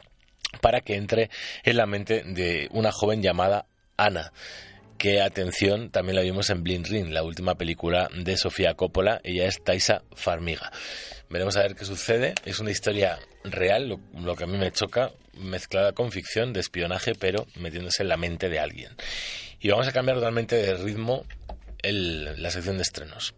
para 0.61 0.81
que 0.81 0.97
entre 0.97 1.31
en 1.65 1.77
la 1.77 1.87
mente 1.87 2.23
de 2.25 2.69
una 2.73 2.93
joven 2.93 3.23
llamada 3.23 3.67
Ana 3.97 4.33
que 5.03 5.21
atención, 5.21 5.91
también 5.91 6.15
la 6.15 6.23
vimos 6.23 6.49
en 6.51 6.63
Blind 6.63 6.87
Ring, 6.87 7.09
la 7.09 7.25
última 7.25 7.57
película 7.57 8.09
de 8.17 8.37
Sofía 8.37 8.75
Coppola, 8.75 9.21
ella 9.25 9.47
es 9.47 9.61
Taisa 9.61 10.05
Farmiga. 10.15 10.71
Veremos 11.29 11.57
a 11.57 11.63
ver 11.63 11.75
qué 11.75 11.85
sucede, 11.85 12.35
es 12.45 12.61
una 12.61 12.71
historia 12.71 13.19
real, 13.43 13.89
lo, 13.89 14.37
que 14.37 14.45
a 14.45 14.47
mí 14.47 14.57
me 14.59 14.71
choca, 14.71 15.11
mezclada 15.37 15.91
con 15.91 16.13
ficción 16.13 16.53
de 16.53 16.61
espionaje, 16.61 17.17
pero 17.17 17.49
metiéndose 17.57 18.05
en 18.05 18.11
la 18.11 18.17
mente 18.17 18.49
de 18.49 18.61
alguien. 18.61 18.93
Y 19.59 19.71
vamos 19.71 19.89
a 19.89 19.93
cambiar 19.93 20.19
totalmente 20.19 20.55
de 20.55 20.75
ritmo 20.75 21.27
la 21.83 22.51
sección 22.53 22.77
de 22.77 22.83
estrenos. 22.83 23.35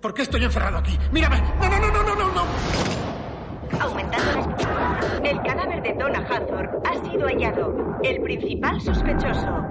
¿Por 0.00 0.14
qué 0.14 0.22
estoy 0.22 0.44
encerrado 0.44 0.78
aquí? 0.78 0.98
¡Mírame! 1.12 1.40
¡No, 1.60 1.68
no, 1.68 1.78
no, 1.78 1.90
no, 1.90 2.02
no, 2.02 2.14
no! 2.14 2.32
no! 2.34 3.80
Aumentando 3.80 4.32
la- 4.32 5.28
El 5.28 5.42
cadáver 5.42 5.82
de 5.82 5.92
Donna 5.94 6.26
Hathor 6.28 6.80
ha 6.86 7.10
sido 7.10 7.26
hallado. 7.26 7.98
El 8.02 8.20
principal 8.22 8.80
sospechoso, 8.80 9.62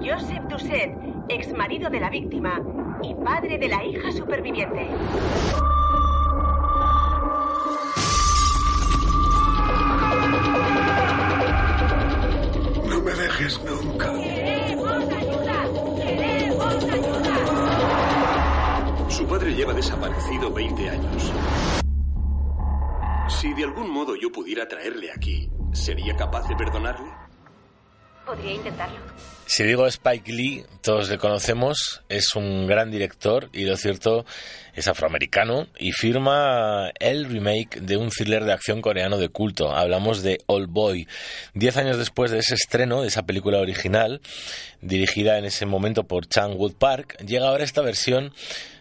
Joseph 0.00 0.42
Doucet, 0.48 0.92
ex 1.28 1.52
marido 1.56 1.88
de 1.88 2.00
la 2.00 2.10
víctima 2.10 2.60
y 3.02 3.14
padre 3.14 3.58
de 3.58 3.68
la 3.68 3.84
hija 3.84 4.10
superviviente. 4.12 4.88
No 12.88 13.00
me 13.02 13.12
dejes 13.12 13.60
nunca. 13.64 14.12
Su 19.08 19.26
padre 19.26 19.54
lleva 19.54 19.72
desaparecido 19.72 20.52
20 20.52 20.88
años. 20.90 21.32
Si 23.28 23.52
de 23.54 23.64
algún 23.64 23.90
modo 23.90 24.14
yo 24.16 24.30
pudiera 24.30 24.66
traerle 24.66 25.10
aquí, 25.10 25.48
¿sería 25.72 26.16
capaz 26.16 26.48
de 26.48 26.56
perdonarle? 26.56 27.10
Podría 28.26 28.54
intentarlo. 28.54 28.98
Si 29.46 29.62
digo 29.62 29.86
Spike 29.86 30.32
Lee, 30.32 30.64
todos 30.82 31.08
le 31.08 31.18
conocemos, 31.18 32.02
es 32.08 32.34
un 32.34 32.66
gran 32.66 32.90
director 32.90 33.48
y 33.52 33.64
lo 33.64 33.76
cierto 33.76 34.26
es 34.74 34.88
afroamericano 34.88 35.68
y 35.78 35.92
firma 35.92 36.90
el 36.98 37.26
remake 37.26 37.80
de 37.80 37.96
un 37.96 38.10
thriller 38.10 38.44
de 38.44 38.52
acción 38.52 38.82
coreano 38.82 39.18
de 39.18 39.28
culto. 39.28 39.72
Hablamos 39.72 40.24
de 40.24 40.38
Old 40.46 40.68
Boy. 40.68 41.06
Diez 41.54 41.76
años 41.76 41.96
después 41.96 42.32
de 42.32 42.38
ese 42.38 42.54
estreno, 42.54 43.02
de 43.02 43.08
esa 43.08 43.24
película 43.24 43.58
original, 43.58 44.20
dirigida 44.80 45.38
en 45.38 45.44
ese 45.44 45.64
momento 45.64 46.02
por 46.04 46.26
Chan 46.26 46.54
Wood 46.56 46.74
Park, 46.74 47.16
llega 47.24 47.46
ahora 47.46 47.62
esta 47.62 47.82
versión 47.82 48.32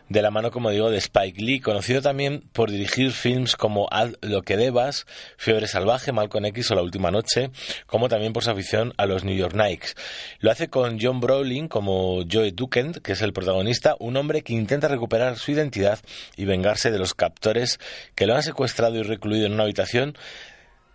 de 0.09 0.21
la 0.21 0.31
mano, 0.31 0.51
como 0.51 0.69
digo, 0.69 0.91
de 0.91 0.97
Spike 0.97 1.41
Lee, 1.41 1.59
conocido 1.59 2.01
también 2.01 2.43
por 2.53 2.69
dirigir 2.69 3.11
films 3.11 3.55
como 3.55 3.87
Haz 3.91 4.13
lo 4.21 4.43
que 4.43 4.57
debas, 4.57 5.05
Fiebre 5.37 5.67
Salvaje, 5.67 6.11
Malcolm 6.11 6.45
X 6.45 6.71
o 6.71 6.75
La 6.75 6.83
Última 6.83 7.11
Noche, 7.11 7.51
como 7.87 8.07
también 8.07 8.33
por 8.33 8.43
su 8.43 8.51
afición 8.51 8.93
a 8.97 9.05
los 9.05 9.23
New 9.23 9.35
York 9.35 9.53
Knicks. 9.53 9.95
Lo 10.39 10.51
hace 10.51 10.69
con 10.69 10.99
John 11.01 11.19
Brolin 11.19 11.67
como 11.67 12.23
Joe 12.31 12.51
Dukent, 12.51 12.97
que 12.97 13.13
es 13.13 13.21
el 13.21 13.33
protagonista, 13.33 13.95
un 13.99 14.17
hombre 14.17 14.43
que 14.43 14.53
intenta 14.53 14.87
recuperar 14.87 15.37
su 15.37 15.51
identidad 15.51 15.99
y 16.35 16.45
vengarse 16.45 16.91
de 16.91 16.99
los 16.99 17.13
captores 17.13 17.79
que 18.13 18.27
lo 18.27 18.35
han 18.35 18.43
secuestrado 18.43 18.95
y 18.97 19.03
recluido 19.03 19.47
en 19.47 19.53
una 19.53 19.63
habitación 19.63 20.15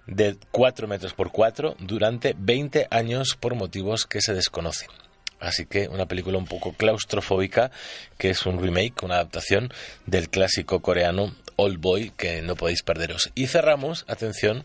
de 0.06 0.36
4 0.50 0.88
metros 0.88 1.14
por 1.14 1.30
4 1.30 1.76
durante 1.80 2.34
20 2.38 2.88
años 2.90 3.36
por 3.38 3.54
motivos 3.54 4.06
que 4.06 4.20
se 4.20 4.34
desconocen. 4.34 4.88
Así 5.40 5.66
que 5.66 5.88
una 5.88 6.06
película 6.06 6.38
un 6.38 6.46
poco 6.46 6.72
claustrofóbica, 6.74 7.70
que 8.18 8.30
es 8.30 8.46
un 8.46 8.62
remake, 8.62 9.02
una 9.02 9.14
adaptación 9.16 9.72
del 10.06 10.28
clásico 10.28 10.80
coreano 10.80 11.34
Old 11.56 11.80
Boy, 11.80 12.12
que 12.16 12.42
no 12.42 12.56
podéis 12.56 12.82
perderos. 12.82 13.30
Y 13.34 13.46
cerramos, 13.46 14.04
atención, 14.06 14.64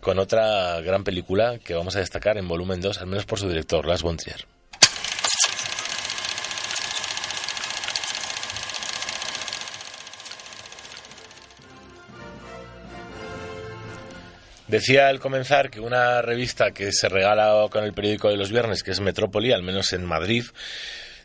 con 0.00 0.18
otra 0.18 0.80
gran 0.80 1.04
película 1.04 1.58
que 1.58 1.74
vamos 1.74 1.96
a 1.96 2.00
destacar 2.00 2.38
en 2.38 2.48
volumen 2.48 2.80
2, 2.80 2.98
al 3.00 3.06
menos 3.06 3.26
por 3.26 3.38
su 3.38 3.48
director, 3.48 3.86
Lars 3.86 4.02
von 4.02 4.16
Trier. 4.16 4.46
Decía 14.70 15.08
al 15.08 15.18
comenzar 15.18 15.68
que 15.68 15.80
una 15.80 16.22
revista 16.22 16.70
que 16.70 16.92
se 16.92 17.08
regala 17.08 17.66
con 17.72 17.82
el 17.82 17.92
periódico 17.92 18.28
de 18.28 18.36
los 18.36 18.52
viernes, 18.52 18.84
que 18.84 18.92
es 18.92 19.00
Metrópoli, 19.00 19.50
al 19.50 19.64
menos 19.64 19.92
en 19.92 20.04
Madrid, 20.04 20.44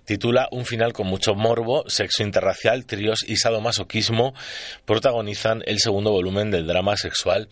titula 0.03 0.47
Un 0.49 0.65
final 0.65 0.93
con 0.93 1.05
mucho 1.05 1.35
morbo, 1.35 1.83
sexo 1.87 2.23
interracial, 2.23 2.87
tríos 2.87 3.23
y 3.23 3.37
sadomasoquismo 3.37 4.33
protagonizan 4.85 5.61
el 5.67 5.77
segundo 5.77 6.09
volumen 6.09 6.49
del 6.49 6.65
drama 6.65 6.97
sexual 6.97 7.47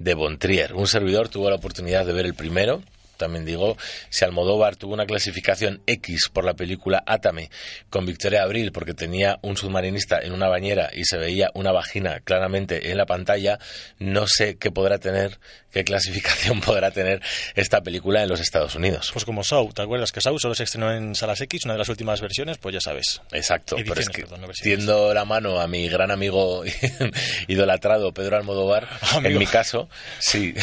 de 0.00 0.14
Bontrier. 0.14 0.74
Un 0.74 0.88
servidor 0.88 1.28
tuvo 1.28 1.48
la 1.48 1.54
oportunidad 1.54 2.04
de 2.04 2.12
ver 2.12 2.26
el 2.26 2.34
primero, 2.34 2.82
también 3.16 3.44
digo, 3.44 3.76
si 4.10 4.24
Almodóvar 4.24 4.76
tuvo 4.76 4.94
una 4.94 5.06
clasificación 5.06 5.82
X 5.86 6.30
por 6.32 6.44
la 6.44 6.54
película 6.54 7.02
Átame 7.06 7.50
con 7.90 8.06
Victoria 8.06 8.42
Abril 8.42 8.72
porque 8.72 8.94
tenía 8.94 9.38
un 9.42 9.56
submarinista 9.56 10.20
en 10.20 10.32
una 10.32 10.48
bañera 10.48 10.90
y 10.92 11.04
se 11.04 11.16
veía 11.16 11.50
una 11.54 11.72
vagina 11.72 12.20
claramente 12.20 12.90
en 12.90 12.96
la 12.96 13.06
pantalla, 13.06 13.58
no 13.98 14.26
sé 14.26 14.56
qué 14.56 14.70
podrá 14.70 14.98
tener, 14.98 15.38
qué 15.70 15.84
clasificación 15.84 16.60
podrá 16.62 16.90
tener 16.90 17.20
esta 17.54 17.82
película 17.82 18.22
en 18.22 18.28
los 18.28 18.40
Estados 18.40 18.74
Unidos. 18.74 19.10
Pues 19.12 19.24
como 19.24 19.44
Saw, 19.44 19.72
¿te 19.72 19.82
acuerdas 19.82 20.12
que 20.12 20.20
Saw 20.20 20.38
solo 20.38 20.54
se 20.54 20.64
estrenó 20.64 20.92
en 20.92 21.14
Salas 21.14 21.40
X, 21.40 21.64
una 21.64 21.74
de 21.74 21.78
las 21.78 21.88
últimas 21.88 22.20
versiones? 22.20 22.58
Pues 22.58 22.74
ya 22.74 22.80
sabes. 22.80 23.20
Exacto, 23.32 23.76
pero 23.76 23.92
es 23.92 24.06
Ediciones, 24.06 24.16
que 24.16 24.22
perdón, 24.22 24.40
no 24.40 24.46
versiones. 24.46 24.78
tiendo 24.78 25.14
la 25.14 25.24
mano 25.24 25.60
a 25.60 25.66
mi 25.68 25.88
gran 25.88 26.10
amigo 26.10 26.62
idolatrado 27.48 28.12
Pedro 28.12 28.36
Almodóvar, 28.36 28.88
en 29.22 29.38
mi 29.38 29.46
caso, 29.46 29.88
sí. 30.18 30.54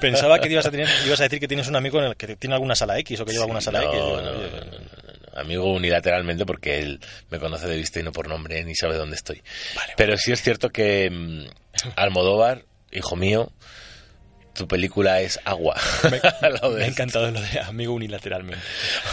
Pensaba 0.00 0.38
que 0.38 0.48
ibas 0.48 0.66
a, 0.66 0.70
tener, 0.70 0.88
ibas 1.06 1.20
a 1.20 1.24
decir 1.24 1.40
que 1.40 1.48
tienes 1.48 1.68
un 1.68 1.76
amigo 1.78 1.98
en 1.98 2.06
el 2.06 2.16
que 2.16 2.36
tiene 2.36 2.54
alguna 2.54 2.74
sala 2.74 2.98
X 2.98 3.20
o 3.20 3.24
que 3.24 3.32
lleva 3.32 3.44
alguna 3.44 3.60
sala 3.60 3.82
X. 3.84 4.00
Amigo 5.34 5.72
unilateralmente 5.72 6.44
porque 6.44 6.80
él 6.80 7.00
me 7.30 7.38
conoce 7.38 7.68
de 7.68 7.76
vista 7.76 8.00
y 8.00 8.02
no 8.02 8.12
por 8.12 8.28
nombre 8.28 8.64
ni 8.64 8.74
sabe 8.74 8.96
dónde 8.96 9.16
estoy. 9.16 9.42
Pero 9.96 10.16
sí 10.16 10.32
es 10.32 10.42
cierto 10.42 10.70
que 10.70 11.10
mm, 11.10 11.46
Almodóvar, 11.96 12.64
hijo 12.90 13.16
mío, 13.16 13.52
tu 14.58 14.68
película 14.68 15.20
es 15.22 15.40
agua. 15.44 15.74
Me, 16.10 16.20
me 16.76 16.84
ha 16.84 16.86
encantado 16.86 17.30
lo 17.30 17.40
de 17.40 17.60
amigo 17.60 17.94
unilateralmente. 17.94 18.62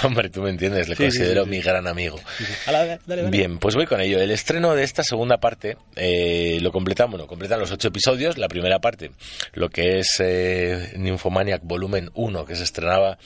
Hombre, 0.03 0.29
tú 0.29 0.41
me 0.41 0.49
entiendes, 0.49 0.89
le 0.89 0.95
Sí, 0.95 1.03
considero 1.03 1.43
sí, 1.43 1.49
sí. 1.49 1.55
mi 1.55 1.61
gran 1.61 1.87
amigo. 1.87 2.19
Ala, 2.65 2.85
dale, 2.85 2.99
dale. 3.05 3.29
Bien, 3.29 3.57
pues 3.59 3.75
voy 3.75 3.85
con 3.85 4.01
ello. 4.01 4.19
El 4.19 4.31
estreno 4.31 4.75
de 4.75 4.83
esta 4.83 5.03
segunda 5.03 5.37
parte 5.37 5.77
eh, 5.95 6.59
lo 6.61 6.71
completan, 6.71 7.09
bueno, 7.09 7.27
completan 7.27 7.59
los 7.59 7.71
ocho 7.71 7.87
episodios. 7.87 8.37
La 8.37 8.47
primera 8.47 8.79
parte, 8.79 9.11
lo 9.53 9.69
que 9.69 9.99
es 9.99 10.15
eh, 10.19 10.93
Nymphomaniac 10.97 11.61
Volumen 11.63 12.09
1, 12.13 12.45
que 12.45 12.55
se 12.55 12.63
estrenaba 12.63 13.17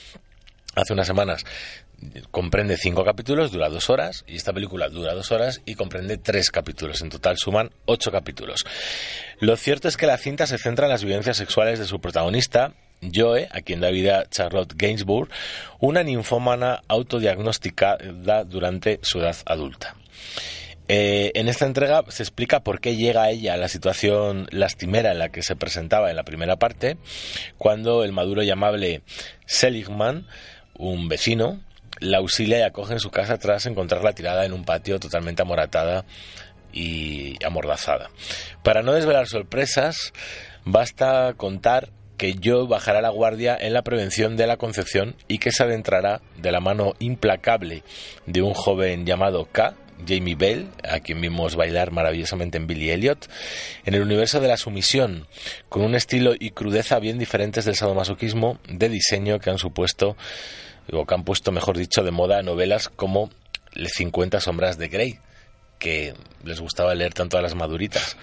hace 0.76 0.92
unas 0.92 1.06
semanas, 1.06 1.44
comprende 2.30 2.76
cinco 2.76 3.04
capítulos, 3.04 3.52
dura 3.52 3.68
dos 3.68 3.90
horas, 3.90 4.24
y 4.26 4.36
esta 4.36 4.52
película 4.52 4.88
dura 4.88 5.14
dos 5.14 5.32
horas 5.32 5.60
y 5.64 5.74
comprende 5.74 6.18
tres 6.18 6.50
capítulos. 6.50 7.00
En 7.02 7.10
total 7.10 7.36
suman 7.38 7.70
ocho 7.86 8.10
capítulos. 8.10 8.64
Lo 9.38 9.56
cierto 9.56 9.88
es 9.88 9.96
que 9.96 10.06
la 10.06 10.18
cinta 10.18 10.46
se 10.46 10.58
centra 10.58 10.86
en 10.86 10.92
las 10.92 11.04
vivencias 11.04 11.36
sexuales 11.36 11.78
de 11.78 11.86
su 11.86 12.00
protagonista, 12.00 12.74
Joe, 13.14 13.48
a 13.50 13.60
quien 13.62 13.80
da 13.80 13.90
vida 13.90 14.26
Charlotte 14.30 14.74
Gainsbourg, 14.76 15.30
una 15.78 16.02
ninfómana 16.02 16.82
autodiagnosticada 16.88 18.44
durante 18.44 19.00
su 19.02 19.20
edad 19.20 19.36
adulta. 19.46 19.96
Eh, 20.92 21.30
en 21.34 21.48
esta 21.48 21.66
entrega 21.66 22.02
se 22.08 22.24
explica 22.24 22.64
por 22.64 22.80
qué 22.80 22.96
llega 22.96 23.30
ella 23.30 23.54
a 23.54 23.56
la 23.56 23.68
situación 23.68 24.48
lastimera 24.50 25.12
en 25.12 25.20
la 25.20 25.28
que 25.28 25.42
se 25.42 25.54
presentaba 25.54 26.10
en 26.10 26.16
la 26.16 26.24
primera 26.24 26.56
parte, 26.56 26.96
cuando 27.58 28.02
el 28.02 28.10
maduro 28.10 28.42
y 28.42 28.50
amable 28.50 29.02
Seligman, 29.46 30.26
un 30.74 31.08
vecino, 31.08 31.60
la 32.00 32.18
auxilia 32.18 32.58
y 32.58 32.62
acoge 32.62 32.94
en 32.94 33.00
su 33.00 33.10
casa 33.10 33.38
tras 33.38 33.66
encontrarla 33.66 34.12
tirada 34.12 34.44
en 34.44 34.52
un 34.52 34.64
patio 34.64 34.98
totalmente 34.98 35.42
amoratada 35.42 36.04
y 36.72 37.42
amordazada. 37.44 38.10
Para 38.62 38.82
no 38.82 38.92
desvelar 38.92 39.26
sorpresas, 39.26 40.12
basta 40.64 41.34
contar 41.36 41.90
que 42.16 42.36
Joe 42.42 42.66
bajará 42.66 43.00
la 43.00 43.08
guardia 43.08 43.56
en 43.58 43.72
la 43.72 43.82
prevención 43.82 44.36
de 44.36 44.46
la 44.46 44.58
concepción 44.58 45.16
y 45.26 45.38
que 45.38 45.52
se 45.52 45.62
adentrará 45.62 46.20
de 46.36 46.52
la 46.52 46.60
mano 46.60 46.92
implacable 46.98 47.82
de 48.26 48.42
un 48.42 48.52
joven 48.52 49.06
llamado 49.06 49.46
K, 49.50 49.74
Jamie 50.06 50.34
Bell, 50.34 50.68
a 50.84 51.00
quien 51.00 51.20
vimos 51.20 51.56
bailar 51.56 51.92
maravillosamente 51.92 52.58
en 52.58 52.66
Billy 52.66 52.90
Elliot, 52.90 53.26
en 53.86 53.94
el 53.94 54.02
universo 54.02 54.38
de 54.40 54.48
la 54.48 54.58
sumisión, 54.58 55.26
con 55.68 55.82
un 55.82 55.94
estilo 55.94 56.34
y 56.38 56.50
crudeza 56.50 56.98
bien 56.98 57.18
diferentes 57.18 57.64
del 57.64 57.76
sadomasoquismo 57.76 58.58
de 58.68 58.90
diseño 58.90 59.38
que 59.38 59.48
han 59.48 59.58
supuesto, 59.58 60.16
o 60.92 61.06
que 61.06 61.14
han 61.14 61.24
puesto, 61.24 61.52
mejor 61.52 61.76
dicho, 61.76 62.02
de 62.02 62.10
moda 62.10 62.42
novelas 62.42 62.88
como 62.88 63.30
Le 63.72 63.88
50 63.88 64.40
sombras 64.40 64.78
de 64.78 64.88
Grey, 64.88 65.18
que 65.78 66.14
les 66.44 66.60
gustaba 66.60 66.94
leer 66.94 67.14
tanto 67.14 67.38
a 67.38 67.42
las 67.42 67.54
maduritas. 67.54 68.16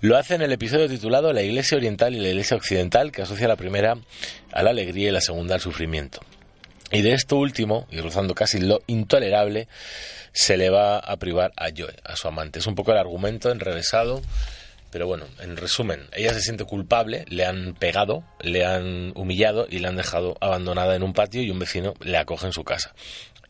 Lo 0.00 0.16
hace 0.16 0.34
en 0.34 0.42
el 0.42 0.52
episodio 0.52 0.88
titulado 0.88 1.32
La 1.32 1.42
Iglesia 1.42 1.76
Oriental 1.76 2.14
y 2.14 2.20
la 2.20 2.28
Iglesia 2.28 2.56
Occidental, 2.56 3.12
que 3.12 3.22
asocia 3.22 3.48
la 3.48 3.56
primera 3.56 3.96
a 4.52 4.62
la 4.62 4.70
alegría 4.70 5.08
y 5.08 5.12
la 5.12 5.20
segunda 5.20 5.54
al 5.54 5.60
sufrimiento. 5.60 6.20
Y 6.90 7.02
de 7.02 7.12
esto 7.12 7.36
último, 7.36 7.86
y 7.90 8.00
rozando 8.00 8.34
casi 8.34 8.60
lo 8.60 8.80
intolerable, 8.86 9.68
se 10.32 10.56
le 10.56 10.70
va 10.70 10.98
a 10.98 11.16
privar 11.16 11.52
a 11.56 11.68
Joe, 11.76 11.94
a 12.04 12.16
su 12.16 12.28
amante. 12.28 12.60
Es 12.60 12.66
un 12.66 12.74
poco 12.74 12.92
el 12.92 12.98
argumento 12.98 13.50
enrevesado, 13.50 14.22
pero 14.94 15.08
bueno, 15.08 15.26
en 15.40 15.56
resumen, 15.56 16.06
ella 16.12 16.32
se 16.32 16.40
siente 16.40 16.64
culpable, 16.64 17.24
le 17.26 17.44
han 17.44 17.74
pegado, 17.74 18.22
le 18.40 18.64
han 18.64 19.10
humillado 19.16 19.66
y 19.68 19.80
le 19.80 19.88
han 19.88 19.96
dejado 19.96 20.36
abandonada 20.40 20.94
en 20.94 21.02
un 21.02 21.12
patio 21.12 21.42
y 21.42 21.50
un 21.50 21.58
vecino 21.58 21.94
le 21.98 22.16
acoge 22.16 22.46
en 22.46 22.52
su 22.52 22.62
casa. 22.62 22.94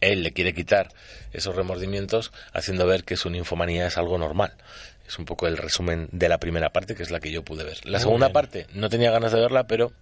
Él 0.01 0.23
le 0.23 0.33
quiere 0.33 0.55
quitar 0.55 0.89
esos 1.35 1.55
remordimientos 1.55 2.33
haciendo 2.55 2.87
ver 2.87 3.05
que 3.05 3.19
su 3.19 3.29
ninfomanía 3.29 3.87
es 3.87 3.99
algo 3.99 4.17
normal. 4.17 4.55
Es 5.07 5.19
un 5.19 5.27
poco 5.27 5.47
el 5.47 5.59
resumen 5.59 6.09
de 6.13 6.31
la 6.31 6.39
primera 6.39 6.71
parte, 6.71 6.95
que 6.95 7.03
es 7.03 7.11
la 7.11 7.21
que 7.21 7.31
yo 7.31 7.43
pude 7.45 7.63
ver. 7.63 7.85
La 7.85 8.01
segunda 8.01 8.31
parte 8.31 8.67
no 8.73 8.89
tenía 8.89 9.11
ganas 9.11 9.33
de 9.33 9.41
verla, 9.41 9.67
pero 9.67 9.93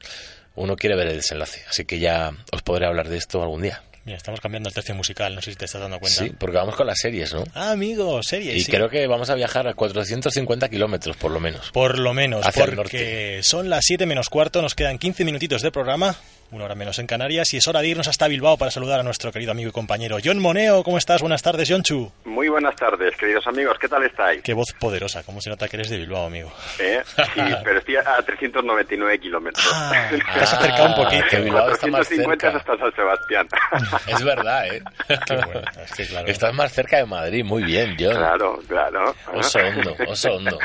uno 0.54 0.76
quiere 0.76 0.94
ver 0.94 1.08
el 1.08 1.16
desenlace. 1.16 1.64
Así 1.68 1.84
que 1.84 1.98
ya 1.98 2.30
os 2.52 2.62
podré 2.62 2.86
hablar 2.86 3.08
de 3.08 3.16
esto 3.16 3.42
algún 3.42 3.62
día. 3.62 3.82
Mira, 4.04 4.16
estamos 4.16 4.40
cambiando 4.40 4.68
el 4.68 4.74
tercio 4.74 4.96
musical, 4.96 5.32
no 5.34 5.40
sé 5.40 5.52
si 5.52 5.56
te 5.56 5.66
estás 5.66 5.80
dando 5.80 6.00
cuenta. 6.00 6.24
Sí, 6.24 6.32
porque 6.36 6.56
vamos 6.56 6.74
con 6.74 6.88
las 6.88 6.98
series, 6.98 7.32
¿no? 7.32 7.44
Ah, 7.54 7.70
amigo, 7.70 8.20
series. 8.22 8.56
Y 8.56 8.64
sí. 8.64 8.70
creo 8.72 8.88
que 8.88 9.06
vamos 9.06 9.30
a 9.30 9.36
viajar 9.36 9.68
a 9.68 9.74
450 9.74 10.68
kilómetros, 10.68 11.16
por 11.16 11.30
lo 11.30 11.38
menos. 11.38 11.70
Por 11.70 11.98
lo 11.98 12.12
menos, 12.12 12.44
Hacia 12.44 12.64
el 12.64 12.74
porque 12.74 13.40
son 13.44 13.70
las 13.70 13.84
7 13.84 14.04
menos 14.06 14.28
cuarto, 14.28 14.60
nos 14.60 14.74
quedan 14.74 14.98
15 14.98 15.24
minutitos 15.24 15.62
de 15.62 15.70
programa, 15.70 16.16
una 16.52 16.66
hora 16.66 16.74
menos 16.74 16.98
en 16.98 17.06
Canarias, 17.06 17.52
y 17.54 17.56
es 17.56 17.66
hora 17.66 17.80
de 17.80 17.88
irnos 17.88 18.08
hasta 18.08 18.28
Bilbao 18.28 18.56
para 18.58 18.70
saludar 18.70 19.00
a 19.00 19.02
nuestro 19.02 19.32
querido 19.32 19.52
amigo 19.52 19.70
y 19.70 19.72
compañero 19.72 20.18
John 20.22 20.38
Moneo. 20.38 20.82
¿Cómo 20.82 20.98
estás? 20.98 21.20
Buenas 21.22 21.42
tardes, 21.42 21.68
John 21.70 21.82
Chu. 21.82 22.12
Muy 22.24 22.48
buenas 22.48 22.76
tardes, 22.76 23.16
queridos 23.16 23.46
amigos. 23.46 23.76
¿Qué 23.80 23.88
tal 23.88 24.04
estáis? 24.04 24.42
Qué 24.42 24.52
voz 24.52 24.72
poderosa, 24.78 25.22
cómo 25.22 25.40
se 25.40 25.48
nota 25.50 25.66
que 25.66 25.76
eres 25.76 25.88
de 25.88 25.96
Bilbao, 25.98 26.26
amigo. 26.26 26.52
¿Eh? 26.78 27.02
Sí, 27.34 27.40
pero 27.64 27.78
estoy 27.78 27.96
a 27.96 28.22
399 28.24 29.18
kilómetros. 29.18 29.66
Ah, 29.72 30.10
te 30.10 30.40
has 30.40 30.52
acercado 30.52 30.88
un 30.88 30.94
poquito. 30.94 31.24
que 31.30 31.40
Bilbao 31.40 31.70
está 31.70 31.86
más 31.86 32.08
450 32.08 32.46
es 32.46 32.52
cerca. 32.52 32.72
hasta 32.72 32.84
San 32.84 32.94
Sebastián. 32.94 33.46
Es 34.06 34.24
verdad, 34.24 34.66
¿eh? 34.66 34.82
Qué 35.26 35.36
bueno, 35.36 35.62
es 35.82 35.92
que 35.92 36.06
claro. 36.06 36.26
Estás 36.28 36.54
más 36.54 36.72
cerca 36.72 36.98
de 36.98 37.06
Madrid, 37.06 37.44
muy 37.44 37.62
bien, 37.62 37.96
John. 37.98 38.14
Claro, 38.16 38.58
claro. 38.68 39.14
Oso 39.32 39.58
hondo, 39.58 39.96
oso 40.06 40.32
hondo. 40.34 40.58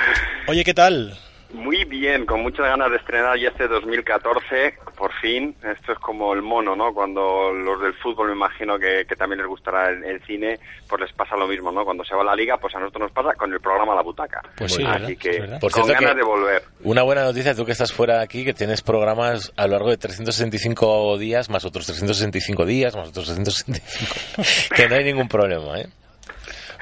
Oye, 0.47 0.63
¿qué 0.63 0.73
tal? 0.73 1.17
Muy 1.53 1.85
bien, 1.85 2.25
con 2.25 2.41
muchas 2.41 2.65
ganas 2.65 2.91
de 2.91 2.97
estrenar 2.97 3.37
ya 3.39 3.47
este 3.49 3.67
2014, 3.67 4.73
por 4.97 5.13
fin. 5.21 5.55
Esto 5.63 5.93
es 5.93 5.99
como 5.99 6.33
el 6.33 6.41
mono, 6.41 6.75
¿no? 6.75 6.93
Cuando 6.93 7.51
los 7.53 7.81
del 7.81 7.93
fútbol, 7.95 8.27
me 8.29 8.33
imagino 8.35 8.77
que, 8.77 9.05
que 9.07 9.15
también 9.15 9.39
les 9.39 9.47
gustará 9.47 9.89
el, 9.89 10.03
el 10.03 10.21
cine, 10.25 10.59
pues 10.89 11.01
les 11.01 11.13
pasa 11.13 11.37
lo 11.37 11.47
mismo, 11.47 11.71
¿no? 11.71 11.85
Cuando 11.85 12.03
se 12.03 12.13
va 12.15 12.21
a 12.21 12.25
la 12.25 12.35
liga, 12.35 12.57
pues 12.57 12.75
a 12.75 12.79
nosotros 12.79 13.03
nos 13.03 13.11
pasa 13.11 13.33
con 13.35 13.51
el 13.53 13.59
programa 13.61 13.95
La 13.95 14.01
Butaca. 14.01 14.41
Pues 14.57 14.73
sí, 14.73 14.83
Así 14.83 15.15
¿verdad? 15.15 15.17
que. 15.19 15.57
Por 15.59 15.71
con 15.71 15.83
cierto 15.85 15.93
ganas 15.93 16.11
que- 16.11 16.17
de 16.17 16.23
volver. 16.23 16.63
Una 16.83 17.03
buena 17.03 17.23
noticia, 17.23 17.55
tú 17.55 17.65
que 17.65 17.71
estás 17.71 17.93
fuera 17.93 18.17
de 18.17 18.23
aquí, 18.23 18.43
que 18.43 18.53
tienes 18.53 18.81
programas 18.81 19.53
a 19.55 19.67
lo 19.67 19.73
largo 19.73 19.89
de 19.89 19.97
365 19.97 21.17
días, 21.17 21.49
más 21.49 21.63
otros 21.65 21.85
365 21.85 22.65
días, 22.65 22.95
más 22.95 23.09
otros 23.09 23.25
365. 23.25 24.73
que 24.75 24.89
no 24.89 24.95
hay 24.95 25.03
ningún 25.05 25.27
problema, 25.29 25.79
¿eh? 25.79 25.87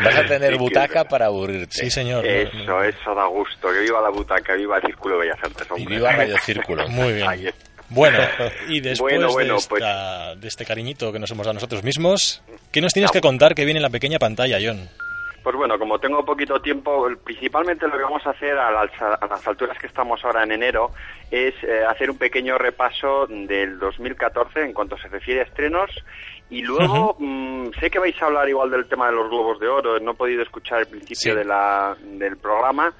Vas 0.04 0.16
a 0.16 0.24
tener 0.28 0.52
Sí, 0.52 0.58
que- 0.58 0.64
butaca 0.64 1.04
para 1.06 1.26
aburrirte. 1.28 1.72
Sí, 1.72 1.90
señor. 1.90 2.26
Eso, 2.26 2.84
eso 2.84 3.16
da 3.16 3.26
gusto. 3.26 3.72
Que 3.72 3.80
viva 3.80 4.02
la 4.02 4.10
butaca, 4.10 4.54
viva 4.56 4.78
el 4.78 4.84
Círculo 4.84 5.18
Bellas 5.18 5.38
Artes, 5.44 5.68
Y 5.70 5.74
hombre. 5.74 5.96
viva 5.96 6.12
Radio 6.12 6.38
Círculo. 6.40 6.88
Muy 6.90 7.14
bien. 7.14 7.28
Ahí 7.28 7.48
está. 7.48 7.66
Bueno, 7.90 8.18
y 8.68 8.80
después 8.80 9.14
Bueno, 9.16 9.32
bueno, 9.32 9.56
de, 9.58 9.66
pues- 9.70 9.82
esta- 9.84 10.36
de 10.36 10.48
este 10.48 10.66
cariñito 10.66 11.12
que 11.14 11.20
nos 11.20 11.30
hemos 11.32 11.46
dado 11.46 11.54
nosotros 11.54 11.84
mismos, 11.84 12.42
¿qué 12.72 12.82
nos 12.82 12.94
tienes 12.94 13.12
que 13.12 13.22
contar 13.22 13.54
que 13.54 13.64
viene 13.64 13.78
en 13.78 13.84
la 13.84 13.90
pequeña 13.92 14.18
pantalla, 14.20 14.58
John? 14.62 14.90
Pues 15.44 15.56
bueno, 15.56 15.78
como 15.78 16.00
tengo 16.00 16.26
poquito 16.26 16.60
tiempo, 16.60 17.08
principalmente 17.24 17.88
lo 17.88 17.96
que 17.96 18.02
vamos 18.04 18.26
a 18.26 18.32
hacer 18.32 18.58
a 18.58 18.72
las, 18.72 18.90
a 19.00 19.28
las 19.28 19.48
alturas 19.48 19.78
que 19.78 19.86
estamos 19.86 20.26
ahora 20.26 20.42
en 20.42 20.54
enero 20.54 20.90
es 21.30 21.54
eh, 21.64 21.84
hacer 21.88 22.10
un 22.10 22.18
pequeño 22.18 22.58
repaso 22.58 23.28
del 23.28 23.78
2014 23.78 24.62
en 24.64 24.74
cuanto 24.74 24.98
se 24.98 25.08
refiere 25.08 25.42
a 25.42 25.44
estrenos 25.44 25.92
y 26.50 26.62
luego 26.62 27.16
mm, 27.20 27.70
sé 27.80 27.90
que 27.90 28.00
vais 28.00 28.22
a 28.22 28.26
hablar 28.28 28.48
igual 28.48 28.70
del 28.70 28.88
tema 28.88 29.08
de 29.08 29.14
los 29.14 29.30
globos 29.30 29.60
de 29.60 29.68
oro, 29.68 30.00
no 30.00 30.12
he 30.12 30.16
podido 30.16 30.44
escuchar 30.44 30.80
el 30.82 30.88
principio 30.88 31.16
Sí. 31.34 31.38
de 31.38 31.44
la, 31.46 31.96
del 32.02 32.38
programa, 32.38 32.94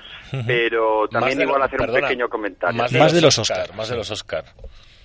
pero 0.46 1.08
también 1.08 1.42
igual 1.42 1.60
lo- 1.60 1.66
hacer 1.66 1.78
perdona, 1.80 2.00
un 2.00 2.06
pequeño 2.06 2.30
comentario. 2.30 2.78
Más 2.82 2.92
de, 2.92 3.00
Más 3.00 3.08
los, 3.12 3.14
de 3.16 3.22
los 3.22 3.40
Oscar, 3.40 3.60
Oscar. 3.62 3.76
Más 3.78 3.90
de 3.90 3.96
los 3.96 4.12
Oscar. 4.12 4.46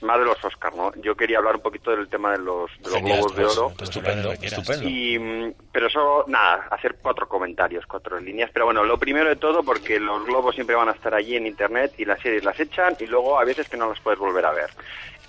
Más 0.02 0.18
de 0.18 0.24
los 0.24 0.42
Oscars, 0.42 0.74
¿no? 0.74 0.92
Yo 1.02 1.14
quería 1.14 1.36
hablar 1.36 1.56
un 1.56 1.60
poquito 1.60 1.90
del 1.90 2.08
tema 2.08 2.32
de 2.32 2.38
los, 2.38 2.70
de 2.78 2.84
los 2.84 2.94
Genial, 2.94 3.18
globos 3.18 3.36
de 3.36 3.42
pues, 3.42 3.58
oro. 3.58 3.68
pues, 3.76 3.90
Estupendo, 3.90 4.32
estupendo. 4.32 4.88
Y, 4.88 5.18
mm, 5.18 5.52
pero 5.70 5.88
eso, 5.88 6.24
nada, 6.26 6.68
hacer 6.70 6.96
cuatro 7.02 7.28
comentarios, 7.28 7.84
cuatro 7.86 8.18
líneas. 8.18 8.48
Pero 8.50 8.64
bueno, 8.64 8.82
lo 8.82 8.96
primero 8.96 9.28
de 9.28 9.36
todo, 9.36 9.62
porque 9.62 10.00
los 10.00 10.24
globos 10.24 10.54
siempre 10.54 10.74
van 10.74 10.88
a 10.88 10.92
estar 10.92 11.12
allí 11.14 11.36
en 11.36 11.46
internet 11.46 11.92
y 11.98 12.06
las 12.06 12.18
series 12.20 12.42
las 12.44 12.58
echan 12.58 12.96
y 12.98 13.04
luego 13.08 13.38
a 13.38 13.44
veces 13.44 13.68
que 13.68 13.76
no 13.76 13.90
las 13.90 14.00
puedes 14.00 14.18
volver 14.18 14.46
a 14.46 14.52
ver. 14.52 14.70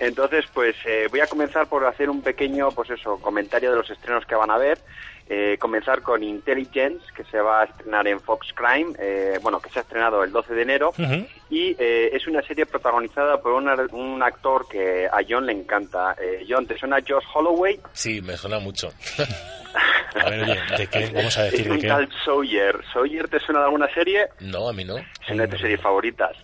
Entonces, 0.01 0.45
pues 0.53 0.75
eh, 0.85 1.07
voy 1.11 1.19
a 1.19 1.27
comenzar 1.27 1.67
por 1.67 1.85
hacer 1.85 2.09
un 2.09 2.21
pequeño, 2.23 2.71
pues 2.71 2.89
eso, 2.89 3.17
comentario 3.21 3.69
de 3.71 3.77
los 3.77 3.89
estrenos 3.89 4.25
que 4.25 4.35
van 4.35 4.49
a 4.51 4.57
ver. 4.57 4.79
Eh, 5.29 5.57
comenzar 5.59 6.01
con 6.01 6.23
Intelligence, 6.23 7.05
que 7.15 7.23
se 7.25 7.39
va 7.39 7.61
a 7.61 7.63
estrenar 7.65 8.05
en 8.07 8.19
Fox 8.19 8.47
Crime, 8.53 8.93
eh, 8.99 9.39
bueno, 9.41 9.61
que 9.61 9.69
se 9.69 9.79
ha 9.79 9.83
estrenado 9.83 10.23
el 10.25 10.31
12 10.31 10.53
de 10.55 10.61
enero. 10.63 10.89
Ujú. 10.89 11.25
Y 11.49 11.75
eh, 11.79 12.09
es 12.13 12.27
una 12.27 12.41
serie 12.41 12.65
protagonizada 12.65 13.39
por 13.41 13.53
una- 13.53 13.75
un 13.91 14.21
actor 14.23 14.67
que 14.67 15.05
a 15.07 15.19
John 15.29 15.45
le 15.45 15.53
encanta. 15.53 16.15
Eh, 16.19 16.45
John, 16.49 16.65
¿te 16.65 16.77
suena 16.77 16.97
Josh 17.07 17.23
Holloway? 17.33 17.79
Sí, 17.93 18.21
me 18.21 18.35
suena 18.35 18.59
mucho. 18.59 18.91
A 20.25 20.29
ver, 20.29 20.41
oye, 20.43 20.59
¿de 20.77 20.87
qué? 20.87 21.09
Vamos 21.15 21.37
a 21.37 21.43
decir 21.43 21.61
es 21.61 21.65
de 21.67 21.71
un 21.71 21.79
qué. 21.81 21.87
tal 21.87 22.09
Sawyer. 22.25 22.81
¿Sawyer 22.91 23.29
te 23.29 23.39
suena 23.39 23.59
de 23.61 23.65
alguna 23.67 23.87
serie? 23.93 24.27
No, 24.41 24.67
a 24.67 24.73
mí 24.73 24.83
no. 24.83 24.97
Es 24.97 25.29
una 25.29 25.43
de 25.43 25.47
tus 25.49 25.61
series 25.61 25.79
favoritas. 25.79 26.35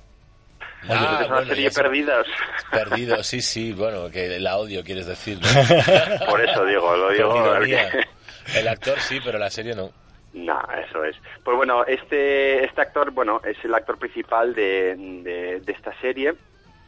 Ah, 0.89 1.19
es 1.21 1.27
una 1.27 1.35
bueno, 1.35 1.47
serie. 1.47 1.71
Perdidas. 1.71 2.27
Perdido, 2.71 3.23
sí, 3.23 3.41
sí, 3.41 3.73
bueno, 3.73 4.09
que 4.09 4.39
la 4.39 4.57
odio, 4.57 4.83
quieres 4.83 5.07
decir. 5.07 5.39
¿no? 5.39 6.25
Por 6.25 6.41
eso 6.41 6.65
digo, 6.65 6.95
lo 6.95 7.09
digo. 7.11 7.55
El 8.55 8.67
actor 8.67 8.99
sí, 8.99 9.19
pero 9.23 9.37
la 9.37 9.49
serie 9.49 9.75
no. 9.75 9.91
No, 10.33 10.61
eso 10.87 11.03
es. 11.03 11.15
Pues 11.43 11.57
bueno, 11.57 11.83
este, 11.85 12.63
este 12.63 12.81
actor, 12.81 13.11
bueno, 13.11 13.41
es 13.43 13.57
el 13.65 13.73
actor 13.73 13.97
principal 13.97 14.53
de, 14.53 14.95
de, 14.95 15.59
de 15.59 15.71
esta 15.73 15.93
serie. 15.99 16.33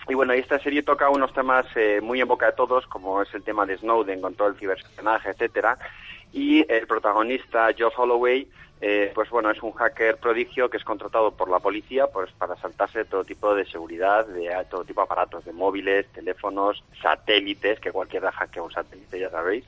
Y 0.07 0.13
bueno, 0.13 0.33
esta 0.33 0.59
serie 0.59 0.83
toca 0.83 1.09
unos 1.09 1.33
temas 1.33 1.65
eh, 1.75 1.99
muy 2.01 2.21
en 2.21 2.27
boca 2.27 2.47
de 2.47 2.53
todos, 2.53 2.85
como 2.87 3.21
es 3.21 3.33
el 3.33 3.43
tema 3.43 3.65
de 3.65 3.77
Snowden 3.77 4.21
con 4.21 4.35
todo 4.35 4.47
el 4.47 4.55
ciberespionaje, 4.55 5.29
etcétera. 5.29 5.77
Y 6.31 6.65
el 6.71 6.87
protagonista, 6.87 7.69
Joe 7.77 7.91
Holloway, 7.95 8.47
eh, 8.81 9.11
pues 9.13 9.29
bueno, 9.29 9.51
es 9.51 9.61
un 9.61 9.73
hacker 9.73 10.17
prodigio 10.17 10.69
que 10.69 10.77
es 10.77 10.83
contratado 10.83 11.31
por 11.31 11.49
la 11.49 11.59
policía 11.59 12.07
pues 12.07 12.31
para 12.33 12.55
saltarse 12.57 13.03
todo 13.05 13.23
tipo 13.25 13.53
de 13.53 13.65
seguridad, 13.65 14.25
de 14.25 14.49
todo 14.69 14.85
tipo 14.85 15.01
de 15.01 15.05
aparatos, 15.05 15.43
de 15.43 15.51
móviles, 15.51 16.07
teléfonos, 16.13 16.83
satélites, 17.01 17.79
que 17.79 17.91
cualquiera 17.91 18.31
hackea 18.31 18.63
un 18.63 18.71
satélite, 18.71 19.19
ya 19.19 19.29
sabéis. 19.29 19.65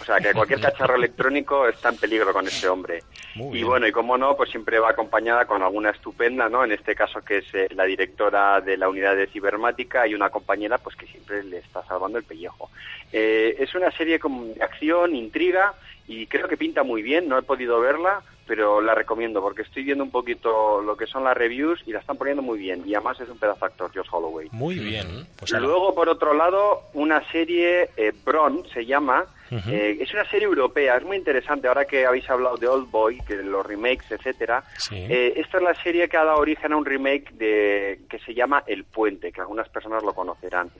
O 0.00 0.04
sea, 0.04 0.18
que 0.18 0.32
cualquier 0.34 0.60
cacharro 0.60 0.94
electrónico 0.94 1.66
está 1.66 1.88
en 1.88 1.96
peligro 1.96 2.32
con 2.32 2.46
este 2.46 2.68
hombre. 2.68 3.02
Muy 3.34 3.60
Y 3.60 3.62
bueno, 3.62 3.86
y 3.86 3.92
como 3.92 4.16
no, 4.16 4.36
pues 4.36 4.50
siempre 4.50 4.78
va 4.78 4.90
acompañada 4.90 5.46
con 5.46 5.62
alguna 5.62 5.90
estupenda, 5.90 6.48
¿no? 6.48 6.64
En 6.64 6.72
este 6.72 6.94
caso 6.94 7.20
que 7.22 7.38
es 7.38 7.54
eh, 7.54 7.68
la 7.74 7.84
directora 7.84 8.60
de 8.60 8.76
la 8.76 8.88
unidad 8.88 9.16
de 9.16 9.26
cibermática 9.26 10.06
y 10.06 10.14
una 10.14 10.30
compañera 10.30 10.78
pues 10.78 10.94
que 10.96 11.06
siempre 11.06 11.42
le 11.42 11.58
está 11.58 11.84
salvando 11.86 12.18
el 12.18 12.24
pellejo. 12.24 12.70
Eh, 13.12 13.56
es 13.58 13.74
una 13.74 13.90
serie 13.90 14.18
con 14.18 14.52
de 14.54 14.62
acción, 14.62 15.14
intriga 15.14 15.74
y 16.06 16.26
creo 16.26 16.48
que 16.48 16.56
pinta 16.56 16.82
muy 16.82 17.02
bien, 17.02 17.28
no 17.28 17.38
he 17.38 17.42
podido 17.42 17.80
verla, 17.80 18.22
pero 18.46 18.80
la 18.80 18.94
recomiendo 18.94 19.40
porque 19.40 19.62
estoy 19.62 19.84
viendo 19.84 20.04
un 20.04 20.10
poquito 20.10 20.80
lo 20.80 20.96
que 20.96 21.06
son 21.06 21.24
las 21.24 21.36
reviews 21.36 21.80
y 21.86 21.92
la 21.92 22.00
están 22.00 22.16
poniendo 22.16 22.42
muy 22.42 22.58
bien 22.58 22.82
y 22.86 22.94
además 22.94 23.20
es 23.20 23.28
un 23.28 23.38
pedazo 23.38 23.64
actor, 23.64 23.90
Josh 23.94 24.08
Holloway. 24.10 24.48
Muy 24.52 24.78
bien. 24.78 25.26
Pues. 25.38 25.52
Luego, 25.52 25.94
por 25.94 26.08
otro 26.08 26.34
lado, 26.34 26.82
una 26.94 27.22
serie, 27.30 27.90
eh, 27.96 28.12
Bron 28.24 28.64
se 28.72 28.84
llama, 28.84 29.26
eh, 29.50 29.98
es 30.00 30.12
una 30.14 30.24
serie 30.30 30.46
europea, 30.46 30.96
es 30.96 31.04
muy 31.04 31.16
interesante, 31.16 31.68
ahora 31.68 31.84
que 31.84 32.06
habéis 32.06 32.28
hablado 32.30 32.56
de 32.56 32.66
Old 32.66 32.90
Boy, 32.90 33.18
que 33.26 33.36
de 33.36 33.44
los 33.44 33.64
remakes, 33.66 34.10
etcétera. 34.10 34.64
Sí. 34.78 34.96
Eh, 34.96 35.34
esta 35.36 35.58
es 35.58 35.62
la 35.62 35.74
serie 35.82 36.08
que 36.08 36.16
ha 36.16 36.24
dado 36.24 36.38
origen 36.38 36.72
a 36.72 36.76
un 36.76 36.86
remake 36.86 37.32
de 37.32 38.00
que 38.08 38.18
se 38.20 38.32
llama 38.32 38.64
El 38.66 38.84
Puente, 38.84 39.30
que 39.30 39.40
algunas 39.42 39.68
personas 39.68 40.02
lo 40.02 40.14
conocerán. 40.14 40.70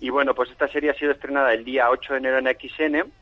Y 0.00 0.10
bueno, 0.10 0.34
pues 0.34 0.50
esta 0.50 0.66
serie 0.68 0.90
ha 0.90 0.94
sido 0.94 1.12
estrenada 1.12 1.52
el 1.52 1.64
día 1.64 1.90
8 1.90 2.14
de 2.14 2.18
enero 2.18 2.38
en 2.38 2.46
XN. 2.46 3.12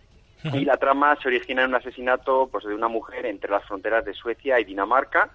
Y 0.45 0.65
la 0.65 0.77
trama 0.77 1.17
se 1.21 1.29
origina 1.29 1.63
en 1.63 1.69
un 1.69 1.75
asesinato 1.75 2.49
pues, 2.51 2.65
de 2.65 2.75
una 2.75 2.89
mujer 2.89 3.27
entre 3.27 3.51
las 3.51 3.65
fronteras 3.65 4.05
de 4.05 4.15
Suecia 4.15 4.59
y 4.61 4.65
Dinamarca. 4.65 5.31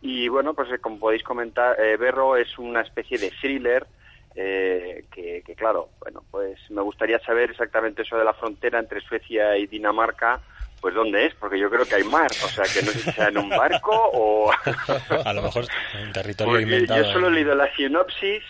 Y 0.00 0.28
bueno, 0.28 0.54
pues 0.54 0.70
eh, 0.72 0.78
como 0.78 0.98
podéis 0.98 1.22
comentar, 1.22 1.78
eh, 1.80 1.96
verlo 1.96 2.36
es 2.36 2.58
una 2.58 2.82
especie 2.82 3.18
de 3.18 3.30
thriller 3.30 3.86
eh, 4.34 5.04
que, 5.10 5.42
que, 5.44 5.54
claro, 5.54 5.88
bueno, 6.00 6.22
pues 6.30 6.58
me 6.70 6.82
gustaría 6.82 7.18
saber 7.20 7.50
exactamente 7.50 8.02
eso 8.02 8.18
de 8.18 8.24
la 8.24 8.34
frontera 8.34 8.78
entre 8.78 9.00
Suecia 9.00 9.56
y 9.56 9.66
Dinamarca, 9.66 10.40
pues 10.80 10.94
dónde 10.94 11.26
es, 11.26 11.34
porque 11.34 11.58
yo 11.58 11.70
creo 11.70 11.86
que 11.86 11.94
hay 11.94 12.04
mar, 12.04 12.30
o 12.30 12.48
sea, 12.48 12.64
que 12.64 12.84
no 12.84 12.92
sé 12.92 12.98
si 12.98 13.12
sea 13.12 13.28
en 13.28 13.38
un 13.38 13.48
barco 13.48 13.92
o... 14.12 14.50
A 15.24 15.32
lo 15.32 15.42
mejor 15.42 15.64
en 15.94 16.12
territorio 16.12 16.52
Porque 16.52 16.64
inventado. 16.64 17.02
Yo 17.02 17.12
solo 17.12 17.28
he 17.28 17.30
leído 17.30 17.54
la 17.54 17.74
sinopsis 17.74 18.42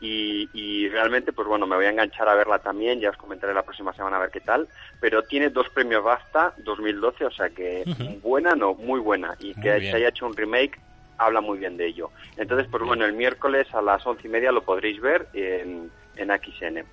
y, 0.00 0.48
y 0.52 0.88
realmente, 0.88 1.32
pues 1.32 1.48
bueno, 1.48 1.66
me 1.66 1.76
voy 1.76 1.86
a 1.86 1.90
enganchar 1.90 2.28
a 2.28 2.34
verla 2.34 2.58
también, 2.60 3.00
ya 3.00 3.10
os 3.10 3.16
comentaré 3.16 3.52
la 3.54 3.62
próxima 3.62 3.92
semana 3.92 4.16
a 4.16 4.20
ver 4.20 4.30
qué 4.30 4.40
tal, 4.40 4.68
pero 5.00 5.22
tiene 5.22 5.50
dos 5.50 5.68
premios 5.70 6.04
BAFTA 6.04 6.54
2012, 6.58 7.24
o 7.24 7.30
sea 7.30 7.48
que 7.50 7.84
buena, 8.22 8.54
no, 8.54 8.74
muy 8.74 9.00
buena, 9.00 9.34
y 9.40 9.54
Muy 9.54 9.62
que 9.62 9.74
bien. 9.78 9.90
se 9.90 9.96
haya 9.96 10.08
hecho 10.08 10.26
un 10.26 10.36
remake 10.36 10.78
habla 11.18 11.40
muy 11.40 11.58
bien 11.58 11.76
de 11.76 11.86
ello. 11.88 12.10
Entonces, 12.36 12.68
pues 12.70 12.82
bueno, 12.84 13.04
el 13.04 13.12
miércoles 13.12 13.66
a 13.74 13.82
las 13.82 14.06
once 14.06 14.28
y 14.28 14.30
media 14.30 14.52
lo 14.52 14.62
podréis 14.62 15.00
ver 15.00 15.26
en, 15.34 15.90
en 16.16 16.28
XN. 16.28 16.84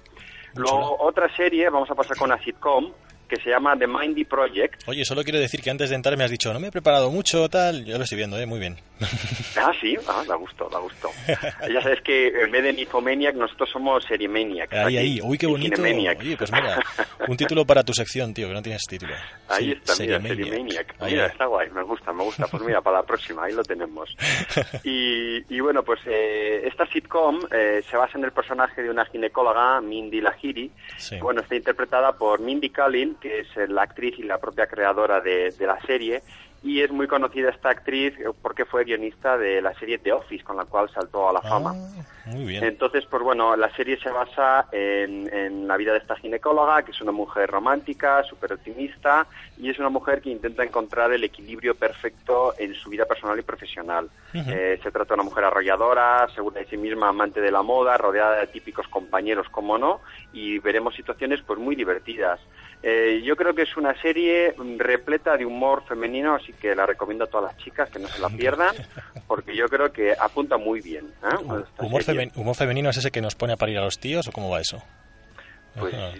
Luego, 0.55 0.97
otra 0.99 1.33
serie, 1.35 1.69
vamos 1.69 1.91
a 1.91 1.95
pasar 1.95 2.17
con 2.17 2.31
una 2.31 2.43
sitcom, 2.43 2.91
que 3.27 3.37
se 3.37 3.49
llama 3.49 3.77
The 3.77 3.87
Mindy 3.87 4.23
Project, 4.25 4.83
Oye, 4.87 5.03
solo 5.03 5.23
quiero 5.23 5.39
decir 5.39 5.61
que 5.61 5.69
antes 5.71 5.89
de 5.89 5.95
entrar 5.95 6.15
me 6.17 6.23
has 6.23 6.31
dicho, 6.31 6.53
no 6.53 6.59
me 6.59 6.67
he 6.67 6.71
preparado 6.71 7.09
mucho, 7.11 7.49
tal. 7.49 7.83
Yo 7.85 7.97
lo 7.97 8.03
estoy 8.03 8.17
viendo, 8.17 8.39
¿eh? 8.39 8.45
Muy 8.45 8.59
bien. 8.59 8.77
Ah, 9.57 9.71
sí, 9.79 9.95
ah, 10.07 10.23
da 10.27 10.35
gusto, 10.35 10.69
da 10.69 10.79
gusto. 10.79 11.09
Ya 11.71 11.81
sabes 11.81 12.01
que 12.01 12.27
en 12.27 12.51
vez 12.51 12.61
de 12.61 12.73
Nymphomaniac, 12.73 13.35
nosotros 13.35 13.69
somos 13.71 14.03
Seriemaniac. 14.03 14.71
Ahí, 14.73 14.97
ahí, 14.97 15.19
uy, 15.23 15.37
qué 15.37 15.47
bonito. 15.47 15.81
Oye, 15.81 16.35
pues 16.37 16.51
mira, 16.51 16.77
un 17.27 17.37
título 17.37 17.65
para 17.65 17.83
tu 17.83 17.93
sección, 17.93 18.33
tío, 18.33 18.49
que 18.49 18.53
no 18.53 18.61
tienes 18.61 18.81
título. 18.83 19.13
Ahí 19.47 19.71
está, 19.71 19.93
mira, 19.99 20.19
Seriemaniac. 20.19 20.37
Seriemaniac. 20.49 20.95
Ahí, 20.99 21.13
Mira, 21.13 21.25
está 21.27 21.45
guay, 21.45 21.69
me 21.71 21.83
gusta, 21.83 22.11
me 22.11 22.23
gusta. 22.23 22.47
Pues 22.47 22.63
mira, 22.63 22.81
para 22.81 22.97
la 22.97 23.03
próxima, 23.03 23.45
ahí 23.45 23.53
lo 23.53 23.63
tenemos. 23.63 24.15
Y, 24.83 25.43
y 25.53 25.59
bueno, 25.61 25.83
pues 25.83 25.99
eh, 26.05 26.61
esta 26.65 26.85
sitcom 26.87 27.39
eh, 27.51 27.81
se 27.89 27.97
basa 27.97 28.17
en 28.17 28.25
el 28.25 28.31
personaje 28.31 28.83
de 28.83 28.89
una 28.89 29.05
ginecóloga, 29.05 29.81
Mindy 29.81 30.21
Lahiri. 30.21 30.69
Sí. 30.97 31.17
Bueno, 31.19 31.41
está 31.41 31.55
interpretada 31.55 32.11
por 32.13 32.39
Mindy 32.41 32.69
Kaling, 32.69 33.15
que 33.15 33.39
es 33.39 33.47
la 33.69 33.83
actriz 33.83 34.19
y 34.19 34.23
la 34.23 34.37
propia 34.37 34.67
creadora 34.67 35.21
de, 35.21 35.51
de 35.51 35.65
la 35.67 35.79
serie. 35.81 36.21
Y 36.65 36.81
es 36.81 36.89
muy 36.89 37.05
conocida 37.05 37.51
esta 37.51 37.69
actriz 37.69 38.15
porque 38.41 38.65
fue 38.65 38.83
guionista 38.85 39.37
de 39.37 39.61
la 39.61 39.71
serie 39.75 39.99
The 39.99 40.13
Office, 40.13 40.43
con 40.43 40.57
la 40.57 40.65
cual 40.65 40.89
saltó 40.89 41.29
a 41.29 41.33
la 41.33 41.41
fama. 41.41 41.75
Muy 42.25 42.43
bien. 42.43 42.63
Entonces, 42.63 43.05
pues 43.05 43.21
bueno, 43.21 43.55
la 43.55 43.69
serie 43.75 43.99
se 43.99 44.09
basa 44.09 44.65
en, 44.71 45.31
en 45.31 45.67
la 45.67 45.77
vida 45.77 45.91
de 45.91 45.99
esta 45.99 46.15
ginecóloga, 46.15 46.81
que 46.81 46.89
es 46.89 46.99
una 47.01 47.11
mujer 47.11 47.51
romántica, 47.51 48.23
súper 48.23 48.53
optimista, 48.53 49.27
y 49.57 49.69
es 49.69 49.77
una 49.77 49.89
mujer 49.89 50.21
que 50.21 50.31
intenta 50.31 50.63
encontrar 50.63 51.11
el 51.13 51.23
equilibrio 51.23 51.75
perfecto 51.75 52.55
en 52.57 52.73
su 52.73 52.89
vida 52.89 53.05
personal 53.05 53.37
y 53.37 53.43
profesional. 53.43 54.09
Eh, 54.33 54.79
se 54.81 54.91
trata 54.91 55.13
de 55.13 55.21
una 55.21 55.29
mujer 55.29 55.43
arrolladora, 55.43 56.27
segura 56.33 56.61
de 56.61 56.65
sí 56.65 56.77
misma, 56.77 57.09
amante 57.09 57.41
de 57.41 57.51
la 57.51 57.61
moda, 57.61 57.95
rodeada 57.95 58.37
de 58.39 58.47
típicos 58.47 58.87
compañeros, 58.87 59.47
como 59.49 59.77
no, 59.77 60.01
y 60.33 60.57
veremos 60.57 60.95
situaciones 60.95 61.43
pues 61.45 61.59
muy 61.59 61.75
divertidas. 61.75 62.39
Eh, 62.87 63.21
yo 63.23 63.35
creo 63.35 63.55
que 63.55 63.63
es 63.63 63.75
una 63.77 63.99
serie 63.99 64.53
mm, 64.55 64.77
repleta 64.77 65.35
de 65.37 65.43
humor 65.43 65.83
femenino, 65.87 66.35
así 66.35 66.53
que 66.53 66.75
la 66.75 66.85
recomiendo 66.85 67.23
a 67.23 67.27
todas 67.27 67.51
las 67.51 67.63
chicas 67.63 67.89
que 67.89 67.97
no 67.97 68.07
se 68.07 68.21
la 68.21 68.29
pierdan, 68.29 68.75
porque 69.27 69.55
yo 69.55 69.65
creo 69.67 69.91
que 69.91 70.13
apunta 70.19 70.57
muy 70.57 70.81
bien. 70.81 71.07
¿eh? 71.23 71.35
¿Humor, 71.79 72.03
serie. 72.03 72.27
femen- 72.29 72.31
humor 72.37 72.55
femenino 72.55 72.91
es 72.91 72.97
ese 72.97 73.09
que 73.09 73.21
nos 73.21 73.33
pone 73.33 73.53
a 73.53 73.57
parir 73.57 73.79
a 73.79 73.81
los 73.81 73.97
tíos 73.97 74.27
o 74.27 74.31
cómo 74.31 74.51
va 74.51 74.59
eso? 74.61 74.83
Pues 75.79 75.95
Ajá. 75.95 76.11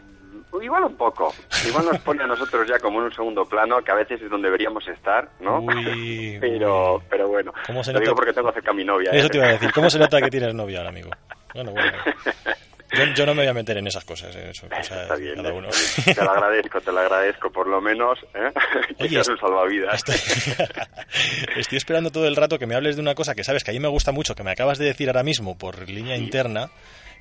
igual 0.63 0.85
un 0.85 0.95
poco. 0.97 1.31
Igual 1.67 1.85
nos 1.85 1.99
pone 1.99 2.23
a 2.23 2.27
nosotros 2.27 2.67
ya 2.67 2.79
como 2.79 2.97
en 2.97 3.05
un 3.05 3.13
segundo 3.13 3.45
plano, 3.45 3.83
que 3.83 3.91
a 3.91 3.95
veces 3.95 4.19
es 4.23 4.29
donde 4.31 4.47
deberíamos 4.47 4.87
estar, 4.87 5.29
¿no? 5.41 5.59
Uy, 5.59 6.37
pero, 6.41 6.99
pero 7.07 7.27
bueno, 7.27 7.53
¿Cómo 7.67 7.83
se 7.83 7.93
lo 7.93 7.99
digo 7.99 8.15
porque 8.15 8.33
tengo 8.33 8.51
cerca 8.51 8.71
a 8.71 8.73
mi 8.73 8.83
novia. 8.83 9.11
Eso 9.11 9.27
¿eh? 9.27 9.29
te 9.29 9.37
iba 9.37 9.45
a 9.47 9.51
decir. 9.51 9.71
¿Cómo 9.71 9.91
se 9.91 9.99
nota 9.99 10.19
que 10.19 10.31
tienes 10.31 10.55
novia 10.55 10.79
ahora, 10.79 10.89
amigo? 10.89 11.11
Bueno, 11.53 11.71
bueno. 11.73 11.91
Yo, 12.97 13.13
yo 13.13 13.25
no 13.25 13.33
me 13.33 13.41
voy 13.41 13.49
a 13.49 13.53
meter 13.53 13.77
en 13.77 13.87
esas 13.87 14.05
cosas, 14.05 14.35
eh, 14.35 14.49
eso 14.49 14.67
Está 14.71 15.15
bien, 15.15 15.35
de 15.35 15.43
cada 15.43 15.49
¿eh? 15.49 15.57
uno. 15.57 15.69
Te 16.05 16.23
lo 16.23 16.31
agradezco, 16.31 16.81
te 16.81 16.91
lo 16.91 16.99
agradezco 16.99 17.51
por 17.51 17.67
lo 17.67 17.81
menos, 17.81 18.19
¿eh? 18.33 18.51
que 18.97 19.03
Oye, 19.03 19.09
seas 19.09 19.29
un 19.29 19.37
salvavidas. 19.37 20.03
Estoy 21.55 21.77
esperando 21.77 22.11
todo 22.11 22.27
el 22.27 22.35
rato 22.35 22.57
que 22.59 22.67
me 22.67 22.75
hables 22.75 22.95
de 22.95 23.01
una 23.01 23.15
cosa 23.15 23.35
que 23.35 23.43
sabes 23.43 23.63
que 23.63 23.71
a 23.71 23.73
mí 23.73 23.79
me 23.79 23.87
gusta 23.87 24.11
mucho, 24.11 24.35
que 24.35 24.43
me 24.43 24.51
acabas 24.51 24.77
de 24.77 24.85
decir 24.85 25.09
ahora 25.09 25.23
mismo 25.23 25.57
por 25.57 25.89
línea 25.89 26.15
interna 26.15 26.69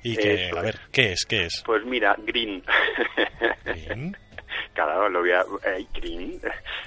y 0.03 0.15
que, 0.15 0.47
Eso 0.47 0.59
a 0.59 0.61
ver, 0.61 0.79
¿qué 0.91 1.13
es? 1.13 1.25
¿Qué 1.25 1.45
es? 1.45 1.63
Pues 1.65 1.83
mira, 1.85 2.15
Green. 2.19 2.63
Claro, 4.75 5.09
lo 5.09 5.21
voy 5.21 5.31
a... 5.31 5.41
eh, 5.63 5.87
Green. 5.93 6.39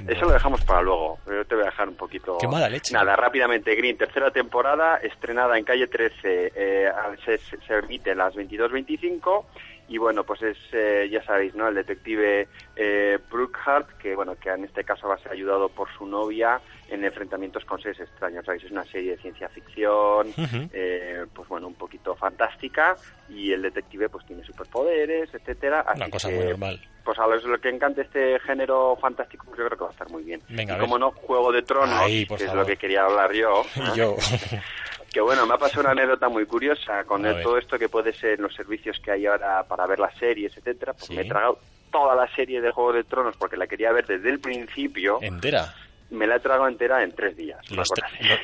Eso 0.07 0.27
lo 0.27 0.33
dejamos 0.33 0.63
para 0.65 0.83
luego. 0.83 1.19
Yo 1.27 1.45
te 1.45 1.55
voy 1.57 1.65
a 1.65 1.71
dejar 1.71 1.89
un 1.89 1.97
poquito... 1.97 2.39
Qué 2.39 2.47
mala 2.47 2.69
leche. 2.69 2.93
Nada, 2.95 3.17
rápidamente. 3.17 3.75
Green, 3.75 3.97
tercera 3.97 4.31
temporada, 4.31 4.99
estrenada 4.99 5.59
en 5.59 5.65
Calle 5.65 5.87
13. 5.89 6.53
eh, 6.55 6.91
se, 7.25 7.39
se- 7.39 7.57
se 7.67 7.75
emite 7.79 8.11
a 8.13 8.15
las 8.15 8.35
22.25. 8.37 9.45
Y 9.89 9.97
bueno, 9.97 10.23
pues 10.25 10.43
es, 10.43 10.59
eh, 10.73 11.09
ya 11.11 11.25
sabéis, 11.25 11.55
¿no? 11.55 11.67
El 11.67 11.75
detective 11.77 12.47
eh, 12.77 13.19
Brookhart, 13.31 13.89
que 13.97 14.15
bueno, 14.15 14.37
que 14.39 14.51
en 14.51 14.65
este 14.65 14.85
caso 14.85 15.09
va 15.09 15.15
a 15.15 15.19
ser 15.19 15.33
ayudado 15.33 15.71
por 15.71 15.89
su 15.97 16.05
novia 16.07 16.61
en 16.89 17.05
enfrentamientos 17.05 17.65
con 17.65 17.81
seres 17.81 18.01
extraños. 18.01 18.47
Es 18.49 18.71
una 18.71 18.85
serie 18.85 19.13
de 19.17 19.23
ciencia 19.23 19.49
ficción, 19.49 20.33
eh, 20.73 21.25
pues 21.35 21.49
bueno, 21.49 21.67
un 21.69 21.75
poquito 21.75 22.15
fantástica. 22.17 22.97
Y 23.29 23.53
el 23.53 23.63
detective 23.63 24.09
pues 24.09 24.25
tiene 24.27 24.43
superpoderes, 24.45 25.33
etcétera. 25.35 25.85
Una 25.95 26.09
cosa 26.09 26.29
que, 26.31 26.35
muy 26.37 26.45
normal. 26.47 26.81
pues 27.05 27.19
a 27.19 27.27
los 27.27 27.45
lo 27.45 27.61
que 27.61 27.69
encanta 27.69 28.01
este 28.03 28.39
género 28.41 28.97
fantástico, 29.01 29.45
pues 29.47 29.59
yo 29.59 29.67
creo 29.67 29.77
que 29.79 29.85
va 29.85 29.91
a 29.91 29.93
estar 29.93 30.11
muy 30.11 30.23
bien. 30.23 30.41
Venga, 30.49 30.77
y 30.77 30.81
como 30.81 30.99
no, 30.99 31.11
Juego 31.13 31.53
de 31.53 31.63
Tronos, 31.63 32.01
Ahí, 32.01 32.27
que 32.27 32.35
es 32.45 32.55
lo 32.55 32.65
que 32.65 32.77
quería 32.77 33.05
hablar 33.05 33.33
yo. 33.33 33.65
Que 35.13 35.23
bueno, 35.23 35.47
me 35.47 35.55
ha 35.55 35.59
pasado 35.59 35.81
una 35.81 35.93
anécdota 35.93 36.29
muy 36.29 36.45
curiosa 36.45 37.03
con 37.05 37.25
el- 37.25 37.43
todo 37.43 37.57
esto 37.57 37.79
que 37.79 37.89
puede 37.89 38.13
ser 38.13 38.39
los 38.41 38.55
servicios 38.55 39.01
que 39.01 39.11
hay 39.11 39.25
ahora 39.25 39.63
para 39.65 39.87
ver 39.87 39.99
las 39.99 40.15
series, 40.19 40.55
etcétera. 40.57 40.93
Pues 40.93 41.07
Sí. 41.07 41.15
me 41.17 41.23
he 41.23 41.25
tragado 41.25 41.59
toda 41.91 42.15
la 42.15 42.29
serie 42.35 42.61
de 42.61 42.71
Juego 42.71 42.93
de 42.93 43.05
Tronos 43.05 43.35
porque 43.39 43.57
la 43.57 43.67
quería 43.67 43.91
ver 43.93 44.07
desde 44.07 44.29
el 44.29 44.39
principio. 44.39 45.19
Entera. 45.23 45.75
Me 46.11 46.27
la 46.27 46.37
he 46.37 46.41
tragado 46.41 46.69
entera 46.69 47.03
en 47.03 47.13
tres 47.13 47.37
días. 47.37 47.59
Los, 47.71 47.89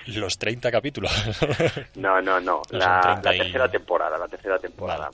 lo- 0.07 0.21
los 0.21 0.37
30 0.39 0.71
capítulos. 0.71 1.11
no, 1.97 2.21
no, 2.21 2.41
no. 2.41 2.62
No, 2.73 2.79
La, 2.79 3.03
son 3.03 3.23
30 3.23 3.31
la 3.31 3.35
y- 3.35 3.39
tercera 3.39 3.71
temporada, 3.71 4.19
la 4.19 4.29
tercera 4.29 4.59
temporada. 4.59 5.11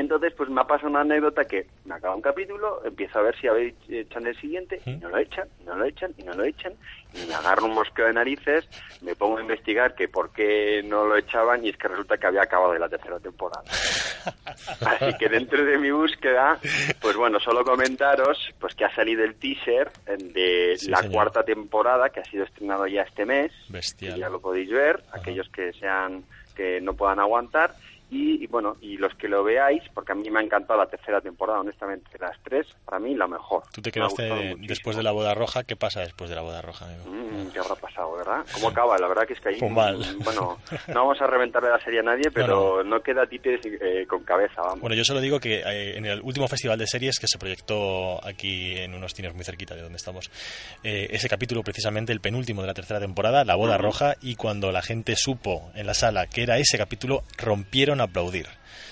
Entonces, 0.00 0.32
pues 0.36 0.48
me 0.50 0.60
ha 0.60 0.64
pasado 0.64 0.90
una 0.90 1.00
anécdota 1.00 1.44
que 1.44 1.66
me 1.84 1.94
acaba 1.94 2.14
un 2.14 2.22
capítulo, 2.22 2.82
empiezo 2.84 3.18
a 3.18 3.22
ver 3.22 3.36
si 3.40 3.48
ver, 3.48 3.74
echan 3.88 4.26
el 4.26 4.36
siguiente, 4.40 4.80
y 4.84 4.90
no 4.96 5.08
lo 5.08 5.18
echan, 5.18 5.48
y 5.60 5.64
no 5.64 5.74
lo 5.74 5.84
echan, 5.84 6.12
y 6.18 6.22
no 6.22 6.32
lo 6.34 6.44
echan, 6.44 6.74
y 7.14 7.26
me 7.26 7.34
agarro 7.34 7.64
un 7.66 7.74
mosqueo 7.74 8.06
de 8.06 8.12
narices, 8.12 8.68
me 9.00 9.14
pongo 9.16 9.38
a 9.38 9.40
investigar 9.42 9.94
que 9.94 10.08
por 10.08 10.32
qué 10.32 10.82
no 10.84 11.06
lo 11.06 11.16
echaban, 11.16 11.64
y 11.64 11.70
es 11.70 11.76
que 11.76 11.88
resulta 11.88 12.18
que 12.18 12.26
había 12.26 12.42
acabado 12.42 12.72
de 12.72 12.78
la 12.78 12.88
tercera 12.88 13.18
temporada. 13.20 13.62
Así 14.86 15.16
que 15.18 15.28
dentro 15.28 15.64
de 15.64 15.78
mi 15.78 15.90
búsqueda, 15.90 16.58
pues 17.00 17.16
bueno, 17.16 17.38
solo 17.40 17.64
comentaros 17.64 18.38
pues 18.58 18.74
que 18.74 18.84
ha 18.84 18.94
salido 18.94 19.24
el 19.24 19.34
teaser 19.36 19.90
de 20.06 20.74
Sí, 20.78 20.90
la 20.90 20.98
señor. 20.98 21.12
cuarta 21.12 21.42
temporada 21.44 22.10
que 22.10 22.20
ha 22.20 22.24
sido 22.24 22.44
estrenado 22.44 22.86
ya 22.86 23.02
este 23.02 23.24
mes. 23.24 23.52
Bestial. 23.68 24.14
que 24.14 24.20
ya 24.20 24.28
lo 24.28 24.40
podéis 24.40 24.70
ver, 24.70 25.02
aquellos 25.12 25.48
que 25.50 25.72
sean 25.74 26.24
que 26.54 26.80
no 26.80 26.94
puedan 26.94 27.20
aguantar 27.20 27.74
y, 28.10 28.42
y, 28.44 28.46
bueno, 28.46 28.76
y 28.80 28.96
los 28.96 29.14
que 29.16 29.28
lo 29.28 29.42
veáis, 29.42 29.82
porque 29.94 30.12
a 30.12 30.14
mí 30.14 30.28
me 30.30 30.40
ha 30.40 30.42
encantado 30.42 30.78
la 30.78 30.86
tercera 30.86 31.20
temporada, 31.20 31.60
honestamente, 31.60 32.08
las 32.20 32.36
tres, 32.44 32.66
para 32.84 32.98
mí 32.98 33.14
la 33.14 33.26
mejor. 33.26 33.62
Tú 33.72 33.82
te 33.82 33.90
quedaste 33.90 34.28
muchísimo. 34.30 34.66
después 34.68 34.96
de 34.96 35.02
la 35.02 35.10
boda 35.12 35.34
roja. 35.34 35.64
¿Qué 35.64 35.76
pasa 35.76 36.00
después 36.00 36.30
de 36.30 36.36
la 36.36 36.42
boda 36.42 36.62
roja? 36.62 36.86
Mm, 37.04 37.48
¿Qué 37.52 37.58
habrá 37.58 37.74
pasado, 37.74 38.12
verdad? 38.16 38.44
¿Cómo 38.54 38.68
acaba? 38.68 38.96
La 38.98 39.08
verdad 39.08 39.26
que 39.26 39.32
es 39.32 39.40
que 39.40 39.48
ahí... 39.50 39.58
Pues 39.58 39.72
mal. 39.72 39.98
mm, 39.98 40.22
Bueno, 40.24 40.58
no 40.88 40.94
vamos 40.94 41.20
a 41.20 41.26
reventarle 41.26 41.70
la 41.70 41.80
serie 41.82 42.00
a 42.00 42.02
nadie, 42.04 42.30
pero 42.32 42.82
no, 42.84 43.00
queda 43.00 43.26
títeres 43.26 43.60
eh, 43.64 44.06
con 44.08 44.22
cabeza, 44.24 44.62
vamos. 44.62 44.80
Bueno, 44.80 44.94
yo 44.96 45.04
solo 45.04 45.20
digo 45.20 45.40
que 45.40 45.60
eh, 45.60 45.96
en 45.98 46.06
el 46.06 46.20
último 46.22 46.46
festival 46.48 46.78
de 46.78 46.86
series 46.86 47.18
que 47.18 47.26
se 47.26 47.38
proyectó 47.38 48.24
aquí 48.24 48.76
en 48.78 48.94
unos 48.94 49.14
cines 49.14 49.34
muy 49.34 49.44
cerquita 49.44 49.74
de 49.74 49.82
donde 49.82 49.96
estamos, 49.96 50.30
eh, 50.84 51.08
ese 51.10 51.28
capítulo 51.28 51.62
precisamente, 51.62 52.12
el 52.12 52.20
penúltimo 52.20 52.60
de 52.62 52.68
la 52.68 52.74
tercera 52.74 53.00
temporada, 53.00 53.44
La 53.44 53.56
boda 53.56 53.74
Ujú. 53.76 53.82
roja, 53.84 54.14
y 54.20 54.36
cuando 54.36 54.70
la 54.72 54.82
gente 54.82 55.16
supo 55.16 55.70
en 55.74 55.86
la 55.86 55.94
sala 55.94 56.26
que 56.26 56.42
era 56.42 56.58
ese 56.58 56.78
capítulo, 56.78 57.22
rompieron 57.38 57.95
a 58.00 58.04
aplaudir. 58.04 58.46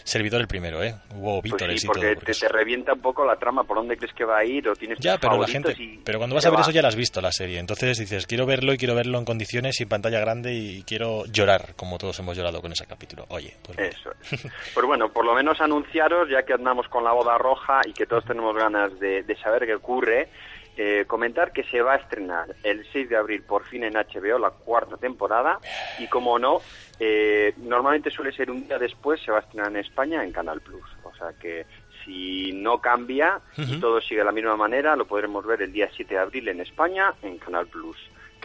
Servidor 0.04 0.42
el 0.42 0.46
primero, 0.48 0.82
¿eh? 0.82 0.94
Hubo 1.14 1.40
Pues 1.40 1.52
vítores 1.54 1.80
sí, 1.80 1.86
y 1.86 1.90
todo. 1.90 2.02
porque 2.14 2.32
te, 2.32 2.34
te 2.34 2.48
revienta 2.48 2.92
un 2.92 3.00
poco 3.00 3.24
la 3.24 3.36
trama, 3.36 3.64
por 3.64 3.78
dónde 3.78 3.96
crees 3.96 4.12
que 4.12 4.24
va 4.26 4.36
a 4.38 4.44
ir, 4.44 4.68
o 4.68 4.76
tienes 4.76 4.98
Ya, 4.98 5.16
pero 5.16 5.40
la 5.40 5.46
gente, 5.46 5.74
pero 6.04 6.18
cuando 6.18 6.34
vas 6.34 6.44
a 6.44 6.50
ver 6.50 6.58
va. 6.58 6.62
eso 6.62 6.70
ya 6.72 6.82
la 6.82 6.88
has 6.88 6.96
visto 6.96 7.22
la 7.22 7.32
serie, 7.32 7.58
entonces 7.58 7.96
dices 7.98 8.26
quiero 8.26 8.44
verlo 8.44 8.74
y 8.74 8.76
quiero 8.76 8.94
verlo 8.94 9.18
en 9.18 9.24
condiciones 9.24 9.80
y 9.80 9.84
en 9.84 9.88
pantalla 9.88 10.20
grande 10.20 10.52
y 10.52 10.82
quiero 10.82 11.24
llorar 11.26 11.74
como 11.76 11.96
todos 11.96 12.18
hemos 12.18 12.36
llorado 12.36 12.60
con 12.60 12.72
ese 12.72 12.84
capítulo. 12.86 13.24
Oye, 13.30 13.54
pues. 13.62 13.78
Eso 13.78 14.10
es. 14.30 14.42
Pues 14.74 14.86
bueno, 14.86 15.10
por 15.10 15.24
lo 15.24 15.32
menos 15.34 15.58
anunciaros, 15.62 16.28
ya 16.28 16.42
que 16.42 16.52
andamos 16.52 16.86
con 16.88 17.02
la 17.02 17.12
boda 17.12 17.38
roja 17.38 17.80
y 17.86 17.94
que 17.94 18.04
todos 18.04 18.26
tenemos 18.26 18.54
ganas 18.54 18.98
de, 19.00 19.22
de 19.22 19.36
saber 19.36 19.64
qué 19.64 19.74
ocurre, 19.74 20.28
eh, 20.76 21.04
comentar 21.06 21.52
que 21.52 21.62
se 21.64 21.80
va 21.82 21.94
a 21.94 21.96
estrenar 21.96 22.54
el 22.62 22.86
6 22.92 23.08
de 23.08 23.16
abril 23.16 23.42
por 23.42 23.64
fin 23.64 23.84
en 23.84 23.94
HBO 23.94 24.38
la 24.38 24.50
cuarta 24.50 24.96
temporada 24.96 25.60
y 25.98 26.06
como 26.08 26.38
no, 26.38 26.60
eh, 26.98 27.54
normalmente 27.58 28.10
suele 28.10 28.32
ser 28.32 28.50
un 28.50 28.66
día 28.66 28.78
después, 28.78 29.20
se 29.22 29.30
va 29.30 29.38
a 29.38 29.40
estrenar 29.40 29.70
en 29.70 29.76
España 29.76 30.24
en 30.24 30.32
Canal 30.32 30.60
Plus. 30.60 30.84
O 31.04 31.14
sea 31.14 31.32
que 31.40 31.66
si 32.04 32.52
no 32.52 32.80
cambia 32.80 33.40
y 33.56 33.78
todo 33.78 34.00
sigue 34.00 34.20
de 34.20 34.24
la 34.24 34.32
misma 34.32 34.56
manera, 34.56 34.96
lo 34.96 35.06
podremos 35.06 35.44
ver 35.46 35.62
el 35.62 35.72
día 35.72 35.88
7 35.94 36.14
de 36.14 36.20
abril 36.20 36.48
en 36.48 36.60
España 36.60 37.14
en 37.22 37.38
Canal 37.38 37.66
Plus. 37.66 37.96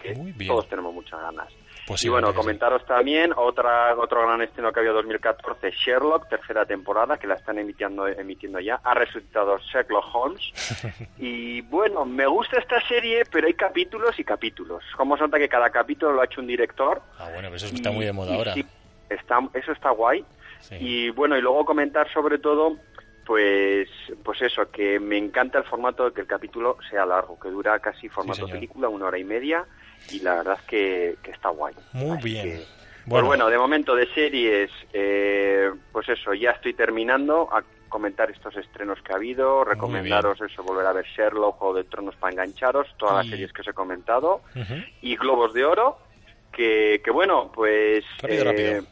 Que 0.01 0.13
bien. 0.13 0.47
todos 0.47 0.69
tenemos 0.69 0.93
muchas 0.93 1.19
ganas. 1.19 1.49
Pues 1.89 2.05
y 2.05 2.09
bueno, 2.09 2.33
comentaros 2.35 2.85
también 2.85 3.33
otra 3.35 3.95
otro 3.97 4.21
gran 4.21 4.41
estreno 4.43 4.71
que 4.71 4.79
había 4.79 4.91
2014, 4.91 5.71
Sherlock, 5.71 6.29
tercera 6.29 6.65
temporada, 6.65 7.17
que 7.17 7.25
la 7.27 7.33
están 7.33 7.57
emitiendo, 7.57 8.07
emitiendo 8.07 8.59
ya. 8.59 8.79
Ha 8.83 8.93
resucitado 8.93 9.57
Sherlock 9.57 10.05
Holmes. 10.13 10.53
y 11.17 11.61
bueno, 11.61 12.05
me 12.05 12.27
gusta 12.27 12.59
esta 12.59 12.79
serie, 12.87 13.23
pero 13.31 13.47
hay 13.47 13.55
capítulos 13.55 14.17
y 14.19 14.23
capítulos. 14.23 14.83
Como 14.95 15.17
se 15.17 15.23
nota 15.23 15.39
que 15.39 15.49
cada 15.49 15.69
capítulo 15.71 16.13
lo 16.13 16.21
ha 16.21 16.25
hecho 16.25 16.41
un 16.41 16.47
director. 16.47 17.01
Ah, 17.17 17.25
bueno, 17.33 17.49
pero 17.49 17.55
eso 17.55 17.65
está 17.65 17.89
Y- 17.91 17.95
muy 17.95 18.05
de 18.05 18.13
moda 18.13 18.35
ahora. 18.35 18.53
sí, 18.53 18.63
está, 19.09 19.39
eso 19.55 19.71
está 19.71 19.89
guay. 19.89 20.23
Sí. 20.61 20.75
Y 20.79 21.09
bueno, 21.11 21.37
y 21.37 21.41
luego 21.41 21.65
comentar 21.65 22.11
sobre 22.13 22.37
todo, 22.37 22.75
pues, 23.29 23.87
pues 24.23 24.41
eso, 24.41 24.71
que 24.71 24.99
me 24.99 25.15
encanta 25.15 25.59
el 25.59 25.63
formato 25.63 26.03
de 26.05 26.13
que 26.13 26.21
el 26.21 26.25
capítulo 26.25 26.77
sea 26.89 27.05
largo, 27.05 27.39
que 27.39 27.49
dura 27.49 27.77
casi 27.77 28.09
formato 28.09 28.37
señor. 28.37 28.53
película, 28.53 28.89
una 28.89 29.05
hora 29.05 29.19
y 29.19 29.23
media, 29.23 29.67
y 30.09 30.19
la 30.21 30.33
verdad 30.37 30.57
es 30.59 30.65
que, 30.67 31.15
que 31.21 31.29
está 31.29 31.49
guay. 31.49 31.75
Muy 31.93 32.17
Así 32.17 32.23
bien. 32.23 32.43
que- 32.49 32.57
Pues 32.57 33.05
Bueno, 33.05 33.27
bueno, 33.27 33.49
de 33.51 33.57
momento 33.59 33.95
de 33.95 34.07
series, 34.15 34.71
eh, 34.93 35.69
pues 35.91 36.09
eso, 36.09 36.33
ya 36.33 36.51
estoy 36.51 36.73
terminando 36.73 37.47
a 37.53 37.63
comentar 37.87 38.31
estos 38.31 38.55
estrenos 38.57 38.99
que 39.03 39.13
ha 39.13 39.17
habido, 39.17 39.63
recomendaros 39.63 40.41
eso, 40.41 40.63
volver 40.63 40.87
a 40.87 40.93
ver 40.93 41.05
Sherlock, 41.05 41.57
Juego 41.59 41.75
de 41.75 41.83
Tronos 41.83 42.15
para 42.15 42.33
engancharos, 42.33 42.87
todas 42.97 43.17
las 43.17 43.27
series 43.27 43.53
que 43.53 43.61
os 43.61 43.67
he 43.67 43.73
comentado, 43.73 44.41
y 45.03 45.15
Globos 45.17 45.53
de 45.53 45.65
Oro, 45.65 45.99
que, 46.51 46.99
que 47.05 47.11
bueno, 47.11 47.51
pues... 47.53 48.03
Rápido, 48.23 48.43
rápido. 48.43 48.83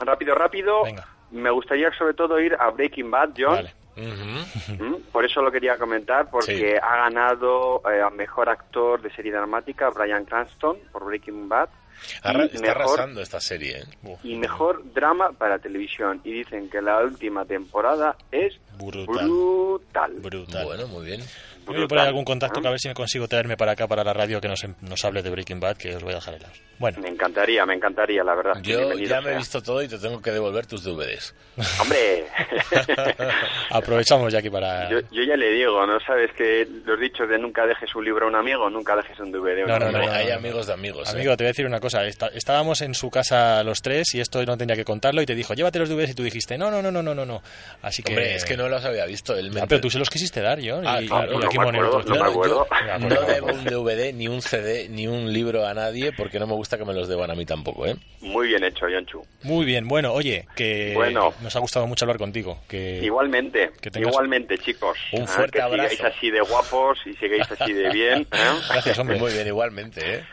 Rápido, 0.00 0.34
rápido. 0.34 0.82
Venga. 0.84 1.08
Me 1.30 1.50
gustaría 1.50 1.90
sobre 1.96 2.14
todo 2.14 2.38
ir 2.40 2.54
a 2.58 2.70
Breaking 2.70 3.10
Bad, 3.10 3.30
John. 3.36 3.54
Vale. 3.56 3.74
Mm, 3.96 4.94
Por 5.12 5.24
eso 5.24 5.40
lo 5.40 5.52
quería 5.52 5.76
comentar, 5.78 6.28
porque 6.30 6.76
ha 6.82 6.96
ganado 6.96 7.80
eh, 7.90 8.00
a 8.02 8.10
mejor 8.10 8.48
actor 8.48 9.00
de 9.00 9.10
serie 9.14 9.30
dramática 9.32 9.88
Brian 9.90 10.24
Cranston 10.24 10.78
por 10.92 11.04
Breaking 11.04 11.48
Bad. 11.48 11.68
Arra- 12.24 12.46
está 12.46 12.60
mejor, 12.60 12.76
arrasando 12.76 13.20
esta 13.22 13.40
serie, 13.40 13.78
¿eh? 13.78 14.16
y 14.24 14.34
mejor 14.36 14.82
drama 14.92 15.30
para 15.30 15.60
televisión. 15.60 16.20
Y 16.24 16.32
dicen 16.32 16.68
que 16.68 16.82
la 16.82 16.98
última 17.04 17.44
temporada 17.44 18.16
es 18.32 18.58
Brutal. 18.76 19.06
brutal. 19.28 20.12
Brutal. 20.20 20.64
Bueno, 20.66 20.86
muy 20.88 21.06
bien. 21.06 21.20
Yo 21.66 21.72
voy 21.72 21.84
a 21.84 21.88
poner 21.88 22.06
algún 22.06 22.24
contacto 22.24 22.60
que 22.60 22.68
a 22.68 22.70
ver 22.70 22.80
si 22.80 22.88
me 22.88 22.94
consigo 22.94 23.26
traerme 23.28 23.56
para 23.56 23.72
acá, 23.72 23.86
para 23.88 24.04
la 24.04 24.12
radio, 24.12 24.40
que 24.40 24.48
nos, 24.48 24.64
nos 24.80 25.04
hable 25.04 25.22
de 25.22 25.30
Breaking 25.30 25.60
Bad, 25.60 25.76
que 25.76 25.96
os 25.96 26.02
voy 26.02 26.12
a 26.12 26.16
dejar 26.16 26.34
helados. 26.34 26.60
Bueno, 26.78 26.98
Me 27.00 27.08
encantaría, 27.08 27.64
me 27.64 27.74
encantaría, 27.74 28.24
la 28.24 28.34
verdad. 28.34 28.54
Yo 28.62 28.92
ya 28.94 29.20
me 29.20 29.32
he 29.32 29.36
visto 29.36 29.62
todo 29.62 29.80
y 29.82 29.88
te 29.88 29.98
tengo 29.98 30.20
que 30.20 30.32
devolver 30.32 30.66
tus 30.66 30.82
DVDs. 30.82 31.34
Hombre, 31.80 32.26
aprovechamos 33.70 34.32
ya 34.32 34.38
aquí 34.40 34.50
para... 34.50 34.90
yo, 34.90 35.00
yo 35.10 35.22
ya 35.22 35.36
le 35.36 35.50
digo, 35.52 35.86
¿no 35.86 35.98
sabes 36.00 36.30
que 36.36 36.66
los 36.84 36.98
dichos 37.00 37.28
de 37.28 37.38
nunca 37.38 37.66
dejes 37.66 37.94
un 37.94 38.04
libro 38.04 38.26
a 38.26 38.28
un 38.28 38.34
amigo, 38.36 38.68
nunca 38.70 38.96
dejes 38.96 39.18
un 39.20 39.30
DVD 39.32 39.60
a 39.60 39.64
un 39.64 39.68
No, 39.68 39.78
no, 39.78 39.90
no, 39.92 39.98
amigo? 39.98 40.12
no, 40.12 40.18
Hay 40.18 40.30
amigos 40.30 40.66
de 40.66 40.72
amigos. 40.72 41.08
¿eh? 41.08 41.12
Amigo, 41.16 41.36
te 41.36 41.44
voy 41.44 41.48
a 41.48 41.52
decir 41.52 41.66
una 41.66 41.80
cosa. 41.80 42.04
Está- 42.06 42.28
estábamos 42.28 42.80
en 42.82 42.94
su 42.94 43.10
casa 43.10 43.62
los 43.64 43.82
tres 43.82 44.14
y 44.14 44.20
esto 44.20 44.44
no 44.44 44.56
tenía 44.56 44.76
que 44.76 44.84
contarlo 44.84 45.22
y 45.22 45.26
te 45.26 45.34
dijo, 45.34 45.54
llévate 45.54 45.78
los 45.78 45.88
DVDs 45.88 46.10
y 46.10 46.14
tú 46.14 46.22
dijiste, 46.22 46.58
no, 46.58 46.70
no, 46.70 46.82
no, 46.82 46.90
no, 46.90 47.02
no, 47.02 47.14
no, 47.14 47.24
no. 47.24 47.42
Así 47.82 48.02
que... 48.02 48.12
Hombre, 48.12 48.34
es 48.34 48.44
que 48.44 48.56
no 48.56 48.68
los 48.68 48.84
había 48.84 49.06
visto. 49.06 49.36
Él 49.36 49.50
me 49.50 49.60
Ah, 49.60 49.66
pero 49.68 49.80
tú 49.80 49.90
se 49.90 49.98
los 49.98 50.10
quisiste 50.10 50.40
dar, 50.40 50.58
yo. 50.60 50.80
Ah, 50.84 51.00
y, 51.00 51.06
claro, 51.06 51.38
no 51.58 51.72
me 51.72 51.78
acuerdo, 51.78 52.02
no 52.02 52.14
me 52.24 52.30
acuerdo. 52.30 52.66
yo 53.00 53.08
no 53.08 53.20
debo 53.22 53.46
un 53.48 53.64
DVD, 53.64 54.12
ni 54.14 54.28
un 54.28 54.42
CD, 54.42 54.88
ni 54.88 55.06
un 55.06 55.32
libro 55.32 55.66
a 55.66 55.74
nadie 55.74 56.12
porque 56.12 56.38
no 56.38 56.46
me 56.46 56.54
gusta 56.54 56.76
que 56.78 56.84
me 56.84 56.92
los 56.94 57.08
deban 57.08 57.30
a 57.30 57.34
mí 57.34 57.44
tampoco, 57.46 57.86
¿eh? 57.86 57.96
Muy 58.20 58.48
bien 58.48 58.64
hecho, 58.64 58.88
Yonchu. 58.88 59.22
Muy 59.42 59.64
bien, 59.64 59.86
bueno, 59.88 60.12
oye, 60.12 60.46
que 60.56 60.92
Bueno. 60.94 61.32
nos 61.42 61.54
ha 61.56 61.58
gustado 61.60 61.86
mucho 61.86 62.04
hablar 62.04 62.18
contigo. 62.18 62.58
Que... 62.68 63.00
Igualmente, 63.02 63.70
que 63.80 63.90
tengas- 63.90 64.10
igualmente, 64.12 64.58
chicos. 64.58 64.98
Un 65.12 65.22
Ah, 65.22 65.26
fuerte 65.26 65.58
que 65.58 65.62
abrazo. 65.62 65.90
sigáis 65.90 66.14
así 66.16 66.30
de 66.30 66.40
guapos 66.40 66.98
y 67.06 67.14
sigáis 67.14 67.50
así 67.50 67.72
de 67.72 67.90
bien. 67.90 68.20
¿eh? 68.22 68.26
Gracias, 68.70 68.98
hombre. 68.98 69.18
Muy 69.18 69.32
bien, 69.32 69.46
igualmente, 69.46 70.00
¿eh? 70.16 70.24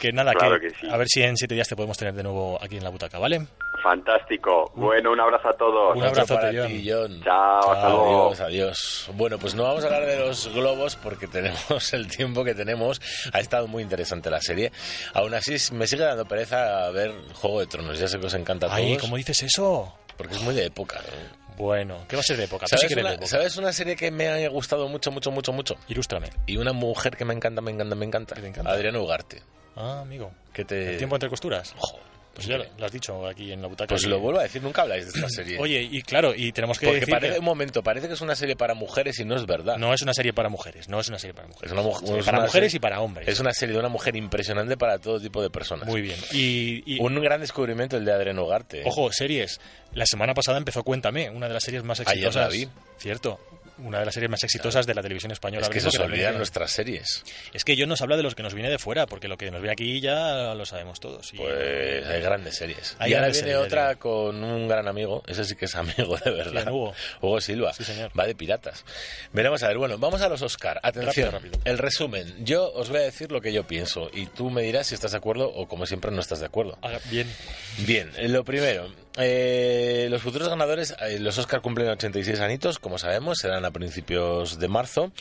Que 0.00 0.12
nada, 0.12 0.32
Claro 0.34 0.60
que, 0.60 0.68
que 0.68 0.74
sí. 0.80 0.88
a 0.90 0.96
ver 0.96 1.06
si 1.08 1.22
en 1.22 1.36
siete 1.36 1.54
días 1.54 1.68
te 1.68 1.76
podemos 1.76 1.96
tener 1.96 2.14
de 2.14 2.22
nuevo 2.22 2.58
aquí 2.62 2.76
en 2.76 2.84
la 2.84 2.90
butaca, 2.90 3.18
¿vale? 3.18 3.46
Fantástico. 3.86 4.72
Bueno, 4.74 5.12
un 5.12 5.20
abrazo 5.20 5.48
a 5.48 5.52
todos. 5.52 5.94
Un 5.94 6.02
Otro 6.02 6.08
abrazote, 6.22 6.34
para 6.34 6.66
ti, 6.66 6.84
John. 6.90 7.22
Chao, 7.22 7.70
hasta 7.70 7.88
luego. 7.88 8.24
Adiós, 8.26 8.40
adiós. 8.40 9.10
Bueno, 9.14 9.38
pues 9.38 9.54
no 9.54 9.62
vamos 9.62 9.84
a 9.84 9.86
hablar 9.86 10.06
de 10.06 10.18
los 10.18 10.52
globos 10.52 10.96
porque 10.96 11.28
tenemos 11.32 11.92
el 11.92 12.08
tiempo 12.08 12.42
que 12.42 12.52
tenemos. 12.52 13.00
Ha 13.32 13.38
estado 13.38 13.68
muy 13.68 13.84
interesante 13.84 14.28
la 14.28 14.40
serie. 14.40 14.72
Aún 15.14 15.34
así, 15.34 15.56
me 15.72 15.86
sigue 15.86 16.02
dando 16.02 16.24
pereza 16.24 16.90
ver 16.90 17.12
Juego 17.34 17.60
de 17.60 17.66
Tronos. 17.68 17.96
Ya 17.96 18.08
sé 18.08 18.18
que 18.18 18.26
os 18.26 18.34
encanta 18.34 18.66
a 18.66 18.74
Ay, 18.74 18.88
todos. 18.88 19.02
¿cómo 19.02 19.16
dices 19.18 19.40
eso? 19.44 19.96
Porque 20.16 20.34
es 20.34 20.42
muy 20.42 20.56
de 20.56 20.64
época. 20.64 20.98
¿no? 20.98 21.54
Bueno, 21.56 21.98
¿qué 22.08 22.16
va 22.16 22.20
a 22.20 22.24
ser 22.24 22.38
de 22.38 22.44
época? 22.44 22.66
¿Sabes, 22.66 22.80
sí 22.80 22.86
que 22.88 22.94
eres 22.94 23.04
una, 23.04 23.10
de 23.10 23.16
época. 23.16 23.28
¿Sabes 23.28 23.56
una 23.56 23.72
serie 23.72 23.94
que 23.94 24.10
me 24.10 24.26
ha 24.26 24.48
gustado 24.48 24.88
mucho, 24.88 25.12
mucho, 25.12 25.30
mucho, 25.30 25.52
mucho? 25.52 25.76
Ilústrame. 25.86 26.30
Y 26.46 26.56
una 26.56 26.72
mujer 26.72 27.16
que 27.16 27.24
me 27.24 27.34
encanta, 27.34 27.60
me 27.60 27.70
encanta, 27.70 27.94
me 27.94 28.04
encanta. 28.04 28.34
¿Qué 28.34 28.48
encanta? 28.48 28.72
Adriana 28.72 28.98
Ugarte. 28.98 29.42
Ah, 29.76 30.00
amigo. 30.00 30.32
Que 30.52 30.64
te... 30.64 30.92
¿El 30.92 30.98
tiempo 30.98 31.14
entre 31.14 31.28
costuras? 31.28 31.72
Ojo, 31.78 32.00
Pues 32.36 32.46
ya 32.48 32.58
lo, 32.58 32.84
has 32.84 32.92
dicho 32.92 33.26
aquí 33.26 33.50
en 33.50 33.62
la 33.62 33.68
butaca. 33.68 33.88
Pues 33.88 34.04
lo 34.06 34.20
vuelvo 34.20 34.38
a 34.40 34.42
decir, 34.44 34.62
nunca 34.62 34.82
habláis 34.82 35.04
de 35.06 35.10
esta 35.18 35.28
serie. 35.28 35.56
Oye, 35.60 35.82
y 35.90 36.02
claro, 36.02 36.34
y 36.36 36.52
tenemos 36.52 36.78
que 36.78 36.86
Porque 36.86 37.00
decir 37.00 37.14
parece, 37.14 37.32
que 37.34 37.38
un 37.38 37.44
momento, 37.44 37.82
parece 37.82 38.06
que 38.08 38.14
es 38.14 38.20
una 38.20 38.36
serie 38.36 38.56
para 38.56 38.74
mujeres 38.74 39.18
y 39.18 39.24
no 39.24 39.34
es 39.36 39.46
verdad. 39.46 39.76
no 39.78 39.92
es 39.94 40.02
una 40.02 40.12
serie 40.12 40.32
para 40.32 40.48
mujeres, 40.48 40.88
no 40.88 41.00
es 41.00 41.08
una 41.08 41.18
serie 41.18 41.34
para 41.34 41.48
mujeres. 41.48 41.72
Es 41.72 41.72
una 41.72 41.82
para 41.82 42.38
una 42.38 42.46
mujeres 42.46 42.70
serie- 42.72 42.76
y 42.76 42.80
para 42.80 43.00
hombres. 43.00 43.26
Es 43.28 43.40
una 43.40 43.52
serie 43.52 43.72
de 43.72 43.78
una 43.80 43.88
mujer 43.88 44.14
impresionante 44.16 44.76
para 44.76 44.98
todo 44.98 45.18
tipo 45.18 45.42
de 45.42 45.50
personas. 45.50 45.88
Muy 45.88 46.02
bien. 46.02 46.18
Y, 46.32 46.82
y- 46.86 47.00
Un 47.00 47.18
gran 47.22 47.40
descubrimiento 47.40 47.96
el 47.96 48.04
de 48.04 48.12
Adriano 48.12 48.44
Ugarte. 48.44 48.82
ojo, 48.84 49.10
series. 49.12 49.60
La 49.94 50.04
semana 50.04 50.34
pasada 50.34 50.58
empezó 50.58 50.82
Cuéntame, 50.84 51.30
una 51.30 51.48
de 51.48 51.54
las 51.54 51.62
series 51.64 51.82
más 51.84 52.00
Ayer 52.00 52.12
exitosas. 52.12 52.42
la 52.42 52.48
vi. 52.48 52.68
Cierto. 52.98 53.40
Una 53.78 53.98
de 54.00 54.06
las 54.06 54.14
series 54.14 54.30
más 54.30 54.42
exitosas 54.42 54.86
de 54.86 54.94
la 54.94 55.02
televisión 55.02 55.32
española. 55.32 55.60
es 55.62 55.66
ahora 55.68 55.74
que 55.74 55.80
se 55.80 55.86
mismo, 55.86 56.02
os 56.04 56.08
la 56.08 56.14
olvidan 56.14 56.36
nuestras 56.38 56.70
series. 56.70 57.24
Es 57.52 57.64
que 57.64 57.76
yo 57.76 57.86
nos 57.86 58.00
habla 58.00 58.16
de 58.16 58.22
los 58.22 58.34
que 58.34 58.42
nos 58.42 58.54
viene 58.54 58.70
de 58.70 58.78
fuera, 58.78 59.06
porque 59.06 59.28
lo 59.28 59.36
que 59.36 59.50
nos 59.50 59.60
viene 59.60 59.72
aquí 59.72 60.00
ya 60.00 60.54
lo 60.54 60.64
sabemos 60.64 60.98
todos. 61.00 61.32
Y- 61.34 61.36
Pues 61.36 62.06
hay 62.06 62.20
grandes 62.22 62.56
series. 62.56 62.96
Hay 62.98 63.10
y 63.10 63.14
ahora 63.14 63.26
grandes 63.26 63.42
viene 63.44 63.58
series, 63.58 63.66
otra 63.72 63.94
con 63.96 64.42
un 64.42 64.66
gran 64.68 64.88
amigo. 64.88 65.22
Ese 65.26 65.44
sí 65.44 65.56
que 65.56 65.66
es 65.66 65.74
amigo 65.74 66.16
de 66.24 66.30
verdad. 66.30 66.62
¿Quién, 66.62 66.68
Hugo? 66.74 66.94
Hugo 67.20 67.40
Silva. 67.40 67.72
Sí, 67.74 67.84
señor. 67.84 68.10
Va 68.18 68.26
de 68.26 68.34
piratas. 68.34 68.84
Veremos 69.32 69.62
a 69.62 69.68
ver. 69.68 69.78
Bueno, 69.78 69.98
vamos 69.98 70.20
a 70.22 70.28
los 70.28 70.40
Oscar. 70.42 70.80
Atención. 70.82 71.32
Rápido, 71.32 71.50
rápido. 71.52 71.70
El 71.70 71.78
resumen. 71.78 72.34
Yo 72.44 72.72
os 72.72 72.88
voy 72.88 72.98
a 72.98 73.02
decir 73.02 73.30
lo 73.30 73.40
que 73.40 73.52
yo 73.52 73.66
pienso. 73.66 74.10
Y 74.12 74.26
tú 74.26 74.50
me 74.50 74.62
dirás 74.62 74.86
si 74.86 74.94
estás 74.94 75.10
de 75.12 75.18
acuerdo 75.18 75.48
o 75.52 75.68
como 75.68 75.84
siempre 75.86 76.10
no 76.10 76.20
estás 76.20 76.40
de 76.40 76.46
acuerdo. 76.46 76.78
Ah, 76.82 76.98
bien. 77.10 77.30
Bien, 77.78 78.10
lo 78.32 78.42
primero, 78.44 78.90
eh, 79.16 80.08
los 80.10 80.22
futuros 80.22 80.48
ganadores, 80.48 80.94
eh, 81.00 81.18
los 81.18 81.38
Oscar 81.38 81.60
cumplen 81.60 81.88
86 81.88 82.40
anitos, 82.40 82.78
como 82.78 82.98
sabemos, 82.98 83.38
serán 83.38 83.64
a 83.64 83.70
principios 83.70 84.58
de 84.58 84.68
marzo, 84.68 85.12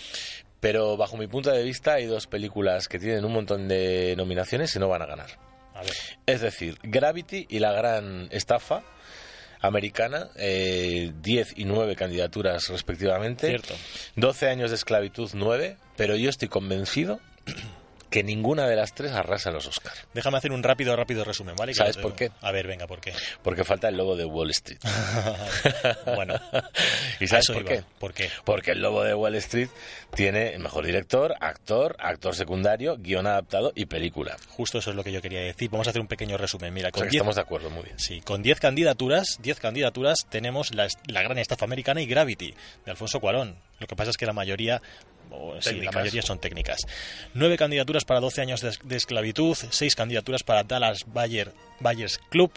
pero 0.59 0.97
bajo 0.97 1.17
mi 1.17 1.27
punto 1.27 1.51
de 1.51 1.63
vista 1.63 1.93
hay 1.93 2.05
dos 2.05 2.27
películas 2.27 2.87
que 2.87 2.99
tienen 2.99 3.25
un 3.25 3.33
montón 3.33 3.67
de 3.67 4.15
nominaciones 4.17 4.75
y 4.75 4.79
no 4.79 4.87
van 4.87 5.01
a 5.01 5.05
ganar. 5.05 5.29
A 5.73 5.81
ver. 5.81 5.93
Es 6.25 6.41
decir, 6.41 6.77
Gravity 6.83 7.47
y 7.49 7.59
la 7.59 7.73
gran 7.73 8.27
estafa 8.31 8.83
americana, 9.61 10.29
eh, 10.35 11.11
10 11.21 11.53
y 11.57 11.65
9 11.65 11.95
candidaturas 11.95 12.67
respectivamente, 12.69 13.47
Cierto. 13.47 13.73
12 14.15 14.49
años 14.49 14.69
de 14.71 14.75
esclavitud 14.75 15.29
9, 15.33 15.77
pero 15.97 16.15
yo 16.15 16.29
estoy 16.29 16.47
convencido 16.47 17.19
que 18.09 18.23
ninguna 18.23 18.67
de 18.67 18.75
las 18.75 18.93
tres 18.93 19.11
arrasa 19.11 19.51
los 19.51 19.67
Oscar. 19.67 19.93
Déjame 20.13 20.37
hacer 20.37 20.51
un 20.51 20.63
rápido, 20.63 20.95
rápido 20.95 21.23
resumen, 21.23 21.55
¿vale? 21.55 21.71
Que 21.73 21.77
¿Sabes 21.77 21.97
por 21.97 22.15
qué? 22.15 22.31
A 22.41 22.51
ver, 22.51 22.67
venga, 22.67 22.87
¿por 22.87 23.01
qué? 23.01 23.13
Porque 23.43 23.63
falta 23.63 23.89
el 23.89 23.97
lobo 23.97 24.15
de 24.15 24.25
Wall 24.25 24.51
Street. 24.51 24.79
bueno. 26.15 26.35
¿Y 27.19 27.27
sabes 27.27 27.47
por 27.47 27.65
qué? 27.65 27.83
¿Por 27.99 28.13
qué? 28.13 28.29
Porque 28.43 28.71
el 28.71 28.81
lobo 28.81 29.03
de 29.03 29.13
Wall 29.13 29.35
Street 29.35 29.69
tiene 30.13 30.57
mejor 30.59 30.85
director, 30.85 31.35
actor, 31.39 31.95
actor 31.99 32.35
secundario, 32.35 32.97
guion 32.97 33.27
adaptado 33.27 33.71
y 33.75 33.85
película. 33.85 34.37
Justo 34.49 34.79
eso 34.79 34.91
es 34.91 34.95
lo 34.95 35.03
que 35.03 35.11
yo 35.11 35.21
quería 35.21 35.41
decir. 35.41 35.69
Vamos 35.69 35.87
a 35.87 35.89
hacer 35.89 36.01
un 36.01 36.07
pequeño 36.07 36.37
resumen. 36.37 36.73
Mira, 36.73 36.89
O 36.89 36.91
sea 36.91 36.99
con 37.01 37.03
que 37.03 37.11
10 37.11 37.15
estamos 37.21 37.35
de 37.35 37.41
acuerdo, 37.41 37.69
muy 37.69 37.83
bien. 37.83 37.99
Sí, 37.99 38.21
con 38.21 38.41
10 38.41 38.59
candidaturas, 38.59 39.39
10 39.41 39.59
candidaturas 39.59 40.25
tenemos 40.29 40.73
la, 40.73 40.87
la 41.07 41.21
gran 41.21 41.37
estafa 41.37 41.65
americana 41.65 42.01
y 42.01 42.05
Gravity 42.05 42.53
de 42.85 42.91
Alfonso 42.91 43.19
Cuarón. 43.19 43.55
Lo 43.79 43.87
que 43.87 43.95
pasa 43.95 44.11
es 44.11 44.17
que 44.17 44.25
la 44.25 44.33
mayoría 44.33 44.81
o, 45.31 45.55
sí, 45.61 45.81
la 45.81 45.91
mayoría 45.91 46.21
son 46.21 46.39
técnicas. 46.39 46.85
9 47.33 47.57
candidaturas 47.57 48.05
para 48.05 48.19
12 48.19 48.41
años 48.41 48.61
de, 48.61 48.77
de 48.83 48.95
esclavitud, 48.95 49.55
6 49.55 49.95
candidaturas 49.95 50.43
para 50.43 50.63
Dallas 50.63 51.05
Bayer, 51.07 51.51
Bayers 51.79 52.19
Club, 52.29 52.51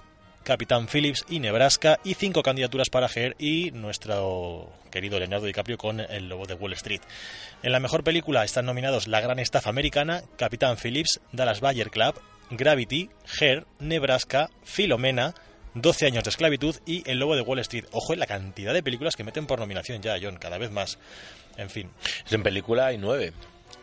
Capitán 0.45 0.89
Phillips 0.89 1.25
y 1.29 1.41
Nebraska 1.41 2.01
y 2.05 2.15
5 2.15 2.43
candidaturas 2.43 2.89
para 2.89 3.09
Her 3.15 3.37
y 3.39 3.71
nuestro 3.73 4.73
querido 4.91 5.19
Leonardo 5.19 5.47
DiCaprio 5.47 5.77
con 5.77 6.01
El 6.01 6.29
Lobo 6.29 6.47
de 6.47 6.55
Wall 6.55 6.73
Street. 6.75 7.03
En 7.63 7.73
la 7.73 7.81
mejor 7.81 8.03
película 8.05 8.45
están 8.45 8.65
nominados 8.65 9.09
La 9.09 9.21
Gran 9.21 9.39
Estafa 9.39 9.71
Americana, 9.71 10.23
Capitán 10.37 10.77
Phillips, 10.79 11.21
Dallas 11.33 11.61
Bayer 11.61 11.91
Club, 11.91 12.21
Gravity, 12.51 13.11
Her, 13.41 13.67
Nebraska, 13.79 14.51
Filomena, 14.65 15.35
12 15.81 16.07
años 16.07 16.25
de 16.25 16.31
esclavitud 16.31 16.77
y 16.87 17.09
El 17.11 17.19
Lobo 17.19 17.37
de 17.37 17.43
Wall 17.43 17.59
Street. 17.61 17.85
Ojo 17.93 18.13
en 18.13 18.21
la 18.21 18.27
cantidad 18.27 18.73
de 18.73 18.83
películas 18.83 19.17
que 19.17 19.25
meten 19.25 19.47
por 19.47 19.59
nominación 19.59 20.03
ya, 20.03 20.17
John, 20.21 20.37
cada 20.37 20.59
vez 20.59 20.71
más. 20.71 20.99
En 21.57 21.71
fin. 21.71 21.91
En 22.31 22.43
película 22.43 22.87
hay 22.87 22.99
nueve. 22.99 23.33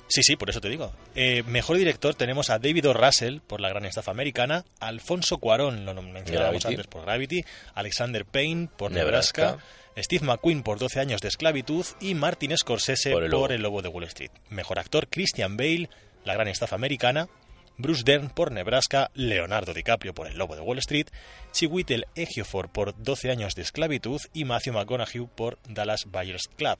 Sí, 0.07 0.21
sí, 0.23 0.35
por 0.35 0.49
eso 0.49 0.61
te 0.61 0.69
digo. 0.69 0.93
Eh, 1.15 1.43
mejor 1.47 1.77
director 1.77 2.13
tenemos 2.13 2.49
a 2.49 2.59
David 2.59 2.89
O. 2.89 2.93
Russell 2.93 3.39
por 3.39 3.59
La 3.59 3.69
Gran 3.69 3.85
Estafa 3.85 4.11
Americana, 4.11 4.63
Alfonso 4.79 5.39
Cuarón, 5.39 5.85
lo 5.85 5.99
mencionábamos 6.01 6.65
antes 6.65 6.87
por 6.87 7.03
Gravity, 7.03 7.43
Alexander 7.73 8.23
Payne 8.23 8.69
por 8.77 8.91
Nebraska. 8.91 9.41
Nebraska, 9.41 9.65
Steve 9.97 10.25
McQueen 10.25 10.61
por 10.61 10.77
12 10.77 10.99
años 10.99 11.21
de 11.21 11.29
esclavitud 11.29 11.85
y 12.01 12.13
Martin 12.13 12.55
Scorsese 12.57 13.11
Por 13.11 13.29
por 13.29 13.51
El 13.51 13.55
El 13.57 13.61
Lobo. 13.63 13.79
Lobo, 13.79 13.81
de 13.81 13.89
Wall 13.89 14.03
Street. 14.05 14.31
Mejor 14.49 14.77
actor 14.77 15.07
Christian 15.09 15.57
Bale, 15.57 15.89
La 16.23 16.33
Gran 16.33 16.49
Estafa 16.49 16.75
Americana, 16.75 17.27
Bruce 17.77 18.03
Dern 18.05 18.29
por 18.29 18.51
Nebraska, 18.51 19.11
Leonardo 19.13 19.73
DiCaprio 19.73 20.13
por 20.13 20.27
El 20.27 20.37
Lobo 20.37 20.55
de 20.55 20.61
Wall 20.61 20.79
Street, 20.79 21.07
Chiwetel 21.51 22.05
Ejiofor 22.15 22.69
por 22.69 22.95
12 23.01 23.31
años 23.31 23.55
de 23.55 23.63
esclavitud 23.63 24.21
y 24.33 24.45
Matthew 24.45 24.73
McConaughey 24.73 25.27
por 25.35 25.57
Dallas 25.67 26.05
Buyers 26.05 26.47
Club. 26.55 26.77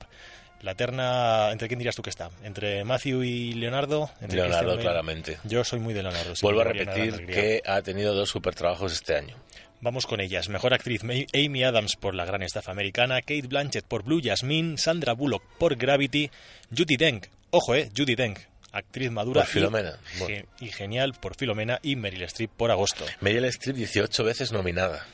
La 0.62 0.74
terna, 0.74 1.50
¿entre 1.52 1.68
quién 1.68 1.78
dirías 1.78 1.94
tú 1.94 2.02
que 2.02 2.10
está? 2.10 2.30
¿Entre 2.42 2.82
Matthew 2.84 3.22
y 3.24 3.52
Leonardo? 3.52 4.10
¿Entre 4.20 4.40
Leonardo, 4.40 4.78
claramente. 4.78 5.38
Yo 5.44 5.62
soy 5.64 5.80
muy 5.80 5.92
de 5.92 6.02
Leonardo. 6.02 6.32
Vuelvo 6.40 6.62
a 6.62 6.64
repetir 6.64 7.26
que 7.26 7.62
ha 7.66 7.82
tenido 7.82 8.14
dos 8.14 8.30
super 8.30 8.54
trabajos 8.54 8.92
este 8.92 9.16
año. 9.16 9.36
Vamos 9.82 10.06
con 10.06 10.20
ellas. 10.20 10.48
Mejor 10.48 10.72
actriz 10.72 11.02
Amy 11.02 11.62
Adams 11.62 11.96
por 11.96 12.14
La 12.14 12.24
Gran 12.24 12.42
Estafa 12.42 12.72
Americana, 12.72 13.20
Kate 13.20 13.46
Blanchett 13.46 13.84
por 13.84 14.02
Blue 14.02 14.20
Jasmine, 14.24 14.78
Sandra 14.78 15.12
Bullock 15.12 15.42
por 15.58 15.76
Gravity, 15.76 16.30
Judy 16.76 16.96
Dench, 16.96 17.28
ojo 17.50 17.74
eh, 17.74 17.90
Judy 17.94 18.14
Dench, 18.14 18.48
actriz 18.76 19.10
madura 19.10 19.42
Por 19.42 19.50
Filomena. 19.50 19.98
y, 20.14 20.18
Bueno. 20.18 20.36
ge- 20.58 20.64
y 20.64 20.68
genial 20.72 21.14
por 21.14 21.36
Filomena 21.36 21.78
y 21.82 21.96
Meryl 21.96 22.22
Streep 22.24 22.50
por 22.50 22.70
Agosto. 22.70 23.04
Meryl 23.20 23.44
Streep 23.46 23.76
18 23.76 24.24
veces 24.24 24.52
nominada. 24.52 25.06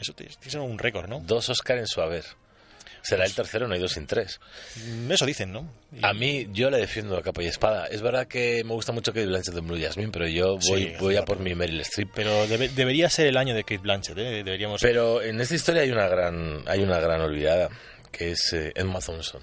Eso 0.00 0.12
tiene 0.14 0.60
un 0.64 0.78
récord, 0.78 1.08
¿no? 1.08 1.20
Dos 1.20 1.48
Oscar 1.48 1.78
en 1.78 1.86
su 1.86 2.00
haber. 2.02 2.24
Será 3.02 3.24
el 3.24 3.32
tercero, 3.34 3.68
no 3.68 3.74
hay 3.74 3.80
dos 3.80 3.92
sin 3.92 4.04
tres. 4.06 4.40
Mm, 4.84 5.12
Eso 5.12 5.24
dicen, 5.26 5.52
¿no? 5.52 5.70
A 6.02 6.12
mí, 6.12 6.48
yo 6.52 6.70
le 6.70 6.78
defiendo 6.78 7.16
a 7.16 7.22
capa 7.22 7.40
y 7.40 7.46
espada. 7.46 7.86
Es 7.86 8.02
verdad 8.02 8.26
que 8.26 8.64
me 8.64 8.72
gusta 8.72 8.90
mucho 8.90 9.12
Kate 9.12 9.26
Blanchett 9.26 9.56
en 9.56 9.64
Blue 9.68 9.80
Jasmine, 9.80 10.10
pero 10.10 10.26
yo 10.26 10.58
voy, 10.58 10.82
Sí, 10.88 10.92
voy 10.98 11.14
a 11.14 11.24
por 11.24 11.38
mi 11.38 11.54
Meryl 11.54 11.80
Streep. 11.82 12.10
Pero 12.16 12.48
debe- 12.48 12.68
debería 12.68 13.08
ser 13.08 13.28
el 13.28 13.36
año 13.36 13.54
de 13.54 13.62
Kate 13.62 13.78
Blanchett, 13.78 14.18
¿eh? 14.18 14.42
Deberíamos... 14.42 14.80
Pero 14.82 15.22
en 15.22 15.40
esta 15.40 15.54
historia 15.54 15.82
hay 15.82 15.90
una 15.92 16.08
gran, 16.08 16.64
hay 16.66 16.80
una 16.80 16.98
gran 16.98 17.20
olvidada, 17.20 17.68
que 18.10 18.32
es 18.32 18.52
eh, 18.54 18.72
Emma 18.74 18.98
Thompson. 19.00 19.40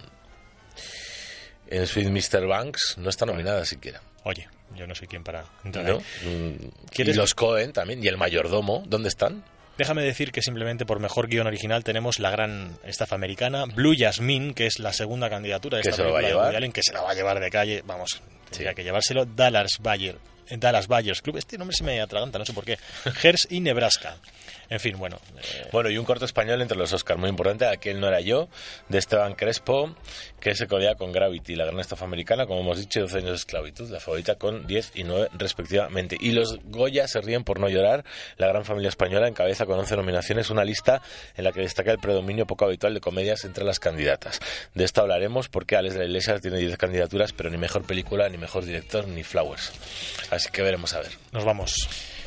En 1.73 1.87
Sweet 1.87 2.09
Mr. 2.09 2.45
Banks 2.47 2.95
no 2.97 3.09
está 3.09 3.25
nominada 3.25 3.65
siquiera. 3.65 3.99
Oye, 4.23 4.47
yo 4.75 4.85
no 4.85 4.93
soy 4.95 5.07
quien 5.07 5.23
para 5.23 5.43
entrar 5.63 5.85
¿No? 5.85 5.97
ahí. 5.97 6.03
Mm, 6.29 6.65
Y 6.65 6.89
¿Quieres- 6.91 7.15
los 7.15 7.33
Cohen 7.33 7.73
también, 7.73 8.03
y 8.03 8.07
el 8.07 8.17
mayordomo, 8.17 8.83
¿dónde 8.85 9.09
están? 9.09 9.43
Déjame 9.77 10.03
decir 10.03 10.31
que 10.31 10.43
simplemente 10.43 10.85
por 10.85 10.99
mejor 10.99 11.27
guion 11.27 11.47
original 11.47 11.83
tenemos 11.83 12.19
la 12.19 12.29
gran 12.29 12.77
estafa 12.85 13.15
americana, 13.15 13.65
Blue 13.65 13.95
Jasmine, 13.97 14.53
que 14.53 14.67
es 14.67 14.77
la 14.77 14.93
segunda 14.93 15.31
candidatura 15.31 15.77
de 15.79 15.81
esta 15.89 15.97
película 16.03 16.27
de. 16.27 16.35
Woody 16.35 16.55
Allen, 16.55 16.71
que 16.71 16.83
se 16.83 16.93
la 16.93 17.01
va 17.01 17.09
a 17.09 17.15
llevar 17.15 17.39
de 17.39 17.49
calle, 17.49 17.81
vamos, 17.83 18.21
tendría 18.51 18.75
que 18.75 18.83
llevárselo, 18.83 19.25
Dallas 19.25 19.77
Bayer, 19.81 20.17
Dallas 20.49 20.87
Buyers 20.87 21.21
Club, 21.21 21.37
este 21.37 21.57
nombre 21.57 21.75
se 21.75 21.83
me 21.83 22.01
atraganta, 22.01 22.39
no 22.39 22.45
sé 22.45 22.53
por 22.53 22.65
qué, 22.65 22.77
Hearst 23.21 23.51
y 23.51 23.59
Nebraska. 23.59 24.17
En 24.69 24.79
fin, 24.79 24.97
bueno, 24.97 25.19
eh, 25.37 25.67
Bueno, 25.71 25.89
y 25.89 25.97
un 25.97 26.05
corto 26.05 26.25
español 26.25 26.61
entre 26.61 26.77
los 26.77 26.91
Oscars, 26.93 27.19
muy 27.19 27.29
importante, 27.29 27.67
aquel 27.67 27.99
no 27.99 28.07
era 28.07 28.21
yo, 28.21 28.47
de 28.89 28.97
Esteban 28.97 29.35
Crespo, 29.35 29.95
que 30.39 30.55
se 30.55 30.67
codea 30.67 30.95
con 30.95 31.11
Gravity, 31.11 31.55
la 31.55 31.65
gran 31.65 31.79
estafa 31.79 32.05
americana, 32.05 32.47
como 32.47 32.61
hemos 32.61 32.79
dicho, 32.79 33.01
12 33.01 33.17
años 33.17 33.29
de 33.29 33.35
esclavitud, 33.35 33.89
la 33.89 33.99
favorita 33.99 34.35
con 34.35 34.65
10 34.65 34.93
y 34.95 35.03
9 35.03 35.29
respectivamente. 35.33 36.17
Y 36.19 36.31
los 36.31 36.59
Goya 36.65 37.07
se 37.07 37.21
ríen 37.21 37.43
por 37.43 37.59
no 37.59 37.69
llorar, 37.69 38.03
la 38.37 38.47
gran 38.47 38.65
familia 38.65 38.89
española 38.89 39.27
encabeza 39.27 39.65
con 39.65 39.77
11 39.77 39.95
nominaciones 39.97 40.49
una 40.49 40.63
lista 40.63 41.01
en 41.35 41.43
la 41.43 41.51
que 41.51 41.61
destaca 41.61 41.91
el 41.91 41.99
predominio 41.99 42.47
poco 42.47 42.65
habitual 42.65 42.93
de 42.93 42.99
comedias 42.99 43.43
entre 43.43 43.63
las 43.65 43.79
candidatas. 43.79 44.39
De 44.73 44.85
esto 44.85 45.01
hablaremos 45.01 45.49
porque 45.49 45.75
Alex 45.75 45.93
de 45.93 45.99
la 45.99 46.05
Iglesia 46.05 46.39
tiene 46.39 46.57
10 46.57 46.77
candidaturas, 46.77 47.33
pero 47.33 47.49
ni 47.49 47.57
mejor 47.57 47.83
película, 47.83 48.27
ni 48.29 48.37
mejor 48.37 48.65
director, 48.65 49.07
ni 49.07 49.23
Flowers. 49.23 49.71
Así 50.33 50.49
que 50.51 50.61
veremos 50.61 50.93
a 50.93 50.99
ver. 50.99 51.11
nos 51.31 51.43
vamos. 51.45 51.73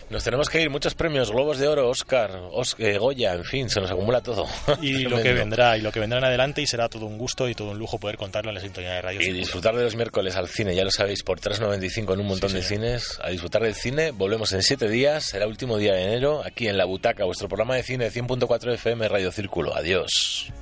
Nos 0.09 0.23
tenemos 0.23 0.49
que 0.49 0.61
ir, 0.63 0.71
muchos 0.71 0.95
premios, 0.95 1.33
Globos 1.33 1.59
de 1.59 1.67
Oro, 1.67 1.89
Oscar, 1.91 2.31
Os- 2.53 2.77
eh, 2.79 2.97
Goya, 2.97 3.33
en 3.35 3.43
fin, 3.43 3.69
se 3.69 3.81
nos 3.81 3.91
acumula 3.91 4.21
todo. 4.21 4.47
Y 4.81 4.99
lo 5.03 5.21
que 5.21 5.33
vendrá, 5.33 5.77
y 5.77 5.81
lo 5.81 5.91
que 5.91 5.99
vendrá 5.99 6.19
en 6.21 6.25
adelante, 6.27 6.63
y 6.63 6.67
será 6.69 6.89
todo 6.89 7.07
un 7.07 7.19
gusto 7.19 7.49
y 7.49 7.57
todo 7.57 7.73
un 7.73 7.79
lujo 7.81 7.99
poder 7.99 8.17
contarlo 8.17 8.51
en 8.51 8.55
la 8.55 8.61
sintonía 8.61 8.93
de 8.93 9.03
radio. 9.03 9.21
Y 9.21 9.33
disfrutar 9.33 9.75
de 9.75 9.83
los 9.83 9.97
miércoles 9.97 10.37
al 10.37 10.47
cine, 10.47 10.77
ya 10.77 10.85
lo 10.85 10.93
sabéis, 10.93 11.25
por 11.25 11.41
3.95 11.41 12.15
en 12.15 12.21
un 12.21 12.27
montón 12.29 12.53
de 12.53 12.63
cines. 12.63 13.19
A 13.21 13.31
disfrutar 13.31 13.63
del 13.63 13.75
cine, 13.75 14.13
volvemos 14.13 14.53
en 14.53 14.63
7 14.63 14.89
días, 14.89 15.25
será 15.25 15.49
último 15.49 15.77
día 15.77 15.95
de 15.95 16.05
enero, 16.05 16.41
aquí 16.47 16.69
en 16.69 16.77
La 16.79 16.85
Butaca, 16.85 17.25
vuestro 17.25 17.49
programa 17.49 17.75
de 17.75 17.83
cine 17.83 18.09
100.4 18.09 18.75
FM 18.75 19.09
Radio 19.09 19.33
Círculo. 19.33 19.75
Adiós. 19.75 20.53